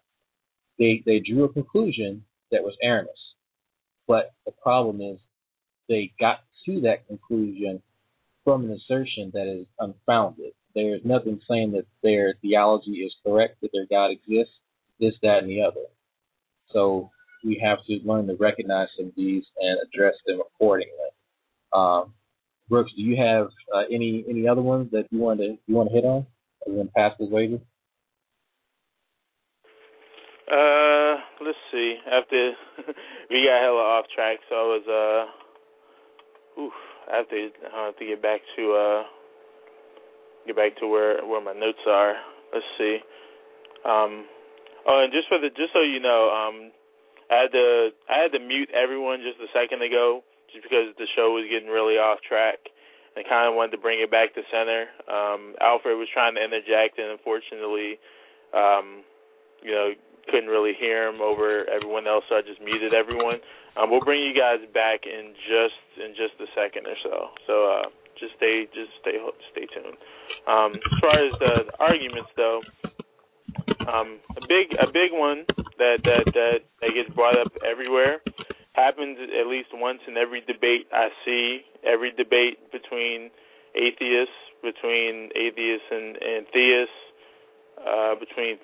[0.79, 3.11] they they drew a conclusion that was erroneous.
[4.07, 5.19] But the problem is
[5.89, 7.83] they got to that conclusion
[8.45, 10.53] from an assertion that is unfounded.
[10.75, 14.55] There's nothing saying that their theology is correct, that their God exists,
[14.99, 15.87] this, that, and the other.
[16.73, 17.11] So
[17.45, 20.95] we have to learn to recognize some of these and address them accordingly.
[21.73, 22.15] Um,
[22.69, 25.89] Brooks, do you have uh, any any other ones that you want to you want
[25.89, 26.27] to hit on
[26.67, 27.59] other than Pascal's wager?
[30.51, 31.97] Uh, let's see.
[32.07, 32.53] After
[33.31, 35.27] we got hella off track, so I was
[36.59, 36.73] uh, oof.
[37.13, 39.03] I have to I have to get back to uh,
[40.47, 42.15] get back to where where my notes are.
[42.53, 42.99] Let's see.
[43.85, 44.27] Um,
[44.87, 46.73] oh, and just for the just so you know, um,
[47.31, 50.23] I had to I had to mute everyone just a second ago,
[50.53, 52.59] just because the show was getting really off track.
[53.17, 54.87] I kind of wanted to bring it back to center.
[55.11, 57.99] Um, Alfred was trying to interject, and unfortunately,
[58.55, 59.03] um,
[59.67, 59.91] you know,
[60.31, 63.43] couldn't really hear him over everyone else, so I just muted everyone.
[63.75, 67.35] Um, we'll bring you guys back in just in just a second or so.
[67.47, 67.87] So uh,
[68.21, 69.17] just stay just stay
[69.53, 69.97] stay tuned.
[70.47, 72.61] Um, as far as the, the arguments, though,
[73.89, 75.45] um, a big a big one
[75.79, 78.21] that that that that gets brought up everywhere
[78.75, 81.63] happens at least once in every debate I see.
[81.85, 83.31] Every debate between
[83.75, 87.01] atheists, between atheists and, and theists,
[87.81, 88.59] uh, between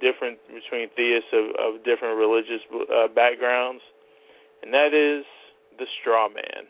[0.00, 3.82] different between theists of, of different religious uh, backgrounds,
[4.62, 5.24] and that is
[5.78, 6.66] the straw man.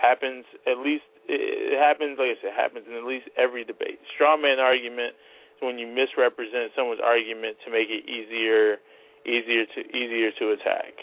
[0.00, 3.98] Happens at least it happens like I said happens in at least every debate.
[4.14, 5.18] Straw man argument
[5.56, 8.78] is when you misrepresent someone's argument to make it easier
[9.26, 10.94] easier to easier to attack.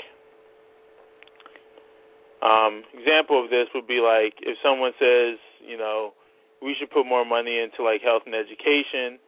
[2.42, 6.14] Um, example of this would be like if someone says, you know,
[6.62, 9.20] we should put more money into like health and education,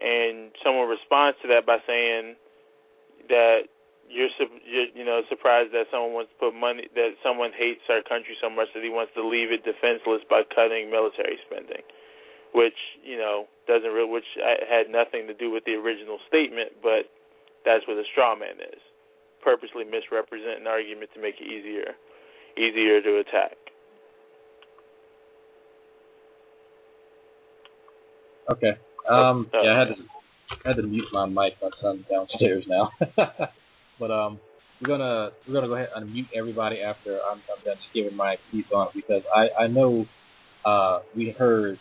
[0.00, 2.36] and someone responds to that by saying
[3.28, 3.68] that
[4.08, 4.32] you're,
[4.64, 8.34] you're you know surprised that someone wants to put money that someone hates our country
[8.40, 11.84] so much that he wants to leave it defenseless by cutting military spending,
[12.56, 17.06] which you know doesn't really which had nothing to do with the original statement, but
[17.64, 18.80] that's what a straw man is,
[19.44, 21.94] purposely misrepresent an argument to make it easier
[22.56, 23.56] easier to attack.
[28.50, 28.74] Okay.
[29.08, 29.48] Um.
[29.52, 29.96] Yeah, I had to
[30.64, 31.54] I had to mute my mic.
[31.60, 32.90] My son's downstairs now.
[33.98, 34.40] but um,
[34.80, 38.36] we're gonna we're gonna go ahead and unmute everybody after I'm, I'm done giving my
[38.50, 40.08] piece on it because I I know
[40.64, 41.80] uh we heard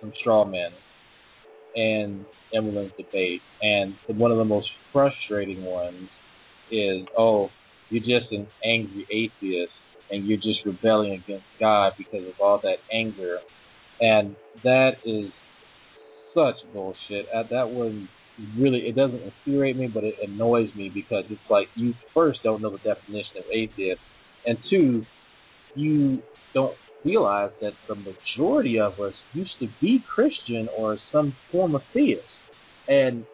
[0.00, 0.72] some straw men
[1.74, 6.10] and Emily's debate, and one of the most frustrating ones
[6.70, 7.52] is oh
[7.90, 9.72] you're just an angry atheist
[10.10, 13.40] and you're just rebelling against God because of all that anger,
[14.00, 15.32] and that is
[16.34, 17.26] such bullshit.
[17.34, 18.08] Uh, that one
[18.58, 22.62] really it doesn't infuriate me, but it annoys me because it's like you first don't
[22.62, 24.00] know the definition of atheist,
[24.46, 25.04] and two,
[25.74, 26.22] you
[26.54, 31.82] don't realize that the majority of us used to be Christian or some form of
[31.92, 32.22] theist,
[32.86, 33.26] and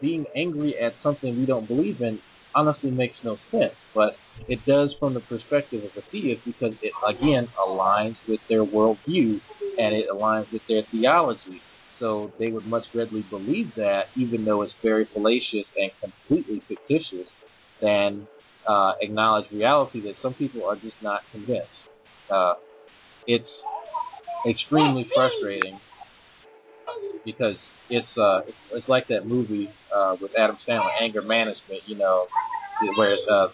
[0.00, 2.18] being angry at something we don't believe in
[2.54, 3.74] honestly makes no sense.
[3.94, 4.16] But
[4.48, 9.40] it does from the perspective of a theist because it again aligns with their worldview
[9.78, 11.62] and it aligns with their theology
[12.00, 17.28] so they would much readily believe that, even though it's very fallacious and completely fictitious,
[17.80, 18.26] than
[18.68, 21.68] uh, acknowledge reality that some people are just not convinced.
[22.30, 22.54] Uh,
[23.26, 23.48] it's
[24.48, 25.78] extremely frustrating
[27.24, 27.56] because
[27.90, 28.40] it's uh
[28.74, 32.26] it's, like that movie uh with Adam Sandler, Anger Management, you know,
[32.96, 33.48] where uh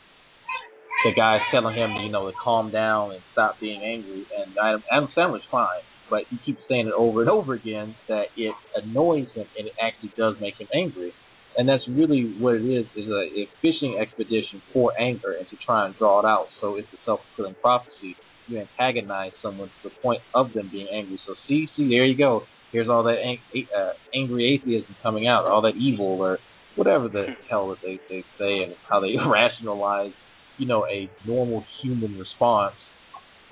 [1.04, 4.82] the guy's telling him, you know, to calm down and stop being angry, and Adam,
[4.90, 5.82] Adam Sandler's fine
[6.15, 9.74] but he keeps saying it over and over again that it annoys him and it
[9.82, 11.12] actually does make him angry.
[11.59, 15.57] And that's really what it is, is a, a fishing expedition for anger and to
[15.66, 16.47] try and draw it out.
[16.61, 18.15] So it's a self-fulfilling prophecy.
[18.47, 21.19] You antagonize someone to the point of them being angry.
[21.27, 22.43] So see, see, there you go.
[22.70, 26.39] Here's all that ang- uh, angry atheism coming out, all that evil or
[26.77, 30.12] whatever the hell that they, they say and how they rationalize,
[30.59, 32.74] you know, a normal human response.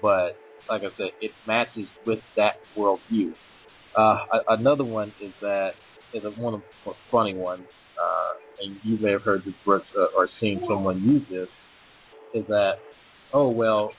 [0.00, 0.36] But
[0.68, 3.32] like I said, it matches with that worldview.
[3.96, 4.16] Uh,
[4.48, 5.70] another one is that
[6.14, 7.64] is a, one of the funny ones,
[8.02, 11.48] uh, and you may have heard this uh, or seen someone use this.
[12.34, 12.72] Is that
[13.34, 13.90] oh well,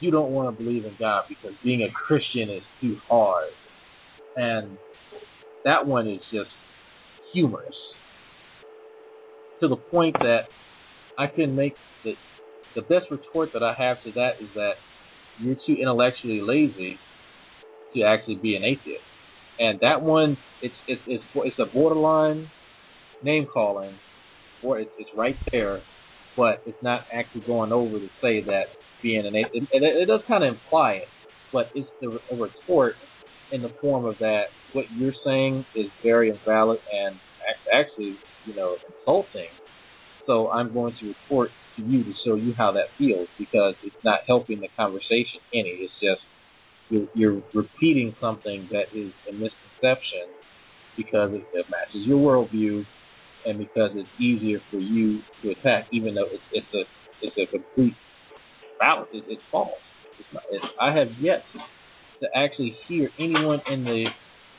[0.00, 3.50] you don't want to believe in God because being a Christian is too hard,
[4.36, 4.78] and
[5.64, 6.50] that one is just
[7.32, 7.74] humorous
[9.60, 10.42] to the point that
[11.18, 11.74] I can make
[12.04, 12.12] the
[12.74, 14.72] the best retort that I have to that is that
[15.40, 16.98] you're too intellectually lazy
[17.94, 19.02] to actually be an atheist.
[19.58, 22.50] And that one, it's it's it's it's a borderline
[23.22, 23.94] name calling,
[24.62, 25.82] or it's it's right there,
[26.36, 28.64] but it's not actually going over to say that
[29.02, 29.72] being an atheist.
[29.72, 31.08] And it, it does kind of imply it,
[31.52, 32.96] but it's the, a retort
[33.50, 37.16] in the form of that what you're saying is very invalid and
[37.72, 39.48] actually, you know, insulting.
[40.26, 43.96] So I'm going to report to you to show you how that feels because it's
[44.04, 45.86] not helping the conversation any.
[45.86, 46.22] It's just
[46.88, 50.28] you're, you're repeating something that is a misconception
[50.96, 52.84] because it, it matches your worldview
[53.46, 56.82] and because it's easier for you to attack, even though it's it's a
[57.22, 57.94] it's a complete
[58.78, 59.18] fallacy.
[59.18, 59.70] It's, it's false.
[60.18, 61.44] It's not, it's, I have yet
[62.22, 64.06] to actually hear anyone in the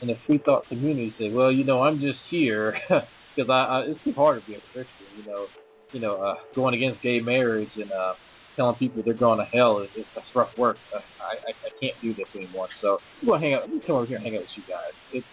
[0.00, 3.80] in the free thought community say, "Well, you know, I'm just here because I, I
[3.88, 5.46] it's too hard to be a Christian." You know,
[5.92, 8.14] you know, uh, going against gay marriage and uh,
[8.56, 10.76] telling people they're going to hell is, is that's rough work.
[10.94, 12.68] Uh, I, I I can't do this anymore.
[12.82, 13.62] So I'm gonna hang out.
[13.62, 14.94] Let me come over here and hang out with you guys.
[15.12, 15.26] It's,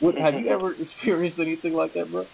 [0.00, 2.24] what, have you ever experienced anything like that, bro?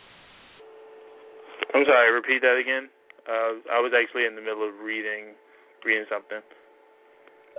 [1.74, 2.12] I'm sorry.
[2.12, 2.88] Repeat that again.
[3.28, 5.34] Uh, I was actually in the middle of reading
[5.84, 6.40] reading something.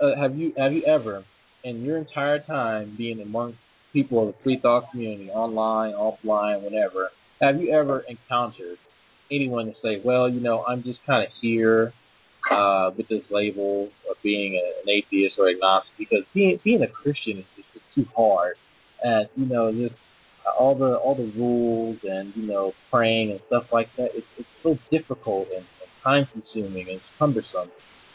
[0.00, 1.24] Uh, have you have you ever,
[1.62, 3.54] in your entire time being among
[3.92, 7.10] people of the free thought community, online, offline, whatever,
[7.40, 8.78] have you ever encountered
[9.30, 11.92] anyone to say, well, you know, I'm just kind of here
[12.50, 16.88] uh, with this label of being a, an atheist or agnostic because being being a
[16.88, 18.56] Christian is just too hard,
[19.02, 19.94] and you know, just
[20.58, 24.08] all the all the rules and you know praying and stuff like that.
[24.14, 27.70] It's it's so difficult and, and time consuming and it's cumbersome.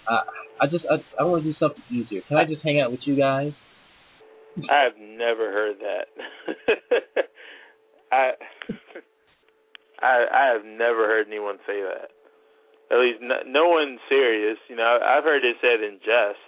[0.08, 0.22] I
[0.62, 2.22] I just I, I want to do something easier.
[2.28, 3.52] Can I just hang out with you guys?
[4.58, 7.26] I've never heard that.
[8.12, 8.32] I
[10.02, 12.10] I I have never heard anyone say that.
[12.92, 14.58] At least no, no one serious.
[14.70, 16.40] You know, I've heard it said in jest,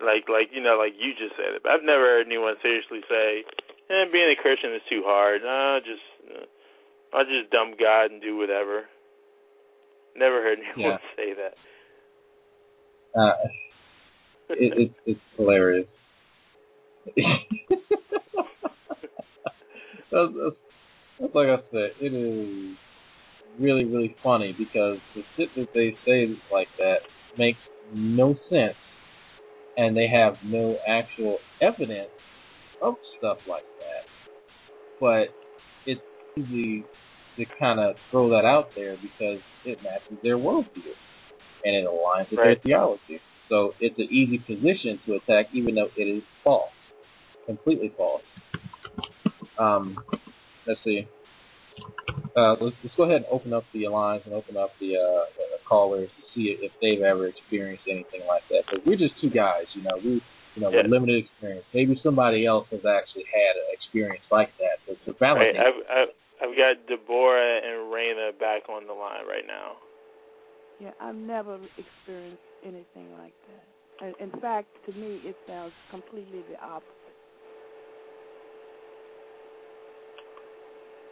[0.00, 1.62] like like you know, like you just said it.
[1.62, 3.44] But I've never heard anyone seriously say,
[3.90, 6.46] eh, "Being a Christian is too hard." No, just uh,
[7.16, 8.84] I'll just dump God and do whatever.
[10.16, 11.06] Never heard anyone Yeah.
[11.16, 11.54] say that.
[13.14, 13.34] Uh,
[14.50, 15.86] it, it, it's hilarious.
[17.16, 17.26] that's,
[20.10, 20.56] that's,
[21.24, 22.76] that's like I said, it is
[23.58, 26.98] really, really funny because the shit that they say like that
[27.38, 27.58] makes
[27.92, 28.76] no sense,
[29.76, 32.10] and they have no actual evidence
[32.82, 34.04] of stuff like that.
[35.00, 35.28] But
[35.86, 36.00] it's
[36.36, 36.84] easy
[37.38, 40.94] to kind of throw that out there because it matches their worldview
[41.64, 42.46] and it aligns with Right.
[42.46, 43.20] their theology.
[43.48, 46.70] So it's an easy position to attack, even though it is false,
[47.46, 48.22] completely false.
[49.58, 49.96] Um,
[50.66, 51.08] let's see.
[52.36, 55.24] Uh, let's, let's go ahead and open up the lines and open up the, uh,
[55.36, 58.64] the callers to see if they've ever experienced anything like that.
[58.68, 59.96] Because we're just two guys, you know.
[60.02, 60.22] We,
[60.54, 60.82] you know, Yeah.
[60.82, 61.64] with limited experience.
[61.74, 64.78] Maybe somebody else has actually had an experience like that.
[64.86, 66.08] But to Right, validate, I've, I've
[66.42, 69.76] I've got Deborah and Raina back on the line right now.
[70.80, 74.20] Yeah, I've never experienced anything like that.
[74.20, 77.03] In fact, to me, it sounds completely the opposite.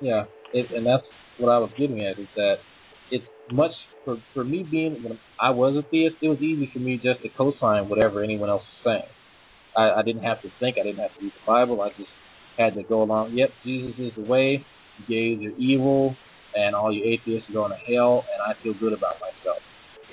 [0.02, 1.06] Yeah, it, and that's
[1.38, 2.56] what I was getting at is that
[3.12, 3.70] it's much
[4.04, 7.22] for for me being when I was a theist, it was easy for me just
[7.22, 9.10] to co-sign whatever anyone else was saying.
[9.76, 11.80] I, I didn't have to think, I didn't have to read the Bible.
[11.80, 12.10] I just
[12.58, 13.34] had to go along.
[13.34, 14.66] Yep, Jesus is the way.
[15.08, 16.16] Gays are evil,
[16.54, 19.62] and all you atheists are going to hell, and I feel good about myself.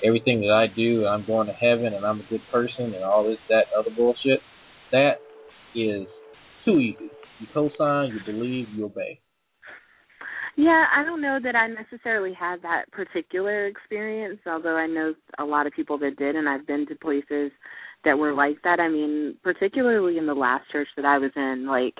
[0.02, 3.28] Everything that I do, I'm going to heaven, and I'm a good person, and all
[3.28, 4.40] this, that, other bullshit.
[4.92, 5.20] That
[5.74, 6.06] is
[6.64, 7.10] too easy.
[7.40, 9.20] You co-sign, you believe, you obey.
[10.56, 15.44] Yeah, I don't know that I necessarily had that particular experience, although I know a
[15.44, 17.52] lot of people that did, and I've been to places
[18.04, 18.80] that were like that.
[18.80, 21.94] I mean, particularly in the last church that I was in, like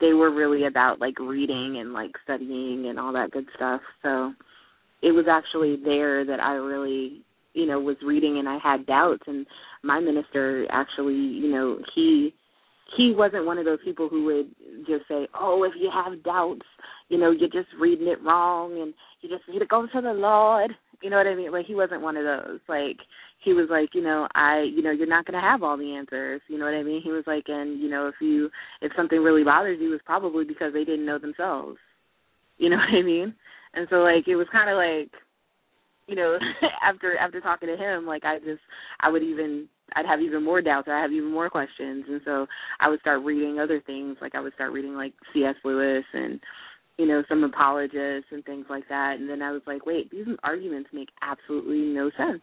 [0.00, 3.80] they were really about like reading and like studying and all that good stuff.
[4.02, 4.32] So
[5.02, 7.22] it was actually there that I really,
[7.54, 9.46] you know, was reading and I had doubts and
[9.82, 12.34] my minister actually, you know, he
[12.96, 14.48] he wasn't one of those people who would
[14.86, 16.66] just say, "Oh, if you have doubts,
[17.08, 20.12] you know, you're just reading it wrong, and you just need to go to the
[20.12, 21.52] Lord." You know what I mean?
[21.52, 22.60] Like he wasn't one of those.
[22.68, 22.98] Like
[23.44, 25.94] he was like, you know, I, you know, you're not going to have all the
[25.94, 26.40] answers.
[26.48, 27.02] You know what I mean?
[27.02, 28.50] He was like, and you know, if you,
[28.80, 31.78] if something really bothers you, it's probably because they didn't know themselves.
[32.58, 33.34] You know what I mean?
[33.74, 35.10] And so like it was kind of like,
[36.06, 36.38] you know,
[36.82, 38.60] after after talking to him, like I just,
[39.00, 42.20] I would even I'd have even more doubts or I have even more questions and
[42.24, 42.46] so
[42.80, 45.56] I would start reading other things like I would start reading like C.S.
[45.64, 46.40] Lewis and
[46.98, 50.26] you know some apologists and things like that and then I was like wait these
[50.42, 52.42] arguments make absolutely no sense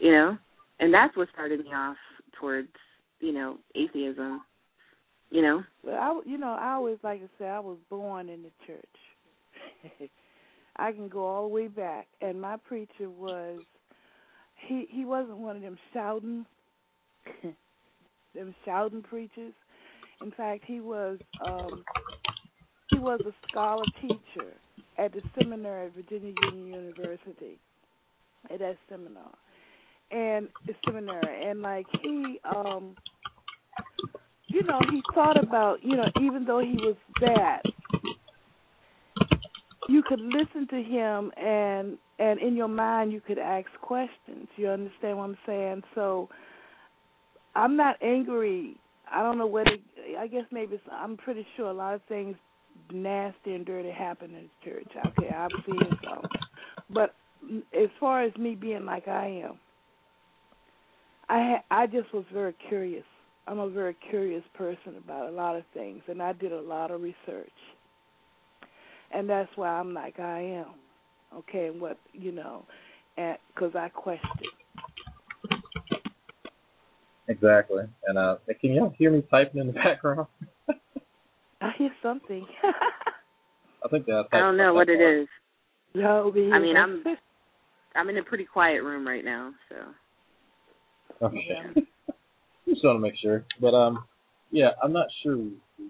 [0.00, 0.36] you know
[0.78, 1.96] and that's what started me off
[2.38, 2.68] towards
[3.20, 4.42] you know atheism
[5.30, 8.42] you know Well, I, you know, I always like to say I was born in
[8.42, 10.10] the church.
[10.76, 13.60] I can go all the way back, and my preacher was
[14.66, 16.46] he he wasn't one of them shouting
[18.34, 19.52] them shouting preachers.
[20.22, 21.84] In fact, he was um
[22.90, 24.52] he was a scholar teacher
[24.98, 27.58] at the seminary at Virginia Union University
[28.50, 29.30] at that seminar
[30.10, 32.96] and the seminary and like he um
[34.46, 37.62] you know he thought about you know even though he was that
[39.90, 44.46] you could listen to him and and in your mind you could ask questions.
[44.56, 45.82] You understand what i'm saying?
[45.94, 46.28] So
[47.54, 48.76] i'm not angry.
[49.12, 49.66] I don't know what
[50.18, 52.36] i guess maybe it's, i'm pretty sure a lot of things
[52.92, 54.88] nasty and dirty happen in the church.
[55.06, 56.22] Okay i've seen some
[56.88, 57.14] but
[57.72, 59.58] as far as me being like i am
[61.28, 63.04] i ha- i just was very curious.
[63.48, 66.90] I'm a very curious person about a lot of things and i did a lot
[66.92, 67.50] of research
[69.10, 70.66] and that's why I'm like I am.
[71.34, 72.64] Okay, and what you know,
[73.16, 74.28] and because I question.
[77.28, 77.84] Exactly.
[78.06, 80.26] And uh, can y'all hear me typing in the background?
[81.60, 82.44] I hear something.
[83.84, 84.24] I think that.
[84.32, 85.28] I don't know what it is
[85.94, 87.04] No, I mean I'm
[87.94, 89.76] I'm in a pretty quiet room right now so
[91.26, 91.38] Okay.
[92.68, 94.04] Just want to make sure, but um,
[94.50, 95.38] yeah, I'm not sure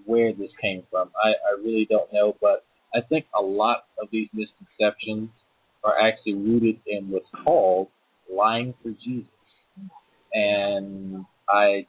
[0.07, 1.11] where this came from.
[1.23, 2.65] I I really don't know, but
[2.95, 5.31] I think a lot of these misconceptions
[5.85, 7.89] are actually rooted in what's called
[8.33, 9.31] lying for Jesus.
[10.33, 11.87] And I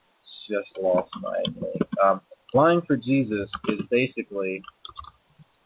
[0.49, 1.81] just lost my link.
[2.03, 2.21] Um,
[2.53, 4.61] lying for Jesus is basically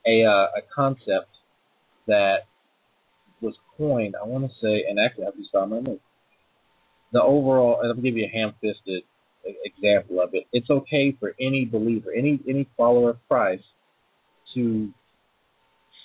[0.06, 1.30] a uh, a concept
[2.08, 2.40] that
[3.42, 4.16] was coined.
[4.22, 6.00] I want to say, and actually, I to start my.
[7.12, 9.04] The overall, and I'll give you a ham-fisted
[9.64, 10.48] example of it.
[10.52, 13.64] It's okay for any believer, any any follower of Christ,
[14.56, 14.92] to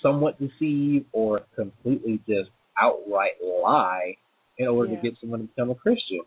[0.01, 2.49] somewhat deceive or completely just
[2.79, 4.15] outright lie
[4.57, 5.01] in order Yeah.
[5.01, 6.21] to get someone to become a Christian.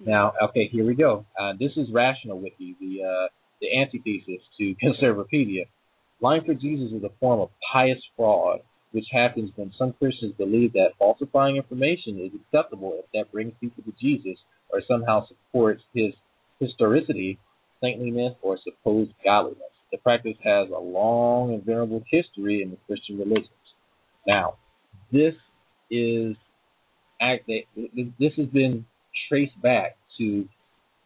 [0.00, 1.24] Now, okay, here we go.
[1.38, 3.28] Uh, this is Rational Wiki, the uh,
[3.60, 5.66] the antithesis to Conservapedia.
[6.20, 8.60] Lying for Jesus is a form of pious fraud,
[8.92, 13.82] which happens when some Christians believe that falsifying information is acceptable if that brings people
[13.84, 14.38] to Jesus
[14.72, 16.12] or somehow supports his
[16.60, 17.38] historicity,
[17.80, 19.71] saintliness, or supposed godliness.
[19.92, 23.48] The practice has a long and venerable history in the Christian religions.
[24.26, 24.56] Now,
[25.12, 25.34] this
[25.90, 26.34] is
[28.18, 28.86] this has been
[29.28, 30.48] traced back to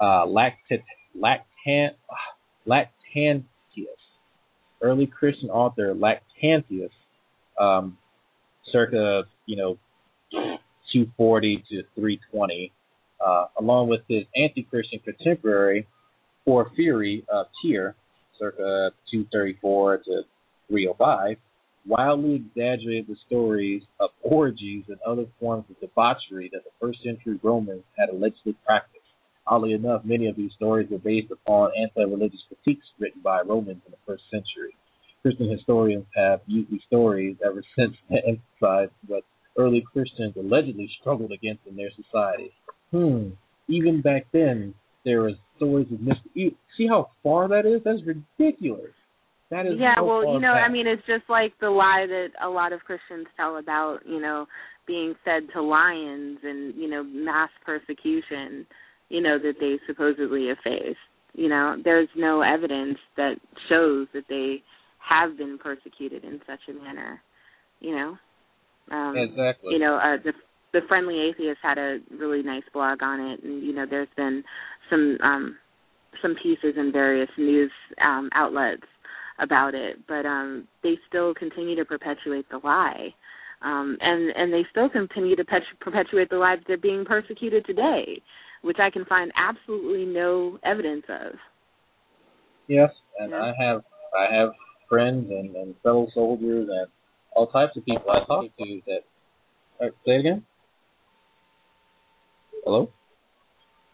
[0.01, 0.83] uh, Lactant,
[2.67, 3.45] Lactantius,
[4.81, 6.91] early Christian author Lactantius,
[7.61, 7.99] um,
[8.73, 9.79] circa you know
[10.93, 12.73] 240 to 320,
[13.25, 15.87] uh, along with his anti-Christian contemporary
[16.45, 17.97] Porphyry of Tyre,
[18.39, 20.23] circa 234 to
[20.69, 21.37] 305,
[21.87, 27.39] wildly exaggerated the stories of orgies and other forms of debauchery that the first century
[27.43, 28.97] Romans had allegedly practiced.
[29.47, 33.93] Oddly enough, many of these stories were based upon anti-religious critiques written by Romans in
[33.93, 34.75] the first century.
[35.23, 39.23] Christian historians have used these stories ever since to emphasize what
[39.57, 42.53] early Christians allegedly struggled against in their society.
[42.91, 43.31] Hmm.
[43.69, 44.75] Even back then,
[45.07, 46.31] there was stories of mystery.
[46.35, 47.81] You see how far that is?
[47.85, 48.93] That's ridiculous.
[49.51, 50.69] That is yeah so well you know back.
[50.69, 54.21] i mean it's just like the lie that a lot of christians tell about you
[54.21, 54.45] know
[54.89, 58.67] being fed to lions and you know mass persecution
[59.09, 60.99] you know that they supposedly have faced
[61.35, 63.35] you know there's no evidence that
[63.69, 64.61] shows that they
[64.99, 67.23] have been persecuted in such a manner
[67.79, 68.17] you know
[68.91, 69.75] um exactly.
[69.75, 70.33] you know uh the
[70.77, 74.45] the friendly atheist had a really nice blog on it and you know there's been
[74.91, 75.57] some um
[76.23, 77.71] some pieces in various news
[78.05, 78.87] um outlets
[79.43, 83.09] about it but um they still continue to perpetuate the lie
[83.63, 87.65] um and and they still continue to pet- perpetuate the lie that they're being persecuted
[87.65, 88.21] today
[88.63, 91.33] which i can find absolutely no evidence of
[92.69, 93.43] Yes, and Yeah.
[93.43, 93.85] I have
[94.17, 94.53] I have
[94.89, 96.89] friends and, and fellow soldiers and
[97.35, 99.03] all types of people I talk to that.
[99.81, 100.45] Uh, say it again.
[102.67, 102.91] Hello.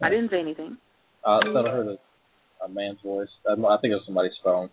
[0.01, 0.77] i didn't say anything
[1.23, 3.29] Uh, I thought I heard a, a man's voice.
[3.47, 4.71] I, I think it was somebody's phone.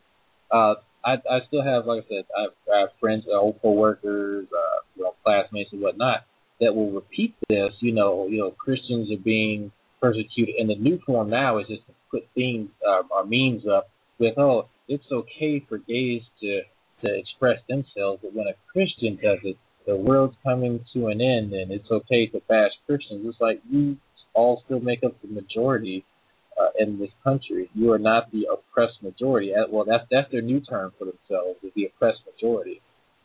[0.50, 0.74] Uh,
[1.04, 4.48] I I still have, like I said, I have, I have friends, uh, old coworkers,
[4.50, 6.24] uh, you know, classmates and whatnot
[6.60, 7.72] that will repeat this.
[7.80, 9.70] You know, you know, Christians are being
[10.00, 13.90] persecuted, and the new form now is just to put themes uh, or memes up
[14.18, 16.62] with, oh, it's okay for gays to
[17.02, 19.56] to express themselves, but when a Christian does it,
[19.90, 23.26] the world's coming to an end, and it's okay to bash Christians.
[23.26, 23.96] It's like you
[24.34, 26.04] all still make up the majority
[26.60, 27.68] uh, in this country.
[27.74, 29.52] You are not the oppressed majority.
[29.68, 32.80] Well, that's that's their new term for themselves, is the oppressed majority.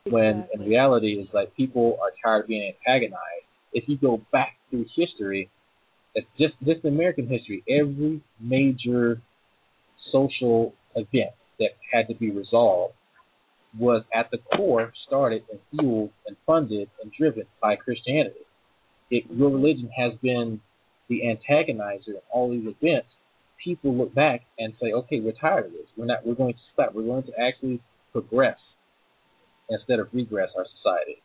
[0.06, 3.46] When in reality, it's like people are tired of being antagonized.
[3.72, 5.50] If you go back through history,
[6.16, 7.64] it's just just American history.
[7.70, 9.22] Every major
[10.12, 12.96] social event that had to be resolved
[13.78, 18.46] was at the core started and fueled and funded and driven by Christianity.
[19.12, 20.62] If your religion has been
[21.10, 23.08] the antagonizer in all these events,
[23.64, 25.88] people look back and say, "Okay, we're tired of this.
[25.98, 26.26] We're not.
[26.26, 26.94] We're going to stop.
[26.94, 27.82] We're going to actually
[28.12, 28.58] progress
[29.70, 31.22] instead of regress our society."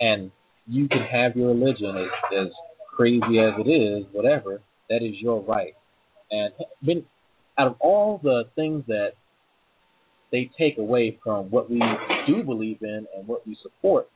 [0.00, 0.30] And
[0.66, 2.52] you can have your religion as, as
[2.94, 4.60] crazy as it is, whatever.
[4.90, 5.74] That is your right.
[6.30, 6.52] And
[6.84, 7.04] been
[7.58, 9.12] out of all the things that
[10.30, 11.82] they take away from what we
[12.26, 14.08] do believe in and what we support,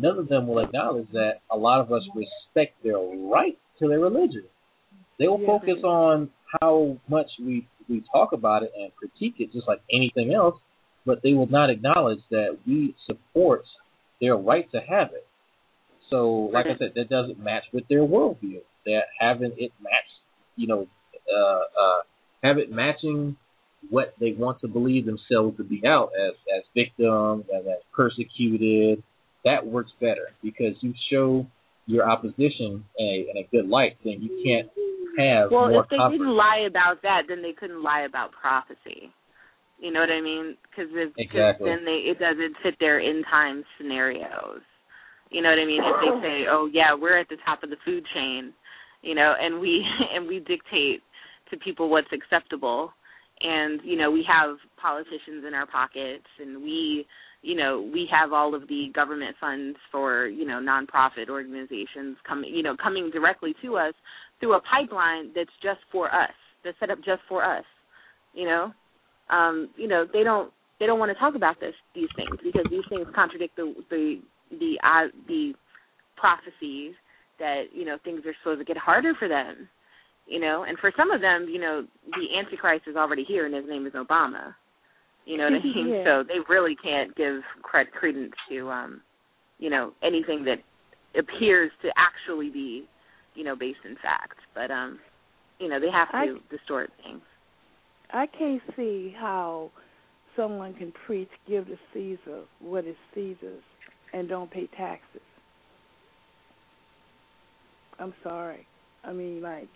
[0.00, 4.00] none of them will acknowledge that a lot of us respect their right to their
[4.00, 4.44] religion.
[5.18, 6.30] They will focus on
[6.60, 10.54] how much we we talk about it and critique it just like anything else,
[11.04, 13.64] but they will not acknowledge that we support
[14.20, 15.26] their right to have it.
[16.08, 18.60] So, like I said, that doesn't match with their worldview.
[18.86, 20.08] That having it match,
[20.56, 20.86] you know,
[21.32, 22.00] uh, uh,
[22.42, 23.36] have it matching
[23.88, 29.02] what they want to believe themselves to be out as as victims and as persecuted.
[29.44, 31.46] That works better because you show
[31.86, 33.96] your opposition in a, in a good light.
[34.04, 34.68] Then you can't
[35.18, 36.20] have well more if they confidence.
[36.22, 39.10] didn't lie about that then they couldn't lie about prophecy
[39.78, 41.68] you know what i mean because Exactly.
[41.68, 44.62] then they it doesn't fit their end time scenarios
[45.30, 47.70] you know what i mean if they say oh yeah we're at the top of
[47.70, 48.52] the food chain
[49.02, 49.84] you know and we
[50.14, 51.02] and we dictate
[51.50, 52.92] to people what's acceptable
[53.42, 57.06] and you know we have politicians in our pockets and we
[57.42, 62.54] you know we have all of the government funds for you know nonprofit organizations coming
[62.54, 63.94] you know coming directly to us
[64.38, 66.30] through a pipeline that's just for us
[66.64, 67.64] that's set up just for us
[68.34, 68.72] you know?
[69.30, 72.66] Um you know they don't they don't want to talk about this these things because
[72.70, 75.52] these things contradict the the the uh, the
[76.16, 76.94] prophecies
[77.38, 79.68] that you know things are supposed to get harder for them
[80.30, 83.54] you know and for some of them you know the antichrist is already here and
[83.54, 84.54] his name is obama
[85.26, 86.04] you know what i mean Yeah.
[86.04, 89.02] so they really can't give cred- credence to um
[89.58, 90.58] you know anything that
[91.18, 92.84] appears to actually be
[93.34, 94.98] you know based in fact but um
[95.58, 97.20] you know they have to I- distort things
[98.12, 99.70] I can't see how
[100.36, 103.62] someone can preach give to Caesar what is Caesar's
[104.12, 105.20] and don't pay taxes.
[107.98, 108.66] I'm sorry.
[109.04, 109.68] I mean, like,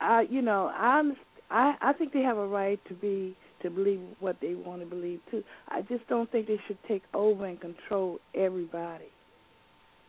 [0.00, 3.70] I you know I underst- I I think they have a right to be to
[3.70, 5.42] believe what they want to believe too.
[5.68, 9.06] I just don't think they should take over and control everybody.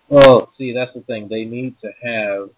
[0.07, 1.27] Well, see, that's the thing.
[1.29, 2.49] They need to have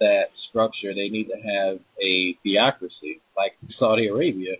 [0.00, 0.94] that structure.
[0.94, 4.56] They need to have a theocracy like Saudi Arabia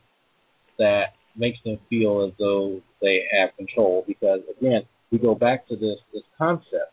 [0.79, 4.05] that makes them feel as though they have control.
[4.07, 6.93] Because again, we go back to this this concept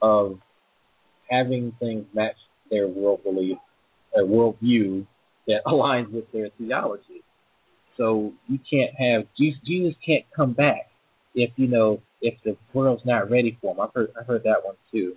[0.00, 0.38] of
[1.30, 2.36] having things match
[2.70, 3.58] their world belief,
[4.14, 5.06] their world view
[5.46, 7.22] that aligns with their theology.
[7.96, 9.60] So you can't have Jesus.
[9.66, 10.88] Jesus can't come back
[11.34, 13.80] if you know if the world's not ready for him.
[13.80, 15.16] I've heard I've heard that one too.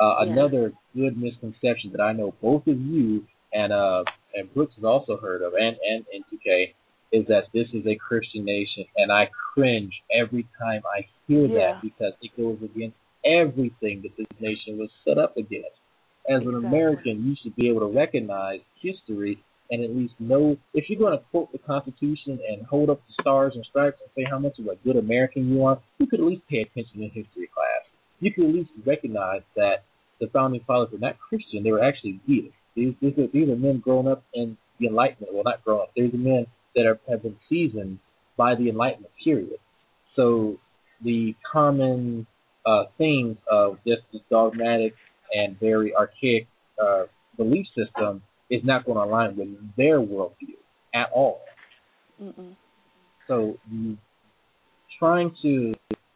[0.00, 0.32] Uh, Yeah.
[0.32, 4.04] Another good misconception that I know both of you and uh
[4.34, 6.74] and Brooks has also heard of and and N2K
[7.12, 11.72] is that this is a Christian nation, and I cringe every time I hear Yeah.
[11.72, 15.79] that because it goes against everything that this nation was set up against.
[16.28, 20.88] As an American, you should be able to recognize history and at least know if
[20.88, 24.28] you're going to quote the Constitution and hold up the stars and stripes and say
[24.28, 27.10] how much of a good American you are, you could at least pay attention in
[27.10, 27.86] history class.
[28.18, 29.84] You could at least recognize that
[30.20, 32.56] the founding fathers were not Christian; they were actually deists.
[32.74, 35.32] These these are, these are men grown up in the Enlightenment.
[35.32, 35.92] Well, not grown up.
[35.96, 37.98] These are men that are, have been seasoned
[38.36, 39.58] by the Enlightenment period.
[40.16, 40.58] So
[41.02, 42.26] the common
[42.66, 44.94] uh, things of just this dogmatic
[45.32, 46.46] and very archaic
[46.82, 47.04] uh,
[47.36, 50.56] belief system is not going to align with their worldview
[50.94, 51.40] at all.
[52.20, 52.56] Mm-mm.
[53.28, 53.56] So
[54.98, 55.74] trying to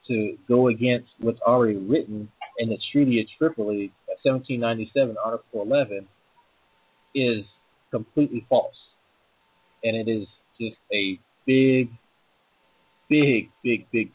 [0.08, 2.28] to go against what's already written
[2.58, 3.90] in the Treaty of Tripoli,
[4.24, 6.06] 1797, Article 11,
[7.14, 7.44] is
[7.90, 8.74] completely false,
[9.82, 10.26] and it is
[10.60, 11.90] just a big,
[13.08, 14.12] big, big, big,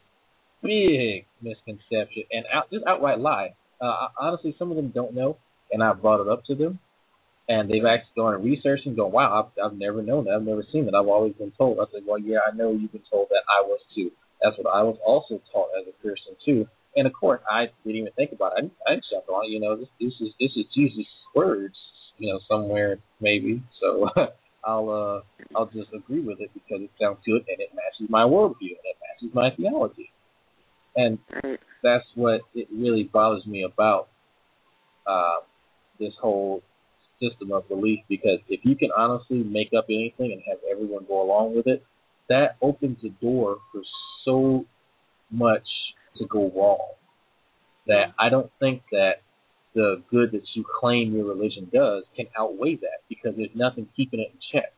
[0.62, 3.56] big misconception and out, just outright lie.
[3.82, 5.38] Uh, honestly, some of them don't know,
[5.72, 6.80] and I brought it up to them,
[7.48, 10.36] and they've actually gone and researched and gone, "Wow, I've, I've never known that.
[10.36, 10.96] I've never seen that.
[10.96, 13.44] I've always been told." I said, "Well, yeah, I know you've been told that.
[13.48, 14.12] I was too.
[14.42, 18.00] That's what I was also taught as a Christian too." And of course, I didn't
[18.02, 18.72] even think about it.
[18.88, 19.50] I I didn't jump on it.
[19.50, 21.76] You know, this, this is this is Jesus' words.
[22.18, 23.64] You know, somewhere maybe.
[23.80, 24.10] So
[24.66, 25.22] I'll uh
[25.56, 28.86] I'll just agree with it because it sounds good and it matches my worldview and
[28.86, 30.12] it matches my theology.
[30.96, 34.10] And right that's what it really bothers me about
[35.08, 35.38] uh,
[36.00, 36.62] this whole
[37.22, 41.22] system of belief because if you can honestly make up anything and have everyone go
[41.22, 41.84] along with it,
[42.30, 43.82] that opens the door for
[44.26, 44.66] so
[45.32, 45.68] much
[46.18, 46.94] to go wrong
[47.88, 49.22] that I don't think that
[49.74, 54.20] the good that you claim your religion does can outweigh that because there's nothing keeping
[54.20, 54.74] it in check.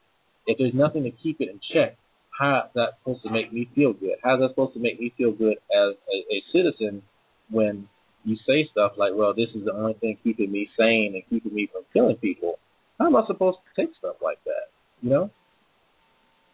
[0.48, 1.98] If there's nothing to keep it in check,
[2.38, 4.16] how is that supposed to make me feel good?
[4.24, 7.02] How is that supposed to make me feel good as a, a citizen
[7.50, 7.88] when
[8.24, 11.54] you say stuff like, well, this is the only thing keeping me sane and keeping
[11.54, 12.60] me from killing people?
[13.00, 14.70] How am I supposed to take stuff like that?
[15.02, 15.32] You know?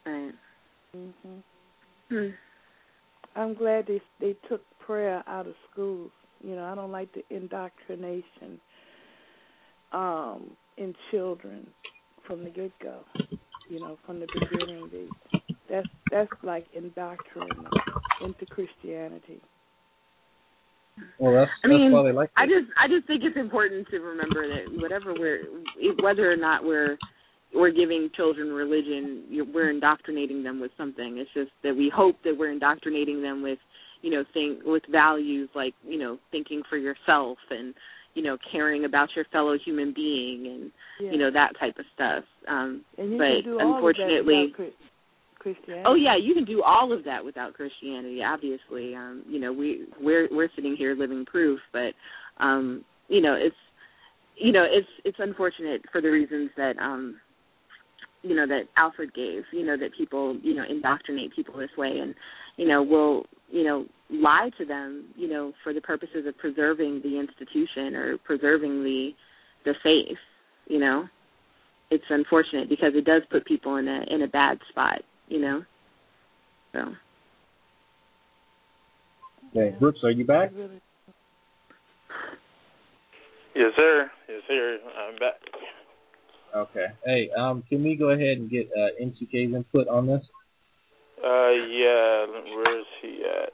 [0.05, 0.33] right
[0.95, 2.33] Mhm.
[3.35, 6.11] I'm glad they they took prayer out of schools.
[6.43, 8.59] You know, I don't like the indoctrination
[9.91, 11.67] um in children
[12.25, 12.99] from the get go.
[13.69, 15.36] You know, from the beginning they
[15.69, 17.65] that's that's like indoctrinating
[18.21, 19.41] into Christianity.
[21.19, 23.87] Well, that's, I mean, that's why they like I just I just think it's important
[23.89, 25.43] to remember that whatever we're
[26.01, 26.97] whether or not we're
[27.53, 31.17] we're giving children religion, you're, we're indoctrinating them with something.
[31.17, 33.57] It's just that we hope that we're indoctrinating them with,
[34.01, 37.73] you know, think with values like you know thinking for yourself and
[38.15, 41.11] you know caring about your fellow human being and Yeah.
[41.11, 42.23] you know that type of stuff.
[42.47, 44.53] Um, and you but can do all unfortunately,
[45.53, 45.83] Christianity.
[45.87, 48.21] Oh yeah, you can do all of that without Christianity.
[48.23, 51.93] Obviously, um, you know we we're we're sitting here living proof, but
[52.43, 53.55] um, you know it's
[54.35, 57.15] you know it's it's unfortunate for the reasons that um,
[58.23, 59.43] you know that Alfred gave.
[59.51, 62.13] You know that people you know indoctrinate people this way, and
[62.57, 65.05] you know will you know lie to them.
[65.15, 69.11] You know for the purposes of preserving the institution or preserving the
[69.65, 70.17] the faith.
[70.67, 71.07] You know
[71.89, 75.01] it's unfortunate because it does put people in a in a bad spot.
[75.27, 75.61] You know.
[76.73, 76.79] So
[79.55, 80.51] Okay, Brooks, are you back?
[80.53, 80.81] Really.
[83.55, 84.11] Yes, sir.
[84.29, 84.77] Yes, sir.
[85.07, 85.35] I'm back.
[86.55, 86.85] Okay.
[87.05, 90.21] Hey, um, can we go ahead and get uh, N2K's input on this?
[91.23, 92.25] Uh, yeah.
[92.55, 93.53] Where is he at?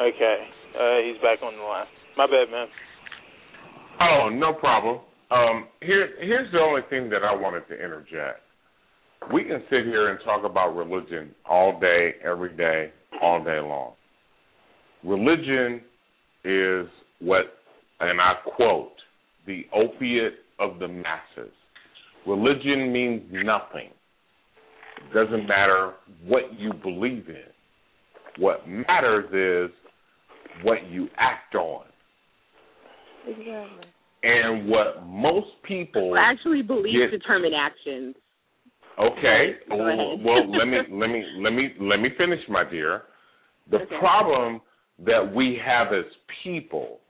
[0.00, 0.36] Okay.
[0.78, 1.86] Uh, he's back on the line.
[2.16, 2.66] My bad, man.
[4.00, 5.00] Oh, no problem.
[5.30, 8.40] Um, here, here's the only thing that I wanted to interject.
[9.32, 12.90] We can sit here and talk about religion all day, every day,
[13.22, 13.92] all day long.
[15.04, 15.82] Religion
[16.44, 16.86] is
[17.20, 17.44] what,
[18.00, 18.92] and I quote,
[19.46, 21.52] the opiate of the masses.
[22.26, 23.90] Religion means nothing.
[24.98, 25.94] It doesn't matter
[26.26, 28.42] what you believe in.
[28.42, 29.74] What matters is
[30.62, 31.84] what you act on.
[33.26, 33.86] Exactly.
[34.22, 38.16] And what most people Well, actually, believe get- determine actions.
[39.00, 39.56] Okay.
[39.70, 43.02] Well, well, let me let me let me let me finish, my dear.
[43.70, 43.98] The Okay.
[43.98, 44.60] problem
[45.06, 46.04] that we have as
[46.44, 47.00] people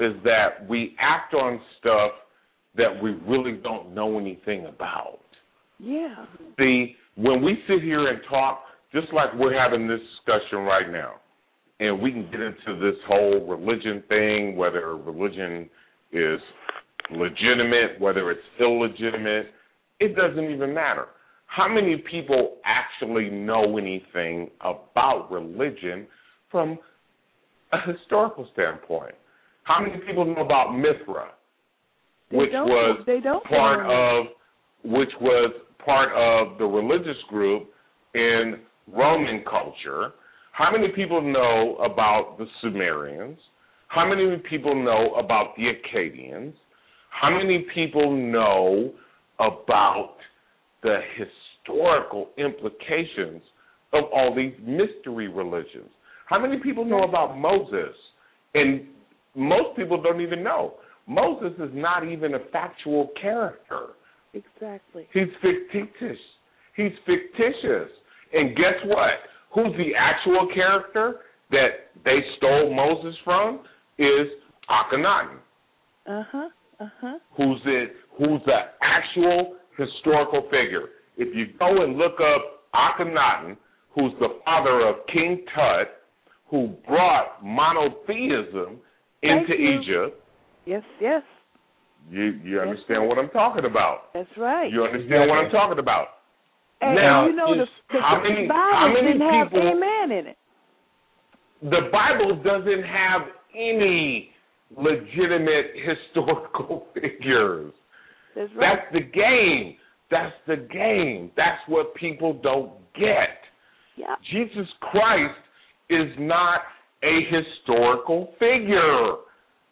[0.00, 2.12] is that we act on stuff
[2.76, 5.20] that we really don't know anything about.
[5.78, 6.24] Yeah.
[6.58, 11.14] See, when we sit here and talk, just like we're having this discussion right now,
[11.80, 15.68] and we can get into this whole religion thing, whether religion
[16.12, 16.40] is
[17.10, 19.52] legitimate, whether it's illegitimate,
[20.00, 21.06] it doesn't even matter.
[21.56, 26.06] How many people actually know anything about religion
[26.48, 26.78] from
[27.72, 29.16] a historical standpoint?
[29.64, 31.30] How many people know about Mithra,
[32.30, 33.04] They which was
[33.48, 34.26] part of
[34.84, 35.52] which was
[35.84, 37.68] part of the religious group
[38.14, 40.12] in Roman culture?
[40.52, 43.38] How many people know about the Sumerians?
[43.88, 46.52] How many people know about the Akkadians?
[47.10, 48.92] How many people know
[49.40, 50.14] about
[50.82, 51.00] the
[51.70, 53.42] historical implications
[53.92, 55.90] of all these mystery religions?
[56.26, 57.94] How many people know about Moses?
[58.54, 58.86] And
[59.34, 60.74] most people don't even know.
[61.06, 63.88] Moses is not even a factual character.
[64.32, 65.08] Exactly.
[65.12, 66.18] He's fictitious.
[66.76, 67.90] He's fictitious.
[68.32, 69.18] And guess what?
[69.54, 71.16] Who's the actual character
[71.50, 73.60] that they stole Moses from?
[73.98, 74.28] Is
[74.70, 75.36] Akhenaten.
[76.06, 76.48] Uh huh.
[76.78, 77.18] Uh huh.
[77.36, 77.86] Who's the
[78.16, 80.88] who's the actual historical figure?
[81.20, 83.56] If you go and look up Akhenaten,
[83.94, 85.88] who's the father of King Tut,
[86.48, 88.78] who brought monotheism
[89.22, 90.16] into Egypt,
[90.66, 90.82] Yes.
[91.00, 91.22] Yes.
[92.10, 94.12] you you understand what I'm talking about.
[94.14, 94.72] That's right.
[94.72, 96.06] You understand what I'm talking about.
[96.80, 100.36] And Now, you know the, the, how many- Bible how many people- amen in it.
[101.62, 103.22] The Bible doesn't have
[103.54, 104.30] any
[104.76, 107.72] legitimate historical figures.
[108.34, 108.78] That's right.
[108.78, 109.76] That's the game.
[110.10, 111.30] That's the game.
[111.36, 113.38] That's what people don't get.
[113.96, 114.16] Yeah.
[114.32, 115.38] Jesus Christ
[115.88, 116.60] is not
[117.02, 119.14] a historical figure.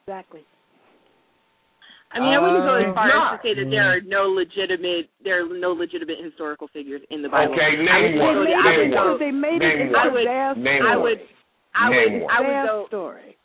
[0.07, 0.41] Exactly.
[2.11, 3.05] I mean, I wouldn't go Uh, as far
[3.35, 7.21] as to say that there are no legitimate there are no legitimate historical figures in
[7.21, 7.53] the Bible.
[7.53, 8.35] Okay, I name would one.
[8.35, 10.09] go- I would it go- because they made Name it into one.
[10.09, 11.03] I would- Name I one.
[11.03, 11.21] would
[11.75, 12.31] I Name would one.
[12.33, 13.37] I would their go story.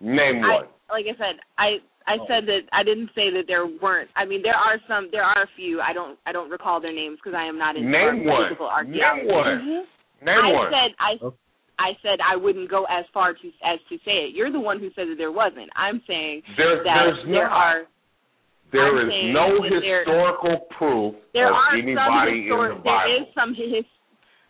[0.00, 0.66] Name I, one.
[0.90, 2.26] like I said, I I Oh.
[2.28, 4.10] said that I didn't say that there weren't.
[4.16, 5.08] I mean, there are some.
[5.10, 5.80] There are a few.
[5.80, 6.18] I don't.
[6.26, 8.44] I don't recall their names because I am not in Name one.
[8.48, 9.26] physical Name archaeology.
[9.32, 9.58] one.
[9.58, 10.24] Mm-hmm.
[10.26, 10.70] Name I one.
[10.70, 11.12] said I.
[11.24, 11.36] Okay.
[11.76, 14.34] I said I wouldn't go as far to as to say it.
[14.36, 15.70] You're the one who said that there wasn't.
[15.74, 17.52] I'm saying There, that there's there not.
[17.52, 17.78] are
[18.70, 22.78] There I'm is no that there- historical proof there of are some anybody histor- in
[22.78, 23.26] the Bible.
[23.26, 23.84] is some his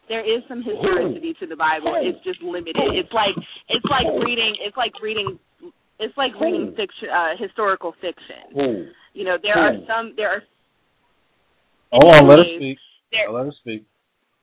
[0.08, 1.96] there is some historicity to the Bible.
[1.96, 2.76] It's just limited.
[2.92, 3.32] It's like
[3.72, 5.38] it's like reading it's like reading
[5.98, 8.54] it's like reading fiction uh historical fiction.
[8.54, 8.86] Who?
[9.14, 10.42] You know, there are some there are
[11.92, 12.78] Hold on, let us Anyways, speak.
[13.12, 13.84] there Let us speak.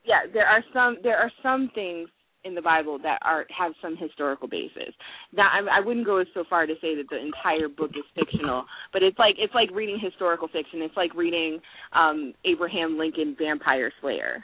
[0.05, 2.07] yeah, there are some there are some things
[2.43, 4.95] in the Bible that are have some historical basis.
[5.31, 8.65] Now, I, I wouldn't go so far to say that the entire book is fictional,
[8.93, 10.81] but it's like it's like reading historical fiction.
[10.81, 11.59] It's like reading
[11.93, 14.43] um Abraham Lincoln Vampire Slayer.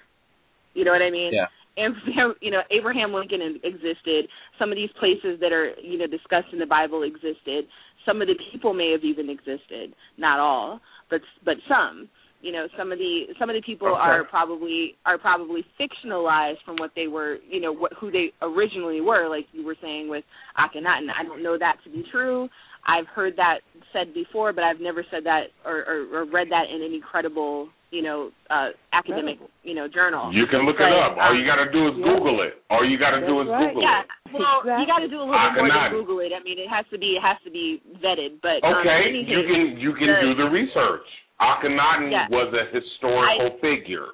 [0.74, 1.32] You know what I mean?
[1.34, 1.48] Yeah.
[1.78, 1.96] And
[2.42, 4.28] you know, Abraham Lincoln existed.
[4.60, 7.66] Some of these places that are you know discussed in the Bible existed.
[8.06, 10.80] Some of the people may have even existed, not all,
[11.10, 12.10] but but some
[12.42, 13.98] you know some of the some of the people Okay.
[13.98, 19.02] are probably are probably fictionalized from what they were you know what who they originally
[19.02, 20.24] were like you were saying with
[20.58, 22.48] Akhenaten I don't know that to be true
[22.88, 23.60] I've heard that
[23.94, 27.70] said before but I've never said that or, or, or read that in any credible
[27.92, 31.16] you know uh academic you know journal You can look it up.
[31.16, 32.04] All um, you got to do is yeah.
[32.04, 32.54] Google it.
[32.70, 33.72] All you got to do is right.
[33.72, 34.36] Google yeah it.
[34.36, 35.92] well you got to do a little bit more Akhenaten.
[35.92, 38.60] than Google it I mean it has to be it has to be vetted but
[38.68, 41.08] um, Okay, in any you can you can the- do the research.
[41.40, 42.28] Akhenaten Yeah.
[42.34, 44.12] was a historical figure.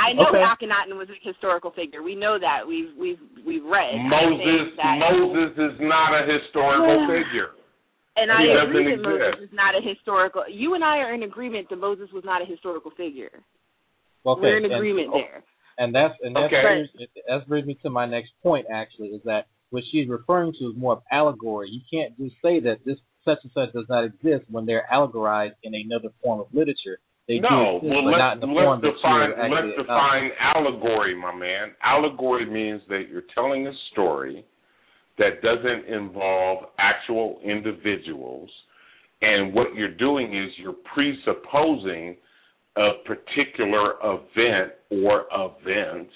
[0.00, 0.42] I know Okay.
[0.42, 2.02] Akhenaten was a historical figure.
[2.02, 2.66] We know that.
[2.66, 3.94] We've we've we've read.
[4.02, 7.50] Moses that, Moses is not a historical figure.
[8.16, 9.52] And I agree doesn't that Moses exist.
[9.52, 10.42] is not a historical.
[10.50, 13.30] You and I are in agreement that Moses was not a historical figure.
[14.26, 15.42] Okay, We're in and- agreement oh, there.
[15.78, 16.62] And that's and that's Okay.
[16.62, 16.88] brings,
[17.26, 18.66] that brings me to my next point.
[18.70, 21.70] Actually, is that what she's referring to is more of allegory.
[21.70, 25.54] You can't just say that this such and such does not exist when they're allegorized
[25.62, 26.98] in another form of literature.
[27.26, 29.42] They do no, exist, well but not in let's the form let's that define you're
[29.42, 31.72] actually let's define allegory, my man.
[31.82, 34.44] Allegory means that you're telling a story
[35.22, 38.50] that doesn't involve actual individuals,
[39.20, 42.16] and what you're doing is you're presupposing
[42.76, 46.12] a particular event or events.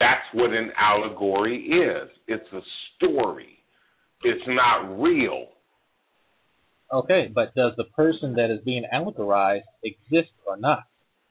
[0.00, 2.08] That's what an allegory is.
[2.26, 2.60] It's a
[2.96, 3.58] story.
[4.22, 5.48] It's not real.
[6.90, 10.84] Okay, but does the person that is being allegorized exist or not?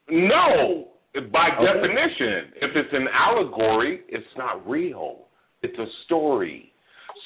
[0.10, 0.90] No,
[1.32, 1.74] by Okay.
[1.74, 5.28] definition, if it's an allegory, it's not real.
[5.64, 6.73] It's a story.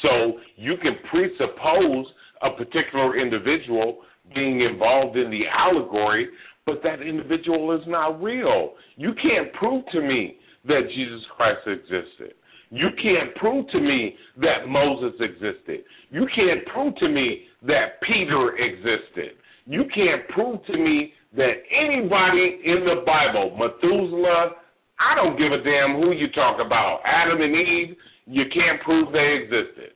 [0.02, 2.06] So you can presuppose
[2.42, 4.00] a particular individual
[4.34, 6.28] being involved in the allegory,
[6.66, 8.74] but that individual is not real.
[8.96, 10.38] You can't prove to me
[10.68, 12.34] that Jesus Christ existed.
[12.70, 15.86] You can't prove to me that Moses existed.
[16.10, 19.38] You can't prove to me that Peter existed.
[19.66, 24.52] You can't prove to me that anybody in the Bible, Methuselah,
[25.00, 27.96] I don't give a damn who you talk about, Adam and Eve,
[28.28, 29.94] you can't prove they existed.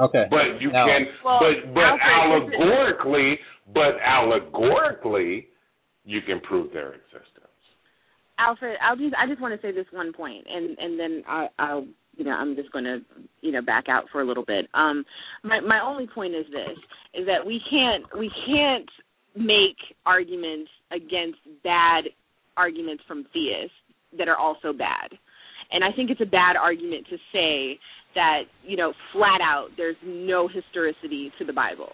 [0.00, 3.40] Okay, But you Now- can, Well, but but Alfred, allegorically,
[3.74, 5.48] but allegorically,
[6.04, 7.48] you can prove their existence.
[8.38, 11.48] Alfred, I'll just I just want to say this one point, and and then I,
[11.58, 11.86] I'll
[12.16, 13.00] you know I'm just going to
[13.40, 14.68] you know back out for a little bit.
[14.74, 15.04] Um,
[15.42, 16.78] my my only point is this:
[17.14, 18.88] is that we can't we can't
[19.34, 22.04] make arguments against bad
[22.56, 23.74] arguments from theists
[24.18, 25.18] that are also bad,
[25.72, 27.78] and I think it's a bad argument to say
[28.14, 31.92] that you know flat out there's no historicity to the Bible,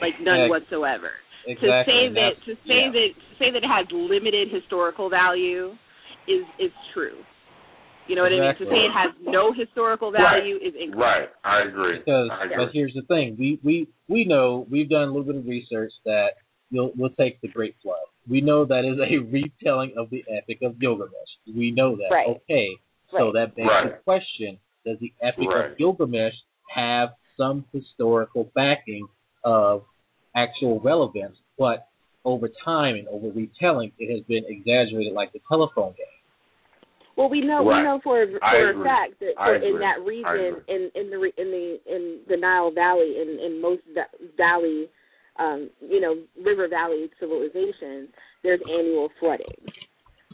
[0.00, 1.10] like none Yeah, whatsoever
[1.46, 1.68] Exactly.
[1.68, 2.92] to say that to say yeah.
[2.92, 5.72] that to say that it has limited historical value
[6.28, 7.16] is is true.
[8.08, 8.50] You know what I mean?
[8.50, 8.66] Exactly.
[8.66, 10.98] To say it has no historical value is incorrect.
[10.98, 11.98] Right, I agree.
[11.98, 12.56] Because I agree.
[12.58, 15.92] but here's the thing, we we we know we've done a little bit of research
[16.04, 16.30] that
[16.70, 18.09] you'll we'll take the Great Flood.
[18.28, 21.12] We know that is a retelling of the Epic of Gilgamesh.
[21.46, 22.08] We know that.
[22.10, 22.28] Right.
[22.28, 22.68] Okay,
[23.10, 23.32] so Right.
[23.34, 25.70] that begs the question: Does the Epic Right.
[25.72, 26.34] of Gilgamesh
[26.74, 29.06] have some historical backing
[29.44, 29.84] of
[30.36, 31.36] actual relevance?
[31.58, 31.86] But
[32.24, 36.06] over time and over retelling, it has been exaggerated, like the telephone game.
[37.16, 37.78] Well, we know Right.
[37.78, 41.50] we know for for a fact that for, in that region in in the in
[41.50, 44.88] the in the Nile Valley in in most va- valley
[45.38, 48.08] um you know river valley civilizations
[48.42, 49.46] there's annual flooding.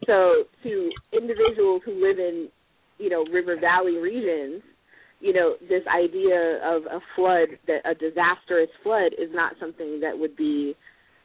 [0.06, 2.48] So to individuals who live in
[2.98, 4.62] you know river valley regions,
[5.20, 10.16] you know this idea of a flood that a disastrous flood is not something that
[10.16, 10.74] would be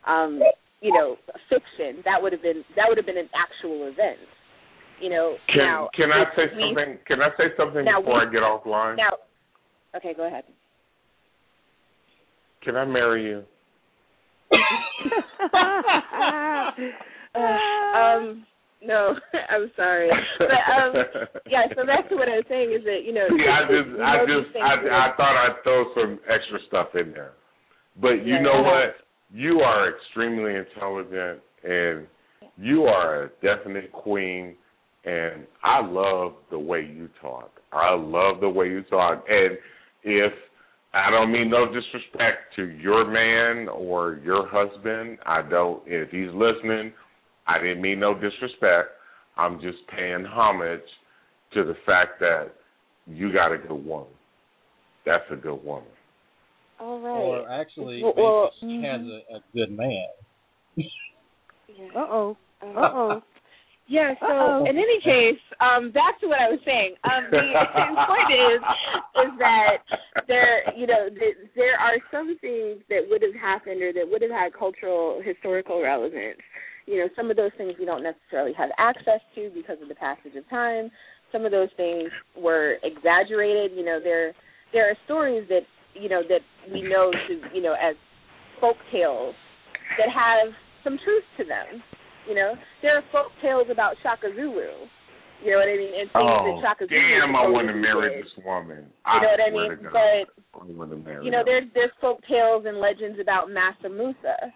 [0.07, 0.41] um
[0.81, 1.15] you know
[1.49, 2.02] fiction.
[2.06, 4.19] That would have been that would have been an actual event.
[4.99, 6.99] You know, Can now can I say we- something?
[7.07, 8.98] Can I say something before we- I get offline?
[8.98, 9.18] Now,
[9.95, 10.43] okay, go ahead.
[12.61, 13.43] Can I marry you?
[17.35, 18.45] Um,
[18.83, 19.15] no,
[19.49, 20.09] I'm sorry,
[20.39, 20.93] but um,
[21.49, 21.63] yeah.
[21.75, 24.25] So back to what I was saying is that you know, See, I just, I
[24.25, 27.33] just, I, I thought I'd throw some extra stuff in there.
[27.99, 28.95] But you Yeah, know what?
[29.33, 32.07] You are extremely intelligent, and
[32.57, 34.55] you are a definite queen.
[35.03, 37.59] And I love the way you talk.
[37.71, 39.25] I love the way you talk.
[39.27, 39.57] And
[40.03, 40.31] if
[40.93, 45.81] I don't mean no disrespect to your man or your husband, I don't.
[45.85, 46.91] If he's listening,
[47.47, 48.89] I didn't mean no disrespect.
[49.38, 50.81] I'm just paying homage
[51.53, 52.51] to the fact that
[53.07, 54.07] you got a good woman.
[55.05, 55.88] That's a good woman.
[56.80, 57.11] All right.
[57.11, 60.07] Or actually, Well, well, she has a, a good man.
[61.95, 62.38] Uh oh.
[62.61, 63.22] Uh oh.
[63.91, 64.69] Yeah, so Uh-oh.
[64.72, 66.95] in any case, um, back to what I was saying.
[67.03, 67.43] Um, the
[68.07, 68.59] point is,
[69.19, 69.84] is that
[70.31, 74.22] there, you know, th- there are some things that would have happened or that would
[74.23, 76.39] have had cultural, historical relevance.
[76.88, 79.99] You know, some of those things we don't necessarily have access to because of the
[79.99, 80.89] passage of time.
[81.35, 82.07] Some of those things
[82.39, 83.76] were exaggerated.
[83.76, 84.31] You know, there
[84.72, 85.68] there are stories that
[85.99, 86.39] you know that
[86.72, 87.95] we know to you know as
[88.61, 89.35] folk tales
[89.99, 91.84] that have some truth to them.
[92.27, 94.88] You know, there are folk tales about Shaka Zulu.
[95.41, 95.93] You know what I mean?
[95.98, 97.02] And things Oh, that Shaka Zulu.
[97.02, 97.35] damn!
[97.35, 98.85] I want to marry this woman.
[99.10, 99.89] You know what I mean?
[99.89, 103.89] But I want to marry you know, there's there's folk tales and legends about Mansa
[103.89, 104.53] Musa.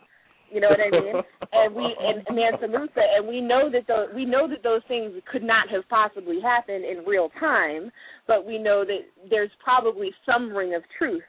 [0.53, 1.15] You know what I mean?
[1.51, 5.11] and we and Mansa Musa, and we know that those we know that those things
[5.31, 7.89] could not have possibly happened in real time,
[8.27, 11.25] but we know that there's probably some ring of truth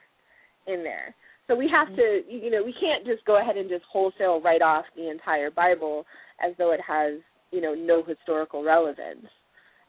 [0.66, 1.14] in there.
[1.48, 4.62] So we have to, you know, we can't just go ahead and just wholesale write
[4.62, 6.04] off the entire Bible
[6.44, 7.14] as though it has,
[7.50, 9.26] you know, no historical relevance.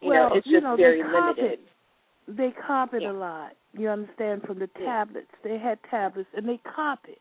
[0.01, 1.59] You well, know, it's just know, very they limited.
[2.27, 3.11] They copied Yeah.
[3.11, 3.53] a lot.
[3.73, 4.85] You understand from the Yeah.
[4.85, 5.31] tablets.
[5.43, 7.19] They had tablets and they copied.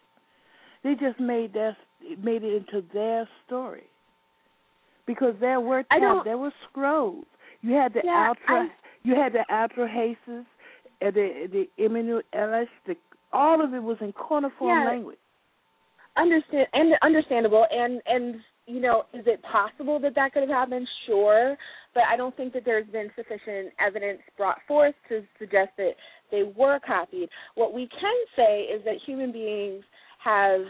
[0.83, 1.77] They just made their
[2.19, 3.89] made it into their story.
[5.07, 7.25] Because there were I there were scrolls.
[7.63, 8.71] You had the Yeah, ultra I-
[9.03, 10.45] you had the Atrahasis,
[11.01, 12.97] and the the Enuma Elish, the
[13.33, 14.85] all of it was in cuneiform Yeah.
[14.85, 15.19] language.
[16.17, 20.87] understand and understandable and and you know is it possible that that could have happened?
[21.07, 21.57] Sure.
[21.95, 25.93] But i don't think that there's been sufficient evidence brought forth to suggest that
[26.31, 27.29] they were copied.
[27.55, 29.85] What we can say is that human beings
[30.23, 30.63] have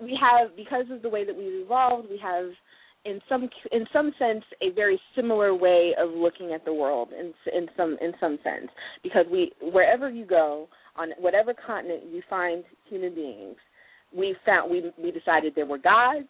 [0.00, 2.46] we have because of the way that we've evolved we have
[3.04, 7.32] in some in some sense a very similar way of looking at the world in
[7.54, 8.70] in some in some sense.
[9.02, 13.56] Because we wherever you go on whatever continent you find human beings
[14.16, 16.28] we found we we decided there were gods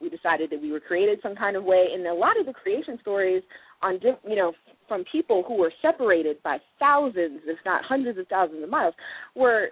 [0.00, 1.86] we decided that we were created some kind of way.
[1.92, 3.42] And a lot of the creation stories
[3.82, 4.52] on you know
[4.88, 8.94] from people who were separated by thousands if not hundreds of thousands of miles
[9.34, 9.68] were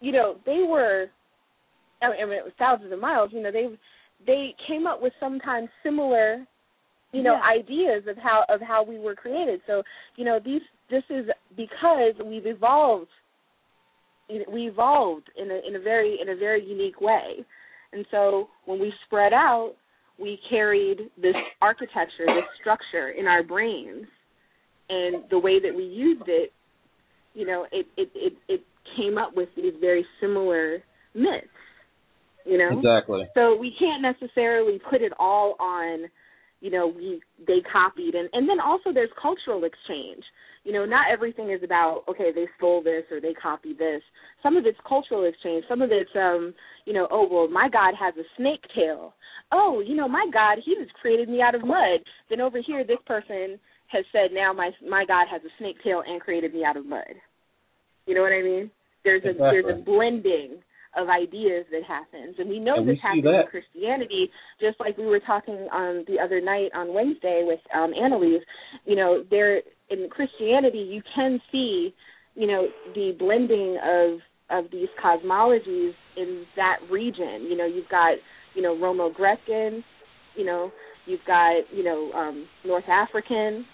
[0.00, 1.06] you know they were
[2.02, 3.66] I mean, it was thousands of miles you know they
[4.26, 6.44] they came up with sometimes similar
[7.12, 7.60] you know Yeah.
[7.60, 9.60] ideas of how of how we were created.
[9.66, 9.82] So
[10.16, 11.26] you know these this is
[11.56, 13.08] because we've evolved
[14.28, 17.44] you know, we evolved in a in a very in a very unique way
[17.92, 19.72] and so when we spread out
[20.18, 24.06] we carried this architecture this structure in our brains
[24.88, 26.52] and the way that we used it
[27.34, 28.60] you know it it it, it
[28.96, 30.78] came up with these very similar
[31.14, 31.46] myths
[32.44, 33.26] you know Exactly.
[33.34, 36.06] so we can't necessarily put it all on,
[36.60, 40.24] you know, we they copied and and then also there's cultural exchange.
[40.66, 44.02] You know, not everything is about okay, they stole this or they copied this.
[44.42, 45.64] Some of it's cultural exchange.
[45.68, 46.52] Some of it's um,
[46.86, 49.14] you know, oh well, my God has a snake tail.
[49.52, 52.00] Oh, you know, my God, he was created me out of mud.
[52.28, 53.60] Then over here this person
[53.94, 56.84] has said now my my God has a snake tail and created me out of
[56.84, 57.14] mud.
[58.06, 58.68] You know what I mean?
[59.04, 59.62] There's a Exactly.
[59.62, 60.58] there's a blending
[60.96, 63.40] of ideas that happens, and we know And this see happens that.
[63.44, 64.30] in Christianity.
[64.60, 68.42] Just like we were talking on the other night on Wednesday with um, Annalise,
[68.84, 69.60] you know, there
[69.90, 71.94] in Christianity you can see,
[72.34, 77.46] you know, the blending of of these cosmologies in that region.
[77.48, 78.14] You know, you've got
[78.54, 79.82] you know Romo Grecan,
[80.36, 80.70] you know,
[81.06, 83.64] you've got you know um, North African,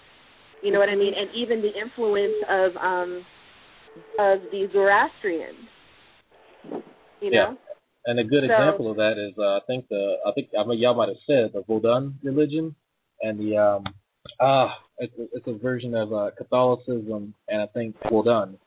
[0.62, 3.24] you know what I mean, and even the influence of um,
[4.18, 5.68] of the Zoroastrians.
[7.20, 7.50] You know?
[7.50, 7.54] Yeah.
[8.04, 10.66] And a good So- example of that is uh, I think the I think I
[10.66, 12.74] mean y'all might have said the Vodun religion
[13.20, 13.84] and the um
[14.40, 18.58] ah it's a, it's a version of uh, Catholicism and I think well done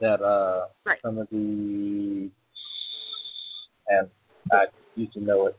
[0.00, 0.98] that uh Right.
[1.02, 2.30] some of the
[3.88, 4.08] and
[4.50, 4.64] I
[4.94, 5.56] used to know it.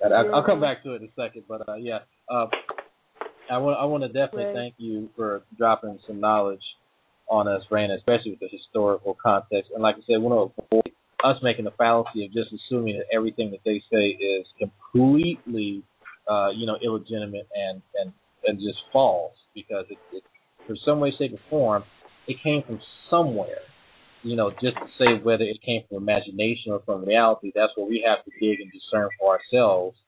[0.00, 2.46] That I, I'll come back to it in a second, but uh, yeah, uh,
[3.50, 4.54] I want I want to definitely Right.
[4.54, 6.62] thank you for dropping some knowledge
[7.28, 9.70] on us, Raina, especially with the historical context.
[9.74, 10.92] And like I said, we want to avoid
[11.24, 15.82] us making the fallacy of just assuming that everything that they say is completely,
[16.28, 18.12] uh, you know, illegitimate and and
[18.44, 20.22] and just false because it, it
[20.66, 21.84] for some way, shape, or form,
[22.26, 22.80] it came from
[23.10, 23.60] somewhere.
[24.22, 27.88] You know, just to say whether it came from imagination or from reality, that's what
[27.90, 29.98] we have to dig and discern for ourselves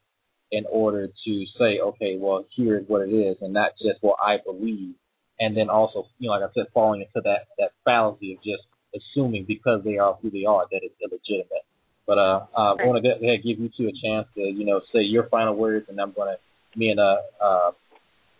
[0.50, 4.16] in order to say, okay, well, here is what it is, and not just what
[4.24, 4.94] I believe.
[5.38, 8.64] And then also, you know, like I said, falling into that that fallacy of just
[8.94, 11.66] assuming because they are who they are that it's illegitimate.
[12.06, 14.64] But uh, uh I want to go ahead give you two a chance to, you
[14.64, 16.36] know, say your final words, and I'm gonna,
[16.76, 17.70] me and uh, uh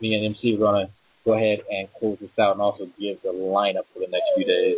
[0.01, 0.86] me and MC are gonna
[1.24, 4.47] go ahead and close this out, and also give the lineup for the next few
[4.47, 4.76] days.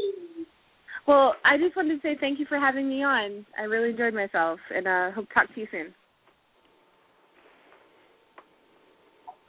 [1.06, 3.44] Well, I just wanted to say thank you for having me on.
[3.58, 5.94] I really enjoyed myself, and uh, hope to talk to you soon.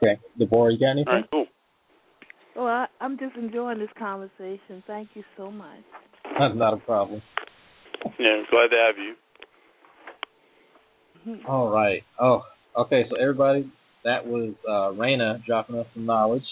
[0.02, 1.08] Okay, Deborah, you got anything?
[1.08, 1.46] All right, cool.
[2.56, 4.82] Well, I, I'm just enjoying this conversation.
[4.86, 5.80] Thank you so much.
[6.38, 7.22] That's not a problem.
[8.18, 9.14] Yeah, glad to have you.
[11.46, 12.02] All right.
[12.18, 12.42] Oh,
[12.76, 13.04] okay.
[13.10, 13.70] So everybody,
[14.04, 16.44] that was uh, Raina dropping us some knowledge.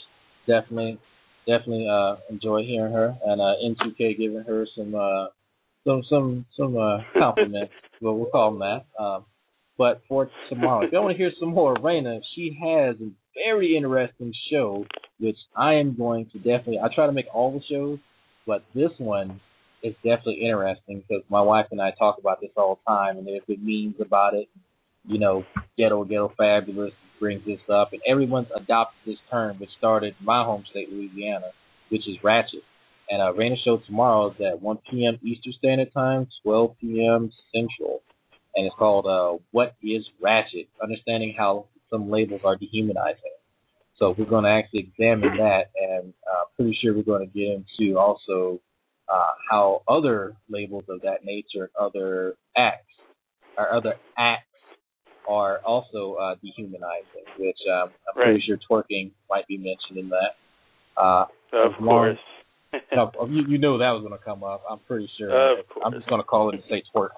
[0.46, 0.98] Definitely,
[1.46, 5.26] definitely uh, enjoy hearing her, and uh, N2K giving her some uh,
[5.84, 7.72] some some some uh, compliments.
[8.00, 9.02] well, we'll call them that.
[9.02, 9.24] Um,
[9.76, 13.10] but for tomorrow, if you want to hear some more of Raina, she has a
[13.34, 14.84] very interesting show,
[15.20, 16.78] which I am going to definitely.
[16.82, 17.98] I try to make all the shows,
[18.46, 19.40] but this one
[19.82, 23.26] it's definitely interesting because my wife and I talk about this all the time, and
[23.26, 24.48] there's been memes about it.
[25.04, 25.44] You know,
[25.76, 30.64] ghetto, ghetto, fabulous brings this up, and everyone's adopted this term, which started my home
[30.70, 31.50] state, Louisiana,
[31.88, 32.62] which is ratchet.
[33.10, 35.18] And uh, Raina show tomorrow at 1 p.m.
[35.22, 37.30] Eastern Standard Time, 12 p.m.
[37.54, 38.02] Central,
[38.54, 43.32] and it's called uh, "What Is Ratchet?" Understanding how some labels are dehumanizing.
[43.98, 47.48] So we're going to actually examine that, and uh, pretty sure we're going to get
[47.48, 48.60] into also
[49.08, 52.84] uh, how other labels of that nature, other acts,
[53.56, 54.44] or other acts,
[55.26, 57.24] are also uh, dehumanizing.
[57.38, 58.24] Which um, I'm Right.
[58.24, 61.00] pretty sure twerking might be mentioned in that.
[61.00, 62.18] Uh, Of course.
[62.94, 64.62] no, you, you know that was going to come up.
[64.68, 65.58] I'm pretty sure.
[65.58, 65.82] Of course.
[65.86, 67.10] I'm just going to call it and say twerk.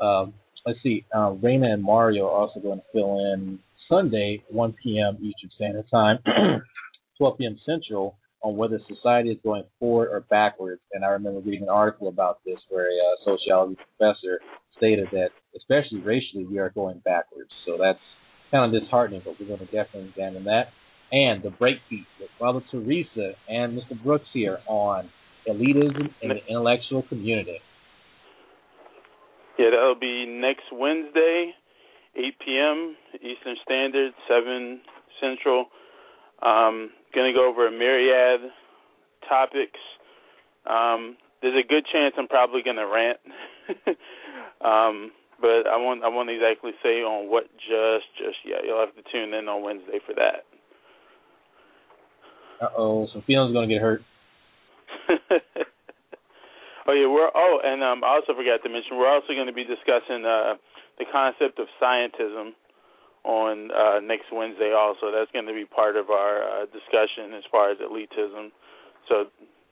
[0.00, 0.34] Um,
[0.66, 1.04] let's see.
[1.14, 3.58] Uh, Raina and Mario are also going to fill in
[3.88, 5.18] Sunday, 1 p.m.
[5.20, 6.18] Eastern Standard Time,
[7.18, 7.58] 12 p.m.
[7.66, 10.80] Central, on whether society is going forward or backwards.
[10.92, 14.40] And I remember reading an article about this where a uh, sociology professor
[14.76, 17.50] stated that, especially racially, we are going backwards.
[17.66, 18.00] So that's
[18.50, 20.68] kind of disheartening, but we're going to definitely examine that.
[21.12, 24.02] And the breakbeat with Mother Teresa and Mr.
[24.02, 25.10] Brooks here on
[25.48, 27.58] elitism in the intellectual community.
[29.58, 31.52] Yeah, that'll be next Wednesday,
[32.16, 32.96] 8 p.m.
[33.16, 34.80] Eastern Standard, 7
[35.20, 35.66] Central.
[36.42, 38.50] Um, going to go over a myriad
[39.28, 39.80] topics.
[40.66, 43.18] Um, there's a good chance I'm probably going to rant,
[44.64, 45.10] um,
[45.40, 46.04] but I won't.
[46.04, 48.60] I won't exactly say on what just just yet.
[48.64, 50.46] You'll have to tune in on Wednesday for that.
[52.62, 54.02] Uh oh, some feelings going to get hurt.
[56.86, 59.52] oh yeah, we're oh, and um, I also forgot to mention we're also going to
[59.52, 60.54] be discussing uh,
[60.98, 62.54] the concept of scientism
[63.24, 64.72] on uh, next Wednesday.
[64.76, 68.50] Also, that's going to be part of our uh, discussion as far as elitism.
[69.08, 69.26] So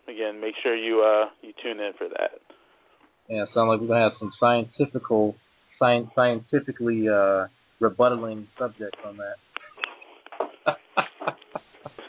[0.08, 2.40] again, make sure you uh, you tune in for that.
[3.28, 5.36] Yeah, sounds like we're to have some scientifical,
[5.78, 7.46] science, scientifically uh,
[7.80, 10.76] rebuttaling subjects on that.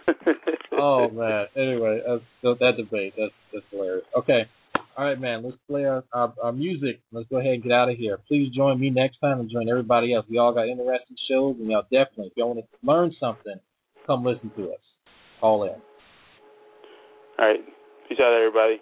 [0.74, 1.46] oh man.
[1.56, 4.06] Anyway, that's, that, that debate that's that's hilarious.
[4.18, 4.46] Okay,
[4.98, 5.44] all right, man.
[5.44, 7.02] Let's play our, our our music.
[7.12, 8.18] Let's go ahead and get out of here.
[8.28, 10.26] Please join me next time and join everybody else.
[10.30, 13.56] We all got interesting shows, and y'all definitely, if y'all want to learn something,
[14.06, 14.80] come listen to us.
[15.42, 15.70] All in.
[17.40, 17.60] All right,
[18.08, 18.82] peace out, everybody.